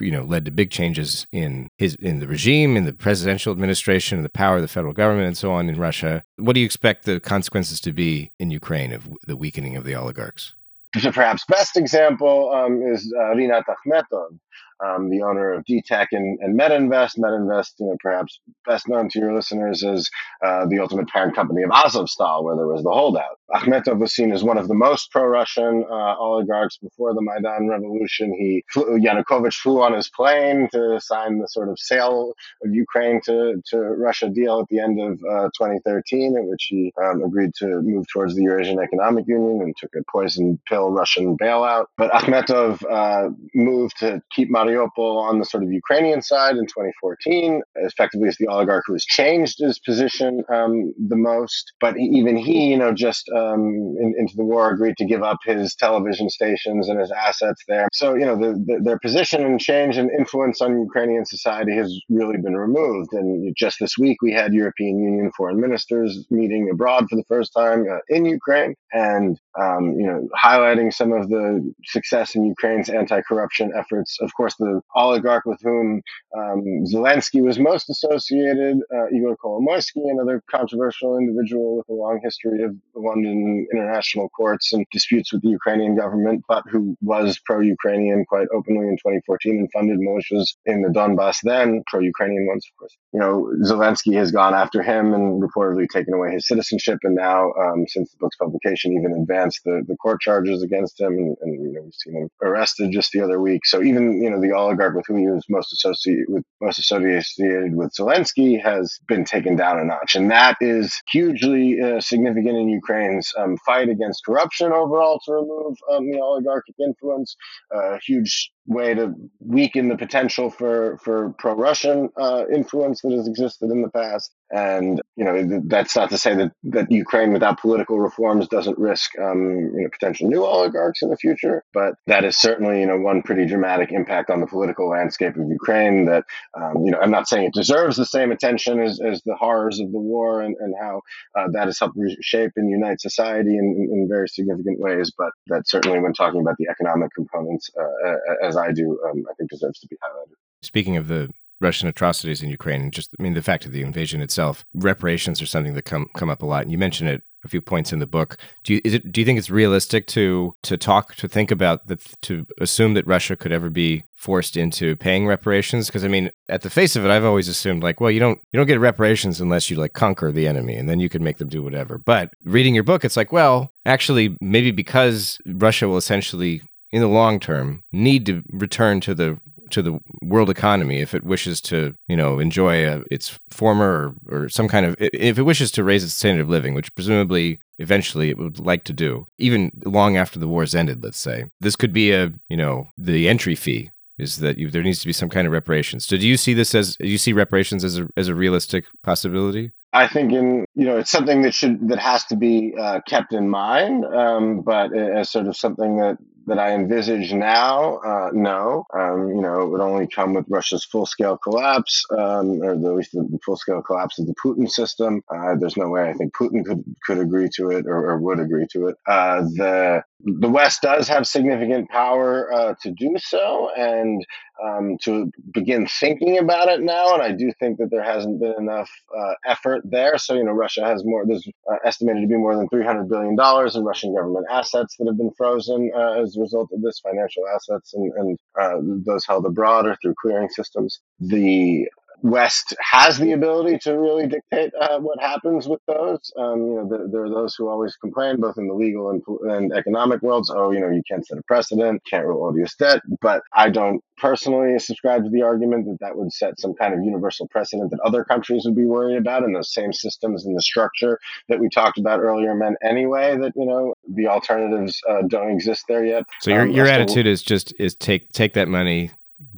you 0.00 0.10
know 0.10 0.22
led 0.22 0.44
to 0.44 0.50
big 0.50 0.70
changes 0.70 1.26
in 1.32 1.68
his 1.78 1.94
in 1.96 2.20
the 2.20 2.26
regime 2.26 2.76
in 2.76 2.84
the 2.84 2.92
presidential 2.92 3.52
administration 3.52 4.22
the 4.22 4.28
power 4.28 4.56
of 4.56 4.62
the 4.62 4.68
federal 4.68 4.92
government 4.92 5.26
and 5.26 5.36
so 5.36 5.52
on 5.52 5.68
in 5.68 5.78
Russia. 5.78 6.24
What 6.36 6.54
do 6.54 6.60
you 6.60 6.66
expect 6.66 7.04
the 7.04 7.20
consequences 7.20 7.80
to 7.80 7.92
be 7.92 8.32
in 8.38 8.50
Ukraine 8.50 8.92
of 8.92 9.08
the 9.26 9.36
weakening 9.36 9.76
of 9.76 9.84
the 9.84 9.94
oligarchs? 9.94 10.54
The 11.02 11.10
perhaps 11.10 11.44
best 11.48 11.76
example 11.76 12.52
um, 12.52 12.80
is 12.82 13.12
uh, 13.18 13.34
Rinat 13.34 13.64
Akhmetov, 13.66 14.38
um, 14.84 15.10
the 15.10 15.22
owner 15.22 15.52
of 15.52 15.64
DTEK 15.64 16.06
and, 16.12 16.38
and 16.40 16.58
Metinvest. 16.58 17.18
Metinvest, 17.18 17.72
you 17.78 17.86
know, 17.86 17.96
perhaps 18.00 18.40
best 18.66 18.88
known 18.88 19.08
to 19.10 19.18
your 19.18 19.34
listeners 19.34 19.84
as 19.84 20.08
uh, 20.44 20.66
the 20.66 20.78
ultimate 20.78 21.08
parent 21.08 21.34
company 21.34 21.62
of 21.62 21.70
Azovstal, 21.70 22.44
where 22.44 22.56
there 22.56 22.66
was 22.66 22.82
the 22.82 22.90
holdout. 22.90 23.38
Akhmetov 23.54 23.98
was 23.98 24.12
seen 24.14 24.32
as 24.32 24.42
one 24.42 24.58
of 24.58 24.68
the 24.68 24.74
most 24.74 25.10
pro-Russian 25.10 25.84
uh, 25.88 26.16
oligarchs 26.18 26.78
before 26.78 27.14
the 27.14 27.22
Maidan 27.22 27.68
revolution. 27.68 28.34
He 28.36 28.64
flew, 28.72 28.98
Yanukovych 28.98 29.54
flew 29.54 29.82
on 29.82 29.92
his 29.92 30.10
plane 30.10 30.68
to 30.72 31.00
sign 31.00 31.38
the 31.38 31.48
sort 31.48 31.68
of 31.68 31.78
sale 31.78 32.34
of 32.64 32.74
Ukraine 32.74 33.20
to, 33.26 33.62
to 33.70 33.78
Russia 33.78 34.28
deal 34.28 34.60
at 34.60 34.68
the 34.68 34.80
end 34.80 35.00
of 35.00 35.12
uh, 35.24 35.48
2013, 35.56 36.36
in 36.36 36.48
which 36.48 36.66
he 36.68 36.92
um, 37.02 37.22
agreed 37.22 37.52
to 37.58 37.80
move 37.82 38.06
towards 38.12 38.34
the 38.34 38.42
Eurasian 38.42 38.78
Economic 38.80 39.26
Union 39.28 39.60
and 39.62 39.74
took 39.76 39.90
a 39.94 40.02
poison 40.10 40.58
pill 40.66 40.90
Russian 40.90 41.36
bailout. 41.36 41.86
But 41.96 42.10
Akhmetov 42.12 42.82
uh, 42.90 43.30
moved 43.54 43.98
to 43.98 44.22
keep 44.30 44.50
Mariupol 44.64 45.22
on 45.28 45.38
the 45.38 45.44
sort 45.44 45.62
of 45.62 45.72
Ukrainian 45.72 46.22
side 46.22 46.56
in 46.56 46.66
2014, 46.66 47.62
effectively 47.76 48.28
as 48.28 48.36
the 48.38 48.46
oligarch 48.46 48.84
who 48.86 48.94
has 48.94 49.04
changed 49.04 49.58
his 49.58 49.78
position 49.78 50.42
um, 50.52 50.92
the 51.08 51.16
most. 51.16 51.72
But 51.80 51.96
even 51.98 52.36
he, 52.36 52.66
you 52.66 52.78
know, 52.78 52.92
just 52.92 53.28
um, 53.30 53.96
in, 54.00 54.14
into 54.18 54.34
the 54.36 54.44
war 54.44 54.70
agreed 54.70 54.96
to 54.98 55.06
give 55.06 55.22
up 55.22 55.38
his 55.44 55.74
television 55.74 56.28
stations 56.30 56.88
and 56.88 56.98
his 57.00 57.12
assets 57.12 57.62
there. 57.68 57.88
So, 57.92 58.14
you 58.14 58.24
know, 58.24 58.36
the, 58.36 58.52
the, 58.66 58.80
their 58.82 58.98
position 58.98 59.44
and 59.44 59.60
change 59.60 59.96
and 59.96 60.10
influence 60.10 60.60
on 60.60 60.80
Ukrainian 60.80 61.24
society 61.24 61.74
has 61.76 61.94
really 62.08 62.36
been 62.38 62.56
removed. 62.56 63.12
And 63.12 63.54
just 63.56 63.76
this 63.80 63.98
week, 63.98 64.22
we 64.22 64.32
had 64.32 64.52
European 64.52 64.98
Union 64.98 65.30
foreign 65.36 65.60
ministers 65.60 66.26
meeting 66.30 66.68
abroad 66.70 67.06
for 67.08 67.16
the 67.16 67.24
first 67.28 67.52
time 67.56 67.84
uh, 67.90 67.98
in 68.08 68.24
Ukraine 68.24 68.74
and, 68.92 69.38
um, 69.60 69.94
you 69.98 70.06
know, 70.06 70.28
highlighting 70.42 70.92
some 70.92 71.12
of 71.12 71.28
the 71.28 71.72
success 71.84 72.34
in 72.34 72.44
Ukraine's 72.44 72.88
anti-corruption 72.88 73.72
efforts. 73.76 74.18
Of 74.20 74.34
course, 74.34 74.53
the 74.58 74.80
oligarch 74.94 75.44
with 75.44 75.60
whom 75.62 76.02
um, 76.36 76.62
Zelensky 76.92 77.42
was 77.42 77.58
most 77.58 77.88
associated, 77.90 78.78
uh, 78.94 79.08
Igor 79.14 79.36
Kolomoisky, 79.36 80.10
another 80.10 80.42
controversial 80.50 81.18
individual 81.18 81.76
with 81.76 81.88
a 81.88 81.92
long 81.92 82.20
history 82.22 82.62
of 82.62 82.74
London 82.94 83.66
international 83.72 84.28
courts 84.30 84.72
and 84.72 84.84
disputes 84.92 85.32
with 85.32 85.42
the 85.42 85.48
Ukrainian 85.48 85.96
government, 85.96 86.44
but 86.48 86.64
who 86.70 86.96
was 87.00 87.38
pro-Ukrainian 87.44 88.24
quite 88.26 88.48
openly 88.54 88.86
in 88.88 88.96
2014 88.96 89.58
and 89.58 89.68
funded 89.72 89.98
militias 89.98 90.54
in 90.66 90.82
the 90.82 90.88
Donbass 90.88 91.40
then, 91.42 91.82
pro-Ukrainian 91.86 92.46
ones, 92.46 92.66
of 92.70 92.78
course. 92.78 92.96
You 93.12 93.20
know, 93.20 93.52
Zelensky 93.64 94.14
has 94.16 94.32
gone 94.32 94.54
after 94.54 94.82
him 94.82 95.14
and 95.14 95.42
reportedly 95.42 95.88
taken 95.88 96.14
away 96.14 96.32
his 96.32 96.46
citizenship, 96.46 96.98
and 97.02 97.14
now, 97.14 97.52
um, 97.52 97.86
since 97.88 98.10
the 98.10 98.16
book's 98.18 98.36
publication, 98.36 98.92
even 98.92 99.12
advanced 99.20 99.60
the, 99.64 99.82
the 99.86 99.96
court 99.96 100.20
charges 100.20 100.62
against 100.62 101.00
him, 101.00 101.12
and, 101.12 101.36
and 101.42 101.52
you 101.62 101.72
know, 101.72 101.82
we've 101.82 101.94
seen 101.94 102.14
him 102.14 102.28
arrested 102.42 102.90
just 102.92 103.12
the 103.12 103.20
other 103.20 103.40
week. 103.40 103.66
So 103.66 103.82
even 103.82 104.22
you 104.22 104.30
know 104.30 104.40
the 104.44 104.54
oligarch 104.54 104.94
with 104.94 105.04
whom 105.06 105.18
he 105.18 105.28
was 105.28 105.44
most 105.48 105.72
associated 105.72 106.26
with 106.28 106.44
most 106.60 106.78
associated 106.78 107.74
with 107.74 107.92
Zelensky 107.98 108.62
has 108.62 108.98
been 109.08 109.24
taken 109.24 109.56
down 109.56 109.78
a 109.78 109.84
notch, 109.84 110.14
and 110.14 110.30
that 110.30 110.56
is 110.60 110.94
hugely 111.10 111.80
uh, 111.80 112.00
significant 112.00 112.56
in 112.56 112.68
Ukraine's 112.68 113.30
um, 113.38 113.56
fight 113.66 113.88
against 113.88 114.24
corruption 114.24 114.72
overall 114.72 115.20
to 115.24 115.32
remove 115.32 115.76
um, 115.92 116.10
the 116.10 116.20
oligarchic 116.20 116.74
influence. 116.78 117.36
A 117.72 117.76
uh, 117.76 117.98
huge 118.06 118.50
way 118.66 118.94
to 118.94 119.14
weaken 119.40 119.88
the 119.88 119.96
potential 119.96 120.50
for 120.50 120.98
for 120.98 121.34
pro-Russian 121.38 122.08
uh, 122.18 122.44
influence 122.52 123.02
that 123.02 123.12
has 123.12 123.28
existed 123.28 123.70
in 123.70 123.82
the 123.82 123.90
past. 123.90 124.32
And 124.50 125.00
you 125.16 125.24
know 125.24 125.60
that's 125.66 125.96
not 125.96 126.10
to 126.10 126.18
say 126.18 126.34
that 126.34 126.52
that 126.64 126.90
Ukraine 126.90 127.32
without 127.32 127.60
political 127.60 127.98
reforms 127.98 128.46
doesn't 128.48 128.78
risk 128.78 129.10
um, 129.18 129.72
you 129.74 129.82
know 129.82 129.88
potential 129.90 130.28
new 130.28 130.44
oligarchs 130.44 131.02
in 131.02 131.10
the 131.10 131.16
future, 131.16 131.64
but 131.72 131.94
that 132.06 132.24
is 132.24 132.36
certainly 132.36 132.80
you 132.80 132.86
know 132.86 132.98
one 132.98 133.22
pretty 133.22 133.46
dramatic 133.46 133.90
impact 133.90 134.30
on 134.30 134.40
the 134.40 134.46
political 134.46 134.88
landscape 134.88 135.36
of 135.36 135.48
Ukraine. 135.48 136.04
That 136.06 136.24
um, 136.54 136.84
you 136.84 136.90
know 136.90 136.98
I'm 137.00 137.10
not 137.10 137.28
saying 137.28 137.46
it 137.46 137.54
deserves 137.54 137.96
the 137.96 138.06
same 138.06 138.30
attention 138.30 138.80
as, 138.80 139.00
as 139.00 139.22
the 139.24 139.34
horrors 139.34 139.80
of 139.80 139.92
the 139.92 139.98
war 139.98 140.40
and, 140.40 140.56
and 140.60 140.74
how 140.80 141.02
uh, 141.36 141.48
that 141.52 141.66
has 141.66 141.78
helped 141.78 141.96
reshape 141.96 142.52
and 142.56 142.70
unite 142.70 143.00
society 143.00 143.56
in, 143.56 143.64
in, 143.76 143.88
in, 143.92 144.08
very 144.08 144.28
significant 144.28 144.78
ways, 144.78 145.12
but 145.16 145.30
that 145.48 145.68
certainly 145.68 145.98
when 145.98 146.12
talking 146.12 146.40
about 146.40 146.56
the 146.58 146.66
economic 146.70 147.10
components 147.14 147.70
uh, 147.78 148.46
as 148.46 148.53
as 148.54 148.56
I 148.56 148.72
do, 148.72 149.00
um, 149.08 149.24
I 149.30 149.34
think 149.34 149.50
deserves 149.50 149.80
to 149.80 149.88
be 149.88 149.96
highlighted. 149.96 150.34
Speaking 150.62 150.96
of 150.96 151.08
the 151.08 151.30
Russian 151.60 151.88
atrocities 151.88 152.42
in 152.42 152.50
Ukraine, 152.50 152.90
just 152.90 153.10
I 153.18 153.22
mean 153.22 153.34
the 153.34 153.42
fact 153.42 153.64
of 153.64 153.72
the 153.72 153.82
invasion 153.82 154.20
itself, 154.20 154.64
reparations 154.74 155.40
are 155.40 155.46
something 155.46 155.74
that 155.74 155.82
come 155.82 156.06
come 156.16 156.30
up 156.30 156.42
a 156.42 156.46
lot. 156.46 156.62
And 156.62 156.72
you 156.72 156.78
mention 156.78 157.06
it 157.06 157.22
a 157.44 157.48
few 157.48 157.60
points 157.60 157.92
in 157.92 157.98
the 157.98 158.06
book. 158.06 158.36
Do 158.64 158.74
you 158.74 158.80
it 158.84 159.12
do 159.12 159.20
you 159.20 159.24
think 159.24 159.38
it's 159.38 159.50
realistic 159.50 160.06
to 160.08 160.54
to 160.62 160.76
talk 160.76 161.14
to 161.16 161.28
think 161.28 161.50
about 161.50 161.86
that 161.88 162.00
to 162.22 162.46
assume 162.60 162.94
that 162.94 163.06
Russia 163.06 163.36
could 163.36 163.52
ever 163.52 163.70
be 163.70 164.04
forced 164.16 164.56
into 164.56 164.96
paying 164.96 165.26
reparations? 165.26 165.86
Because 165.86 166.04
I 166.04 166.08
mean, 166.08 166.30
at 166.48 166.62
the 166.62 166.70
face 166.70 166.96
of 166.96 167.04
it, 167.04 167.10
I've 167.10 167.24
always 167.24 167.48
assumed 167.48 167.82
like, 167.82 168.00
well, 168.00 168.10
you 168.10 168.20
don't 168.20 168.40
you 168.52 168.58
don't 168.58 168.66
get 168.66 168.80
reparations 168.80 169.40
unless 169.40 169.70
you 169.70 169.76
like 169.76 169.92
conquer 169.92 170.32
the 170.32 170.48
enemy, 170.48 170.74
and 170.74 170.88
then 170.88 171.00
you 171.00 171.08
can 171.08 171.22
make 171.22 171.38
them 171.38 171.48
do 171.48 171.62
whatever. 171.62 171.98
But 171.98 172.30
reading 172.44 172.74
your 172.74 172.84
book, 172.84 173.04
it's 173.04 173.16
like, 173.16 173.32
well, 173.32 173.72
actually, 173.84 174.36
maybe 174.40 174.70
because 174.70 175.38
Russia 175.46 175.88
will 175.88 175.98
essentially 175.98 176.62
in 176.94 177.00
the 177.00 177.08
long 177.08 177.40
term 177.40 177.82
need 177.90 178.24
to 178.24 178.40
return 178.50 179.00
to 179.00 179.16
the 179.16 179.36
to 179.70 179.82
the 179.82 179.98
world 180.22 180.48
economy 180.48 181.00
if 181.00 181.12
it 181.12 181.24
wishes 181.24 181.60
to 181.60 181.92
you 182.06 182.16
know 182.16 182.38
enjoy 182.38 182.86
a, 182.86 183.02
its 183.10 183.36
former 183.50 184.14
or, 184.28 184.44
or 184.44 184.48
some 184.48 184.68
kind 184.68 184.86
of 184.86 184.94
if 185.00 185.36
it 185.36 185.42
wishes 185.42 185.72
to 185.72 185.82
raise 185.82 186.04
its 186.04 186.14
standard 186.14 186.42
of 186.42 186.48
living 186.48 186.72
which 186.72 186.94
presumably 186.94 187.58
eventually 187.80 188.30
it 188.30 188.38
would 188.38 188.60
like 188.60 188.84
to 188.84 188.92
do 188.92 189.26
even 189.38 189.72
long 189.84 190.16
after 190.16 190.38
the 190.38 190.46
war's 190.46 190.72
ended 190.72 191.02
let's 191.02 191.18
say 191.18 191.44
this 191.60 191.74
could 191.74 191.92
be 191.92 192.12
a 192.12 192.32
you 192.48 192.56
know 192.56 192.86
the 192.96 193.28
entry 193.28 193.56
fee 193.56 193.90
is 194.16 194.36
that 194.36 194.58
you, 194.58 194.70
there 194.70 194.84
needs 194.84 195.00
to 195.00 195.08
be 195.08 195.12
some 195.12 195.28
kind 195.28 195.44
of 195.44 195.52
reparations. 195.52 196.06
So 196.06 196.16
do 196.16 196.24
you 196.24 196.36
see 196.36 196.54
this 196.54 196.72
as 196.72 196.96
do 196.98 197.08
you 197.08 197.18
see 197.18 197.32
reparations 197.32 197.82
as 197.82 197.98
a, 197.98 198.08
as 198.16 198.28
a 198.28 198.34
realistic 198.36 198.84
possibility? 199.02 199.72
I 199.92 200.06
think 200.06 200.32
in 200.32 200.66
you 200.76 200.84
know 200.84 200.98
it's 200.98 201.10
something 201.10 201.42
that 201.42 201.52
should 201.52 201.88
that 201.88 201.98
has 201.98 202.24
to 202.26 202.36
be 202.36 202.74
uh, 202.78 203.00
kept 203.08 203.32
in 203.32 203.48
mind, 203.48 204.04
um, 204.04 204.60
but 204.60 204.96
as 204.96 205.30
sort 205.30 205.48
of 205.48 205.56
something 205.56 205.98
that 205.98 206.18
that 206.46 206.58
I 206.58 206.74
envisage 206.74 207.32
now, 207.32 207.96
uh, 207.98 208.30
no. 208.32 208.84
Um, 208.94 209.28
you 209.28 209.40
know, 209.40 209.62
it 209.62 209.68
would 209.68 209.80
only 209.80 210.06
come 210.06 210.34
with 210.34 210.46
Russia's 210.48 210.84
full 210.84 211.06
scale 211.06 211.36
collapse, 211.36 212.04
um, 212.10 212.62
or 212.62 212.72
at 212.72 212.78
least 212.80 213.12
the 213.12 213.38
full 213.44 213.56
scale 213.56 213.82
collapse 213.82 214.18
of 214.18 214.26
the 214.26 214.34
Putin 214.34 214.68
system. 214.68 215.22
Uh, 215.28 215.54
there's 215.58 215.76
no 215.76 215.88
way 215.88 216.08
I 216.08 216.12
think 216.14 216.34
Putin 216.34 216.64
could 216.64 216.84
could 217.04 217.18
agree 217.18 217.48
to 217.56 217.70
it 217.70 217.86
or, 217.86 218.10
or 218.10 218.18
would 218.18 218.40
agree 218.40 218.66
to 218.72 218.88
it. 218.88 218.96
Uh, 219.06 219.42
the 219.42 220.02
the 220.24 220.48
West 220.48 220.82
does 220.82 221.06
have 221.08 221.26
significant 221.26 221.90
power 221.90 222.52
uh, 222.52 222.74
to 222.82 222.90
do 222.90 223.14
so 223.18 223.70
and 223.76 224.24
um, 224.62 224.96
to 225.02 225.30
begin 225.52 225.86
thinking 225.86 226.38
about 226.38 226.68
it 226.68 226.80
now. 226.80 227.12
And 227.14 227.22
I 227.22 227.32
do 227.32 227.52
think 227.58 227.78
that 227.78 227.90
there 227.90 228.02
hasn't 228.02 228.40
been 228.40 228.54
enough 228.58 228.90
uh, 229.16 229.34
effort 229.46 229.82
there. 229.84 230.16
So, 230.16 230.34
you 230.34 230.44
know, 230.44 230.52
Russia 230.52 230.84
has 230.84 231.04
more, 231.04 231.24
there's 231.26 231.46
uh, 231.70 231.76
estimated 231.84 232.22
to 232.22 232.28
be 232.28 232.36
more 232.36 232.56
than 232.56 232.68
$300 232.68 233.08
billion 233.08 233.32
in 233.32 233.84
Russian 233.84 234.14
government 234.14 234.46
assets 234.50 234.96
that 234.98 235.06
have 235.06 235.18
been 235.18 235.32
frozen 235.36 235.90
uh, 235.94 236.22
as 236.34 236.38
a 236.38 236.40
result 236.40 236.70
of 236.72 236.82
this 236.82 237.00
financial 237.00 237.44
assets 237.54 237.94
and, 237.94 238.12
and 238.12 238.38
uh, 238.60 238.78
those 239.04 239.24
held 239.26 239.46
abroad 239.46 239.86
or 239.86 239.96
through 240.02 240.14
clearing 240.20 240.48
systems. 240.48 241.00
The 241.20 241.88
West 242.24 242.74
has 242.80 243.18
the 243.18 243.32
ability 243.32 243.76
to 243.76 243.98
really 243.98 244.26
dictate 244.26 244.72
uh, 244.80 244.98
what 244.98 245.20
happens 245.20 245.68
with 245.68 245.82
those. 245.86 246.32
Um, 246.38 246.66
you 246.66 246.74
know, 246.76 246.88
there, 246.88 247.06
there, 247.12 247.24
are 247.24 247.28
those 247.28 247.54
who 247.54 247.68
always 247.68 247.96
complain, 247.96 248.40
both 248.40 248.56
in 248.56 248.66
the 248.66 248.72
legal 248.72 249.10
and, 249.10 249.22
and 249.42 249.72
economic 249.74 250.22
worlds. 250.22 250.50
Oh, 250.50 250.70
you 250.70 250.80
know, 250.80 250.88
you 250.88 251.02
can't 251.06 251.26
set 251.26 251.36
a 251.36 251.42
precedent, 251.42 252.00
can't 252.08 252.24
rule 252.24 252.46
odious 252.46 252.74
debt. 252.76 253.02
But 253.20 253.42
I 253.52 253.68
don't 253.68 254.02
personally 254.16 254.78
subscribe 254.78 255.24
to 255.24 255.28
the 255.28 255.42
argument 255.42 255.84
that 255.84 255.98
that 256.00 256.16
would 256.16 256.32
set 256.32 256.58
some 256.58 256.72
kind 256.72 256.94
of 256.94 257.04
universal 257.04 257.46
precedent 257.48 257.90
that 257.90 258.00
other 258.00 258.24
countries 258.24 258.62
would 258.64 258.74
be 258.74 258.86
worried 258.86 259.18
about, 259.18 259.44
and 259.44 259.54
those 259.54 259.74
same 259.74 259.92
systems 259.92 260.46
and 260.46 260.56
the 260.56 260.62
structure 260.62 261.20
that 261.50 261.60
we 261.60 261.68
talked 261.68 261.98
about 261.98 262.20
earlier 262.20 262.54
meant 262.54 262.78
anyway 262.82 263.36
that 263.36 263.52
you 263.54 263.66
know 263.66 263.92
the 264.14 264.28
alternatives 264.28 264.98
uh, 265.10 265.20
don't 265.28 265.50
exist 265.50 265.84
there 265.88 266.06
yet. 266.06 266.24
So 266.40 266.52
your 266.52 266.62
um, 266.62 266.70
your 266.70 266.86
attitude 266.86 267.26
is 267.26 267.42
just 267.42 267.74
is 267.78 267.94
take 267.94 268.32
take 268.32 268.54
that 268.54 268.68
money, 268.68 269.10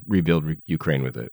rebuild 0.08 0.46
Ukraine 0.66 1.04
with 1.04 1.16
it 1.16 1.30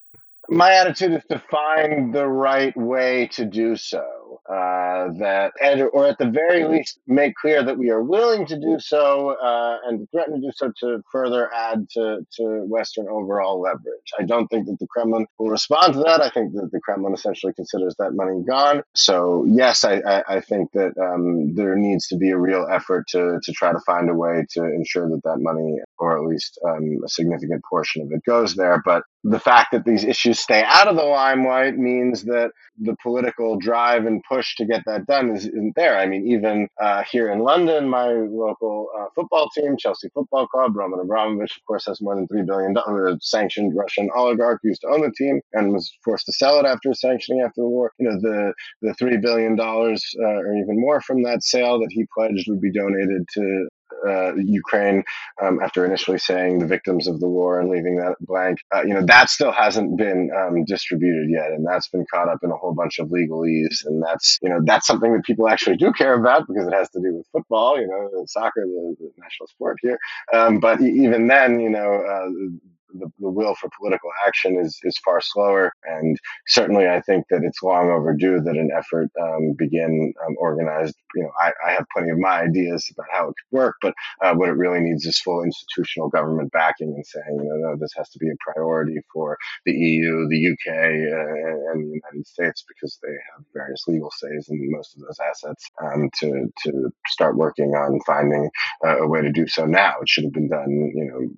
my 0.48 0.72
attitude 0.74 1.12
is 1.14 1.24
to 1.30 1.38
find 1.50 2.14
the 2.14 2.26
right 2.26 2.76
way 2.76 3.28
to 3.34 3.44
do 3.46 3.76
so. 3.76 4.04
Uh, 4.48 5.08
that, 5.18 5.52
and, 5.62 5.82
or 5.92 6.06
at 6.06 6.18
the 6.18 6.30
very 6.30 6.64
least, 6.64 6.98
make 7.06 7.34
clear 7.34 7.62
that 7.62 7.78
we 7.78 7.90
are 7.90 8.02
willing 8.02 8.46
to 8.46 8.58
do 8.58 8.76
so 8.78 9.36
uh, 9.42 9.78
and 9.86 10.08
threaten 10.10 10.34
to 10.34 10.40
do 10.40 10.52
so 10.54 10.72
to 10.80 11.02
further 11.12 11.52
add 11.52 11.86
to, 11.90 12.18
to 12.36 12.64
Western 12.66 13.06
overall 13.08 13.60
leverage. 13.60 14.10
I 14.18 14.24
don't 14.24 14.48
think 14.48 14.66
that 14.66 14.78
the 14.78 14.86
Kremlin 14.86 15.26
will 15.38 15.50
respond 15.50 15.94
to 15.94 16.00
that. 16.00 16.20
I 16.20 16.30
think 16.30 16.52
that 16.54 16.70
the 16.72 16.80
Kremlin 16.80 17.14
essentially 17.14 17.52
considers 17.52 17.94
that 17.98 18.12
money 18.14 18.42
gone. 18.46 18.82
So, 18.94 19.46
yes, 19.48 19.84
I, 19.84 20.00
I, 20.06 20.22
I 20.36 20.40
think 20.40 20.72
that 20.72 20.92
um, 21.00 21.54
there 21.54 21.76
needs 21.76 22.08
to 22.08 22.16
be 22.16 22.30
a 22.30 22.38
real 22.38 22.66
effort 22.70 23.06
to, 23.08 23.38
to 23.42 23.52
try 23.52 23.72
to 23.72 23.80
find 23.86 24.08
a 24.08 24.14
way 24.14 24.44
to 24.50 24.64
ensure 24.64 25.08
that 25.08 25.22
that 25.24 25.38
money, 25.38 25.78
or 25.98 26.16
at 26.16 26.24
least 26.24 26.58
um, 26.66 27.00
a 27.04 27.08
significant 27.08 27.62
portion 27.68 28.02
of 28.02 28.12
it, 28.12 28.24
goes 28.24 28.54
there. 28.54 28.82
But 28.84 29.02
the 29.22 29.40
fact 29.40 29.72
that 29.72 29.84
these 29.84 30.04
issues 30.04 30.38
stay 30.38 30.62
out 30.66 30.88
of 30.88 30.96
the 30.96 31.02
limelight 31.02 31.76
means 31.76 32.24
that 32.24 32.50
the 32.78 32.96
political 33.02 33.58
drive 33.58 34.06
and 34.06 34.22
push 34.28 34.54
to 34.56 34.64
get 34.64 34.82
that 34.86 35.06
done 35.06 35.30
is, 35.30 35.48
not 35.52 35.74
there. 35.76 35.98
I 35.98 36.06
mean, 36.06 36.26
even 36.26 36.68
uh, 36.80 37.02
here 37.10 37.30
in 37.30 37.40
London, 37.40 37.88
my 37.88 38.08
local 38.08 38.88
uh, 38.98 39.06
football 39.14 39.48
team, 39.50 39.76
Chelsea 39.76 40.08
Football 40.14 40.46
Club, 40.46 40.76
Roman 40.76 41.00
Abramovich, 41.00 41.56
of 41.56 41.64
course, 41.66 41.86
has 41.86 42.00
more 42.00 42.14
than 42.14 42.28
$3 42.28 42.46
billion, 42.46 43.20
sanctioned 43.20 43.74
Russian 43.76 44.10
oligarch 44.14 44.60
used 44.62 44.82
to 44.82 44.88
own 44.88 45.02
the 45.02 45.12
team 45.16 45.40
and 45.52 45.72
was 45.72 45.92
forced 46.04 46.26
to 46.26 46.32
sell 46.32 46.58
it 46.58 46.66
after 46.66 46.92
sanctioning 46.94 47.42
after 47.42 47.62
the 47.62 47.68
war. 47.68 47.92
You 47.98 48.10
know, 48.10 48.20
the, 48.20 48.54
the 48.82 48.94
$3 49.00 49.20
billion 49.20 49.58
uh, 49.58 49.64
or 49.64 50.56
even 50.56 50.80
more 50.80 51.00
from 51.00 51.22
that 51.24 51.42
sale 51.42 51.78
that 51.80 51.90
he 51.90 52.06
pledged 52.14 52.48
would 52.48 52.60
be 52.60 52.72
donated 52.72 53.26
to 53.34 53.68
uh, 54.06 54.34
Ukraine 54.36 55.02
um, 55.42 55.60
after 55.62 55.84
initially 55.84 56.18
saying 56.18 56.58
the 56.58 56.66
victims 56.66 57.06
of 57.06 57.20
the 57.20 57.28
war 57.28 57.60
and 57.60 57.70
leaving 57.70 57.96
that 57.96 58.16
blank. 58.20 58.58
Uh, 58.74 58.82
you 58.82 58.94
know, 58.94 59.04
that 59.04 59.30
still 59.30 59.52
hasn't 59.52 59.96
been 59.96 60.30
um, 60.36 60.64
distributed 60.64 61.28
yet, 61.30 61.50
and 61.50 61.66
that's 61.66 61.88
been 61.88 62.04
caught 62.12 62.28
up 62.28 62.38
in 62.42 62.50
a 62.50 62.56
whole 62.56 62.74
bunch 62.74 62.98
of 62.98 63.08
legalese. 63.08 63.84
And 63.86 64.02
that's 64.02 64.38
you 64.42 64.48
know 64.48 64.60
that's 64.64 64.86
something 64.86 65.12
that 65.12 65.24
people 65.24 65.48
actually 65.48 65.76
do 65.76 65.92
care 65.92 66.14
about 66.14 66.46
because 66.48 66.66
it 66.66 66.72
has 66.74 66.90
to 66.90 67.00
do 67.00 67.16
with 67.16 67.26
football. 67.32 67.80
You 67.80 67.86
know, 67.86 68.24
soccer, 68.26 68.62
the, 68.64 68.96
the 68.98 69.10
national 69.18 69.46
sport 69.48 69.78
here. 69.82 69.98
Um, 70.32 70.60
but 70.60 70.80
even 70.80 71.26
then, 71.28 71.60
you 71.60 71.70
know. 71.70 72.02
Uh, 72.02 72.73
the, 72.98 73.10
the 73.18 73.30
will 73.30 73.54
for 73.54 73.68
political 73.78 74.10
action 74.26 74.58
is, 74.58 74.78
is 74.82 74.96
far 75.04 75.20
slower. 75.20 75.72
And 75.84 76.18
certainly, 76.46 76.88
I 76.88 77.00
think 77.00 77.26
that 77.30 77.42
it's 77.42 77.62
long 77.62 77.90
overdue 77.90 78.40
that 78.40 78.56
an 78.56 78.70
effort 78.76 79.10
um, 79.20 79.54
begin 79.56 80.12
um, 80.26 80.34
organized. 80.38 80.94
You 81.14 81.24
know, 81.24 81.30
I, 81.40 81.52
I, 81.66 81.72
have 81.72 81.86
plenty 81.92 82.10
of 82.10 82.18
my 82.18 82.42
ideas 82.42 82.88
about 82.92 83.06
how 83.12 83.28
it 83.28 83.34
could 83.34 83.56
work, 83.56 83.76
but 83.80 83.94
uh, 84.22 84.34
what 84.34 84.48
it 84.48 84.56
really 84.56 84.80
needs 84.80 85.06
is 85.06 85.20
full 85.20 85.42
institutional 85.44 86.08
government 86.08 86.52
backing 86.52 86.92
and 86.94 87.06
saying, 87.06 87.38
you 87.42 87.44
know, 87.44 87.70
no, 87.70 87.76
this 87.76 87.92
has 87.96 88.08
to 88.10 88.18
be 88.18 88.28
a 88.28 88.52
priority 88.52 88.96
for 89.12 89.36
the 89.64 89.72
EU, 89.72 90.28
the 90.28 90.52
UK, 90.52 90.74
uh, 90.74 91.72
and 91.72 91.84
the 91.84 92.00
United 92.00 92.26
States 92.26 92.64
because 92.66 92.98
they 93.02 93.12
have 93.12 93.44
various 93.52 93.84
legal 93.86 94.10
says 94.16 94.48
in 94.48 94.70
most 94.70 94.96
of 94.96 95.02
those 95.02 95.18
assets 95.28 95.66
um, 95.82 96.10
to 96.18 96.52
to 96.64 96.90
start 97.08 97.36
working 97.36 97.70
on 97.70 98.00
finding 98.06 98.50
uh, 98.84 98.98
a 98.98 99.08
way 99.08 99.20
to 99.22 99.32
do 99.32 99.46
so 99.46 99.66
now. 99.66 99.94
It 100.00 100.08
should 100.08 100.24
have 100.24 100.32
been 100.32 100.48
done, 100.48 100.70
you 100.94 101.04
know 101.04 101.28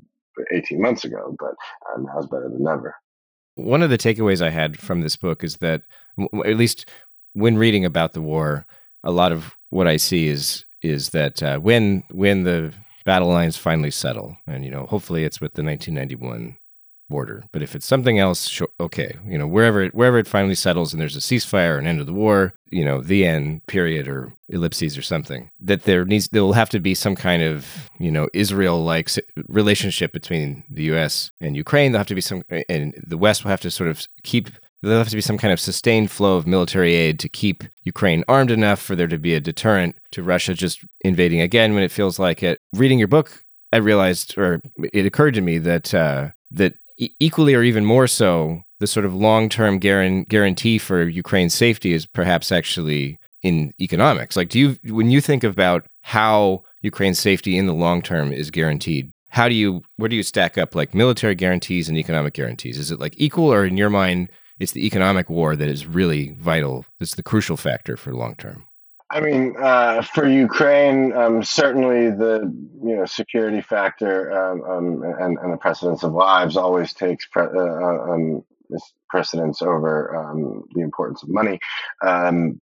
18 0.53 0.81
months 0.81 1.05
ago, 1.05 1.35
but 1.39 1.55
uh, 1.89 2.01
now 2.01 2.19
it's 2.19 2.27
better 2.27 2.49
than 2.49 2.63
never. 2.63 2.95
One 3.57 3.83
of 3.83 3.91
the 3.91 3.99
takeaways 3.99 4.43
I 4.43 4.51
had 4.51 4.79
from 4.79 5.01
this 5.01 5.17
book 5.17 5.43
is 5.43 5.57
that, 5.59 5.83
at 6.45 6.57
least 6.57 6.89
when 7.33 7.57
reading 7.57 7.85
about 7.85 8.13
the 8.13 8.21
war, 8.21 8.67
a 9.03 9.11
lot 9.11 9.33
of 9.33 9.55
what 9.71 9.87
I 9.87 9.97
see 9.97 10.29
is 10.29 10.65
is 10.83 11.11
that 11.11 11.43
uh, 11.43 11.59
when 11.59 12.03
when 12.11 12.45
the 12.45 12.73
battle 13.05 13.29
lines 13.29 13.57
finally 13.57 13.91
settle, 13.91 14.37
and 14.47 14.65
you 14.65 14.71
know, 14.71 14.87
hopefully 14.87 15.25
it's 15.25 15.41
with 15.41 15.55
the 15.55 15.63
1991 15.63 16.59
border. 17.09 17.45
But 17.53 17.63
if 17.63 17.75
it's 17.75 17.87
something 17.87 18.19
else, 18.19 18.61
okay, 18.81 19.17
you 19.27 19.39
know, 19.39 19.47
wherever 19.47 19.83
it, 19.83 19.95
wherever 19.95 20.19
it 20.19 20.27
finally 20.27 20.55
settles 20.55 20.93
and 20.93 21.01
there's 21.01 21.17
a 21.17 21.21
ceasefire, 21.21 21.79
an 21.79 21.87
end 21.87 22.01
of 22.01 22.07
the 22.07 22.13
war, 22.13 22.55
you 22.71 22.85
know, 22.85 23.01
the 23.01 23.25
end 23.25 23.67
period 23.67 24.09
or 24.09 24.33
ellipses 24.49 24.99
or 24.99 25.03
something, 25.03 25.51
that 25.61 25.85
there 25.85 26.05
needs 26.05 26.29
there 26.29 26.43
will 26.43 26.53
have 26.53 26.71
to 26.71 26.81
be 26.81 26.95
some 26.95 27.15
kind 27.15 27.43
of 27.43 27.91
you 27.99 28.11
know 28.11 28.29
Israel 28.33 28.83
like 28.83 29.11
relationship 29.49 30.13
between 30.13 30.65
the 30.71 30.85
U.S. 30.85 31.31
and 31.41 31.57
Ukraine. 31.57 31.93
There'll 31.93 32.01
have 32.01 32.09
to 32.09 32.15
be 32.15 32.21
some, 32.21 32.43
and 32.69 32.95
the 33.07 33.19
West 33.19 33.45
will 33.45 33.51
have 33.51 33.61
to 33.63 33.71
sort 33.71 33.91
of 33.91 34.07
keep. 34.23 34.51
There'll 34.83 34.99
have 34.99 35.09
to 35.09 35.17
be 35.17 35.23
some 35.23 35.39
kind 35.39 35.53
of 35.53 35.59
sustained 35.59 36.11
flow 36.11 36.37
of 36.37 36.47
military 36.47 36.95
aid 36.95 37.19
to 37.21 37.29
keep 37.29 37.65
Ukraine 37.83 38.23
armed 38.29 38.51
enough 38.51 38.81
for 38.81 38.95
there 38.95 39.09
to 39.09 39.19
be 39.19 39.35
a 39.35 39.41
deterrent 39.41 39.97
to 40.13 40.23
Russia 40.23 40.55
just 40.55 40.85
invading 41.01 41.41
again 41.41 41.75
when 41.75 41.83
it 41.83 41.91
feels 41.91 42.19
like 42.19 42.43
it. 42.43 42.61
Reading 42.73 42.99
your 42.99 43.09
book, 43.09 43.43
I 43.73 43.79
realized, 43.79 44.37
or 44.39 44.61
it 44.93 45.07
occurred 45.07 45.35
to 45.35 45.41
me 45.41 45.59
that 45.59 45.95
uh, 45.95 46.29
that 46.53 46.75
equally 46.99 47.55
or 47.55 47.63
even 47.63 47.85
more 47.85 48.07
so, 48.07 48.63
the 48.81 48.87
sort 48.87 49.07
of 49.07 49.15
long 49.15 49.49
term 49.49 49.79
guarantee 49.79 50.79
for 50.79 51.03
Ukraine's 51.03 51.55
safety 51.55 51.93
is 51.93 52.07
perhaps 52.07 52.53
actually 52.53 53.19
in 53.43 53.73
economics. 53.81 54.37
Like, 54.37 54.49
do 54.49 54.59
you, 54.59 54.95
when 54.95 55.11
you 55.11 55.21
think 55.21 55.45
about 55.45 55.87
how 56.03 56.65
Ukraine's 56.83 57.19
safety 57.19 57.57
in 57.57 57.67
the 57.67 57.75
long 57.75 58.03
term 58.03 58.33
is 58.33 58.51
guaranteed, 58.51 59.11
how 59.31 59.49
do 59.49 59.55
you, 59.55 59.83
where 59.97 60.09
do 60.09 60.17
you 60.17 60.23
stack 60.23 60.59
up 60.59 60.75
like 60.75 60.95
military 60.95 61.35
guarantees 61.35 61.89
and 61.89 61.99
economic 61.99 62.35
guarantees? 62.35 62.79
Is 62.79 62.91
it 62.91 63.01
like 63.01 63.15
equal, 63.17 63.53
or 63.53 63.65
in 63.65 63.77
your 63.77 63.91
mind, 63.91 64.31
it's 64.59 64.73
the 64.73 64.87
economic 64.87 65.29
war 65.29 65.57
that 65.57 65.69
is 65.69 65.87
really 65.87 66.35
vital? 66.39 66.85
It's 67.01 67.15
the 67.15 67.23
crucial 67.23 67.57
factor 67.57 67.97
for 67.97 68.15
long 68.15 68.35
term. 68.37 68.66
I 69.09 69.21
mean, 69.21 69.55
uh, 69.59 70.03
for 70.03 70.27
Ukraine, 70.27 71.13
um, 71.13 71.43
certainly 71.45 72.11
the 72.11 72.53
you 72.83 72.97
know 72.97 73.07
security 73.07 73.61
factor 73.61 74.33
um, 74.33 74.63
um, 74.63 75.03
and, 75.03 75.39
and, 75.39 75.53
the 75.53 75.57
precedence 75.59 76.03
of 76.03 76.13
lives 76.13 76.57
always 76.57 76.93
takes 76.93 77.27
pre- 77.27 77.45
uh, 77.45 77.47
uh 77.47 78.13
um, 78.13 78.45
precedence 79.09 79.63
over 79.63 80.17
um, 80.17 80.65
the 80.75 80.81
importance 80.81 81.23
of 81.23 81.29
money. 81.29 81.61
Um, 82.05 82.61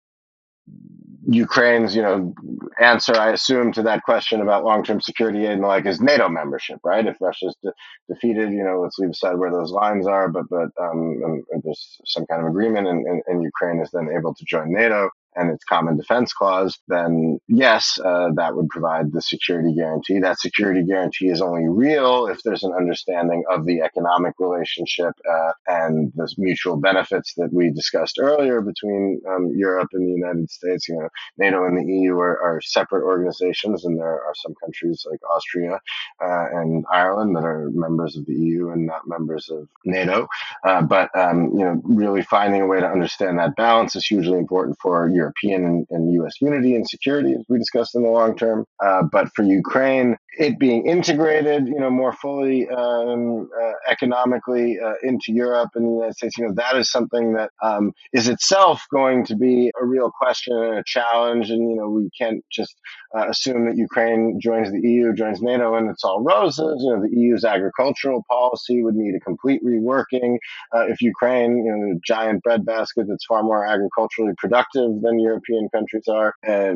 Ukraine's, 1.28 1.94
you 1.94 2.02
know, 2.02 2.34
answer, 2.80 3.14
I 3.14 3.30
assume, 3.30 3.72
to 3.74 3.82
that 3.82 4.02
question 4.02 4.40
about 4.40 4.64
long-term 4.64 5.00
security 5.00 5.46
aid 5.46 5.52
and 5.52 5.62
the 5.62 5.68
like 5.68 5.86
is 5.86 6.00
NATO 6.00 6.28
membership, 6.28 6.80
right? 6.82 7.06
If 7.06 7.16
Russia's 7.20 7.56
de- 7.62 7.72
defeated, 8.08 8.52
you 8.52 8.64
know, 8.64 8.80
let's 8.80 8.98
leave 8.98 9.10
aside 9.10 9.38
where 9.38 9.52
those 9.52 9.70
lines 9.70 10.08
are, 10.08 10.28
but 10.28 10.48
but 10.50 10.70
um, 10.80 11.44
there's 11.62 12.00
some 12.04 12.26
kind 12.26 12.42
of 12.42 12.48
agreement, 12.48 12.88
and, 12.88 13.06
and, 13.06 13.22
and 13.28 13.42
Ukraine 13.44 13.80
is 13.80 13.90
then 13.92 14.08
able 14.16 14.34
to 14.34 14.44
join 14.44 14.72
NATO 14.72 15.08
and 15.36 15.50
its 15.50 15.64
common 15.64 15.96
defense 15.96 16.32
clause, 16.32 16.78
then 16.88 17.38
yes, 17.48 17.98
uh, 18.04 18.28
that 18.34 18.54
would 18.54 18.68
provide 18.68 19.12
the 19.12 19.22
security 19.22 19.74
guarantee. 19.74 20.18
That 20.18 20.40
security 20.40 20.82
guarantee 20.84 21.28
is 21.28 21.40
only 21.40 21.68
real 21.68 22.26
if 22.26 22.42
there's 22.42 22.62
an 22.62 22.72
understanding 22.72 23.44
of 23.50 23.64
the 23.64 23.80
economic 23.80 24.34
relationship 24.38 25.12
uh, 25.30 25.52
and 25.66 26.12
the 26.14 26.32
mutual 26.38 26.76
benefits 26.76 27.34
that 27.36 27.52
we 27.52 27.70
discussed 27.70 28.18
earlier 28.20 28.60
between 28.60 29.20
um, 29.28 29.52
Europe 29.54 29.88
and 29.92 30.06
the 30.06 30.12
United 30.12 30.50
States. 30.50 30.88
You 30.88 30.96
know, 30.96 31.08
NATO 31.38 31.64
and 31.66 31.78
the 31.78 31.92
EU 31.92 32.18
are, 32.18 32.40
are, 32.40 32.60
separate 32.62 33.04
organizations, 33.04 33.84
and 33.84 33.98
there 33.98 34.06
are 34.06 34.34
some 34.36 34.54
countries 34.62 35.04
like 35.10 35.20
Austria 35.28 35.80
uh, 36.22 36.46
and 36.52 36.84
Ireland 36.90 37.34
that 37.36 37.44
are 37.44 37.70
members 37.70 38.16
of 38.16 38.24
the 38.26 38.34
EU 38.34 38.70
and 38.70 38.86
not 38.86 39.08
members 39.08 39.50
of 39.50 39.68
NATO. 39.84 40.28
Uh, 40.64 40.82
but 40.82 41.10
um, 41.16 41.50
you 41.52 41.64
know, 41.64 41.80
really 41.84 42.22
finding 42.22 42.62
a 42.62 42.66
way 42.66 42.80
to 42.80 42.86
understand 42.86 43.38
that 43.38 43.56
balance 43.56 43.96
is 43.96 44.06
hugely 44.06 44.38
important 44.38 44.78
for 44.80 45.08
Europe 45.08 45.21
European 45.22 45.64
and, 45.64 45.86
and, 45.90 46.12
U.S. 46.14 46.34
unity 46.40 46.74
and 46.74 46.88
security, 46.88 47.32
as 47.32 47.44
we 47.48 47.58
discussed 47.58 47.94
in 47.94 48.02
the 48.02 48.08
long 48.08 48.36
term. 48.36 48.64
Uh, 48.84 49.02
but 49.10 49.28
for 49.34 49.42
Ukraine, 49.42 50.16
it 50.38 50.58
being 50.58 50.86
integrated, 50.86 51.66
you 51.66 51.78
know, 51.78 51.90
more 51.90 52.12
fully 52.14 52.68
um, 52.68 53.48
uh, 53.62 53.72
economically 53.90 54.78
uh, 54.80 54.94
into 55.02 55.28
Europe 55.28 55.70
and 55.74 55.84
the 55.86 55.90
United 55.90 56.14
States, 56.14 56.38
you 56.38 56.46
know, 56.46 56.54
that 56.54 56.76
is 56.76 56.90
something 56.90 57.34
that 57.34 57.50
um, 57.62 57.92
is 58.12 58.28
itself 58.28 58.82
going 58.90 59.24
to 59.26 59.36
be 59.36 59.70
a 59.80 59.84
real 59.84 60.10
question 60.10 60.56
and 60.56 60.78
a 60.78 60.84
challenge. 60.86 61.50
And 61.50 61.70
you 61.70 61.76
know, 61.76 61.88
we 61.88 62.08
can't 62.18 62.42
just 62.50 62.74
uh, 63.16 63.28
assume 63.28 63.66
that 63.66 63.76
Ukraine 63.76 64.40
joins 64.40 64.70
the 64.70 64.80
EU, 64.80 65.12
joins 65.12 65.42
NATO, 65.42 65.74
and 65.74 65.90
it's 65.90 66.04
all 66.04 66.22
roses. 66.22 66.82
You 66.82 66.94
know, 66.94 67.02
the 67.02 67.10
EU's 67.14 67.44
agricultural 67.44 68.24
policy 68.28 68.82
would 68.82 68.94
need 68.94 69.14
a 69.14 69.20
complete 69.20 69.60
reworking. 69.64 70.38
Uh, 70.74 70.86
if 70.88 71.02
Ukraine, 71.02 71.58
you 71.58 71.70
know, 71.76 72.00
giant 72.04 72.42
breadbasket 72.42 73.06
that's 73.08 73.26
far 73.26 73.42
more 73.42 73.66
agriculturally 73.66 74.32
productive 74.38 74.90
than 75.02 75.11
European 75.18 75.68
countries 75.68 76.08
are, 76.08 76.34
uh, 76.46 76.74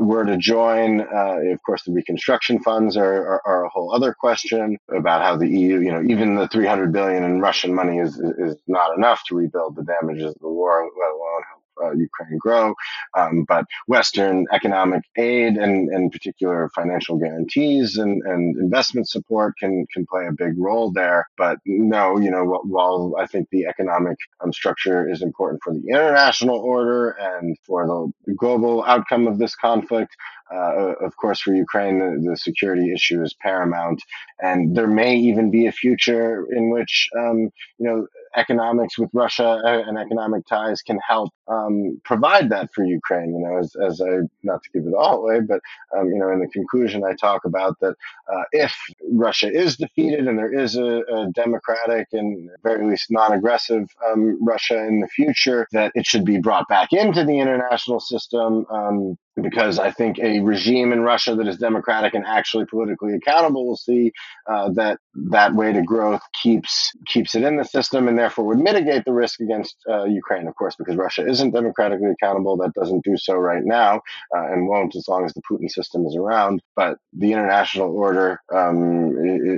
were 0.00 0.24
to 0.24 0.36
join, 0.36 1.00
uh, 1.00 1.38
of 1.52 1.62
course, 1.64 1.82
the 1.84 1.92
reconstruction 1.92 2.60
funds 2.60 2.96
are, 2.96 3.26
are, 3.26 3.42
are, 3.44 3.64
a 3.64 3.68
whole 3.68 3.94
other 3.94 4.14
question 4.14 4.78
about 4.94 5.22
how 5.22 5.36
the 5.36 5.48
EU, 5.48 5.80
you 5.80 5.90
know, 5.90 6.02
even 6.02 6.34
the 6.34 6.48
300 6.48 6.92
billion 6.92 7.22
in 7.24 7.40
Russian 7.40 7.74
money 7.74 7.98
is, 7.98 8.18
is 8.18 8.56
not 8.66 8.96
enough 8.96 9.22
to 9.28 9.34
rebuild 9.34 9.76
the 9.76 9.84
damages 9.84 10.34
of 10.34 10.40
the 10.40 10.48
war, 10.48 10.82
let 10.82 11.10
alone 11.10 11.42
uh, 11.82 11.92
Ukraine 11.92 12.38
grow. 12.38 12.74
Um, 13.16 13.44
but 13.46 13.64
Western 13.86 14.46
economic 14.52 15.02
aid 15.16 15.56
and, 15.56 15.92
in 15.92 16.10
particular 16.10 16.70
financial 16.74 17.16
guarantees 17.18 17.96
and, 17.96 18.22
and 18.24 18.56
investment 18.56 19.08
support 19.08 19.54
can 19.58 19.86
can 19.92 20.06
play 20.06 20.26
a 20.26 20.32
big 20.32 20.54
role 20.58 20.92
there. 20.92 21.26
But 21.36 21.58
no, 21.66 22.18
you 22.18 22.30
know, 22.30 22.60
while 22.64 23.14
I 23.18 23.26
think 23.26 23.48
the 23.50 23.66
economic 23.66 24.16
um, 24.42 24.52
structure 24.52 25.08
is 25.08 25.22
important 25.22 25.60
for 25.62 25.72
the 25.72 25.82
international 25.88 26.58
order 26.58 27.10
and 27.10 27.56
for 27.66 27.86
the 27.86 28.34
global 28.34 28.84
outcome 28.84 29.26
of 29.26 29.38
this 29.38 29.54
conflict, 29.54 30.14
uh, 30.52 30.92
of 31.00 31.16
course, 31.16 31.40
for 31.40 31.54
Ukraine, 31.54 31.98
the, 31.98 32.30
the, 32.30 32.36
security 32.36 32.92
issue 32.92 33.22
is 33.22 33.34
paramount, 33.34 34.00
and 34.40 34.76
there 34.76 34.86
may 34.86 35.16
even 35.16 35.50
be 35.50 35.66
a 35.66 35.72
future 35.72 36.46
in 36.50 36.70
which, 36.70 37.08
um, 37.18 37.50
you 37.78 37.86
know, 37.86 38.06
economics 38.34 38.98
with 38.98 39.10
Russia 39.12 39.60
uh, 39.64 39.82
and 39.86 39.98
economic 39.98 40.46
ties 40.46 40.82
can 40.82 40.98
help 41.06 41.30
um, 41.48 42.00
provide 42.04 42.50
that 42.50 42.72
for 42.74 42.84
Ukraine. 42.84 43.34
You 43.34 43.40
know, 43.46 43.58
as, 43.58 43.76
as 43.76 44.00
I 44.00 44.20
not 44.42 44.62
to 44.62 44.70
give 44.72 44.86
it 44.86 44.94
all 44.94 45.18
away, 45.18 45.40
but 45.40 45.60
um, 45.96 46.08
you 46.08 46.18
know, 46.18 46.30
in 46.30 46.40
the 46.40 46.48
conclusion, 46.48 47.04
I 47.04 47.14
talk 47.14 47.44
about 47.44 47.78
that 47.80 47.94
uh, 48.32 48.42
if 48.52 48.74
Russia 49.10 49.50
is 49.52 49.76
defeated 49.76 50.26
and 50.26 50.38
there 50.38 50.52
is 50.52 50.76
a, 50.76 51.02
a 51.02 51.30
democratic 51.32 52.08
and 52.12 52.50
very 52.62 52.88
least 52.88 53.06
non-aggressive 53.10 53.88
um, 54.10 54.38
Russia 54.44 54.78
in 54.86 55.00
the 55.00 55.08
future, 55.08 55.66
that 55.72 55.92
it 55.94 56.06
should 56.06 56.24
be 56.24 56.38
brought 56.38 56.68
back 56.68 56.92
into 56.92 57.24
the 57.24 57.38
international 57.38 58.00
system 58.00 58.66
um, 58.70 59.16
because 59.42 59.78
I 59.78 59.90
think 59.90 60.18
a 60.18 60.40
regime 60.40 60.92
in 60.92 61.02
Russia 61.02 61.34
that 61.34 61.46
is 61.46 61.58
democratic 61.58 62.14
and 62.14 62.24
actually 62.26 62.64
politically 62.66 63.14
accountable 63.14 63.66
will 63.66 63.76
see 63.76 64.12
uh, 64.46 64.70
that 64.72 64.98
that 65.30 65.54
way 65.54 65.72
to 65.72 65.82
growth 65.82 66.22
keeps 66.42 66.92
keeps 67.06 67.34
it 67.34 67.42
in 67.42 67.56
the 67.56 67.64
system 67.64 68.08
and 68.08 68.18
therefore 68.26 68.44
would 68.44 68.58
mitigate 68.58 69.04
the 69.04 69.12
risk 69.12 69.38
against 69.40 69.76
uh, 69.88 70.04
Ukraine, 70.04 70.48
of 70.48 70.56
course, 70.56 70.74
because 70.76 70.96
Russia 70.96 71.24
isn't 71.24 71.52
democratically 71.52 72.10
accountable. 72.10 72.56
That 72.56 72.74
doesn't 72.74 73.04
do 73.04 73.16
so 73.16 73.34
right 73.34 73.62
now 73.64 74.00
uh, 74.34 74.52
and 74.52 74.66
won't 74.66 74.96
as 74.96 75.06
long 75.06 75.24
as 75.24 75.32
the 75.32 75.42
Putin 75.48 75.70
system 75.70 76.04
is 76.06 76.16
around. 76.16 76.60
But 76.74 76.98
the 77.12 77.32
international 77.32 77.96
order 77.96 78.40
um, 78.52 79.14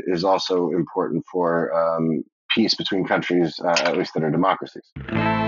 is 0.06 0.22
also 0.22 0.70
important 0.72 1.24
for 1.32 1.72
um, 1.72 2.24
peace 2.50 2.74
between 2.74 3.06
countries, 3.06 3.58
uh, 3.64 3.88
at 3.88 3.96
least 3.96 4.12
that 4.12 4.22
are 4.22 4.30
democracies. 4.30 5.47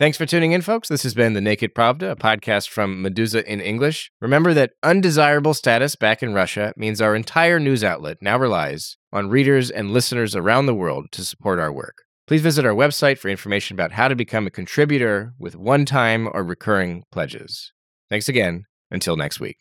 Thanks 0.00 0.16
for 0.16 0.24
tuning 0.24 0.52
in, 0.52 0.62
folks. 0.62 0.88
This 0.88 1.02
has 1.02 1.12
been 1.12 1.34
The 1.34 1.42
Naked 1.42 1.74
Pravda, 1.74 2.12
a 2.12 2.16
podcast 2.16 2.70
from 2.70 3.04
Meduza 3.04 3.44
in 3.44 3.60
English. 3.60 4.10
Remember 4.22 4.54
that 4.54 4.72
undesirable 4.82 5.52
status 5.52 5.94
back 5.94 6.22
in 6.22 6.32
Russia 6.32 6.72
means 6.74 7.02
our 7.02 7.14
entire 7.14 7.60
news 7.60 7.84
outlet 7.84 8.16
now 8.22 8.38
relies 8.38 8.96
on 9.12 9.28
readers 9.28 9.70
and 9.70 9.90
listeners 9.90 10.34
around 10.34 10.64
the 10.64 10.74
world 10.74 11.08
to 11.12 11.22
support 11.22 11.58
our 11.58 11.70
work. 11.70 11.98
Please 12.26 12.40
visit 12.40 12.64
our 12.64 12.72
website 12.72 13.18
for 13.18 13.28
information 13.28 13.76
about 13.76 13.92
how 13.92 14.08
to 14.08 14.16
become 14.16 14.46
a 14.46 14.50
contributor 14.50 15.34
with 15.38 15.54
one 15.54 15.84
time 15.84 16.30
or 16.32 16.44
recurring 16.44 17.04
pledges. 17.12 17.70
Thanks 18.08 18.26
again. 18.26 18.64
Until 18.90 19.16
next 19.16 19.38
week. 19.38 19.58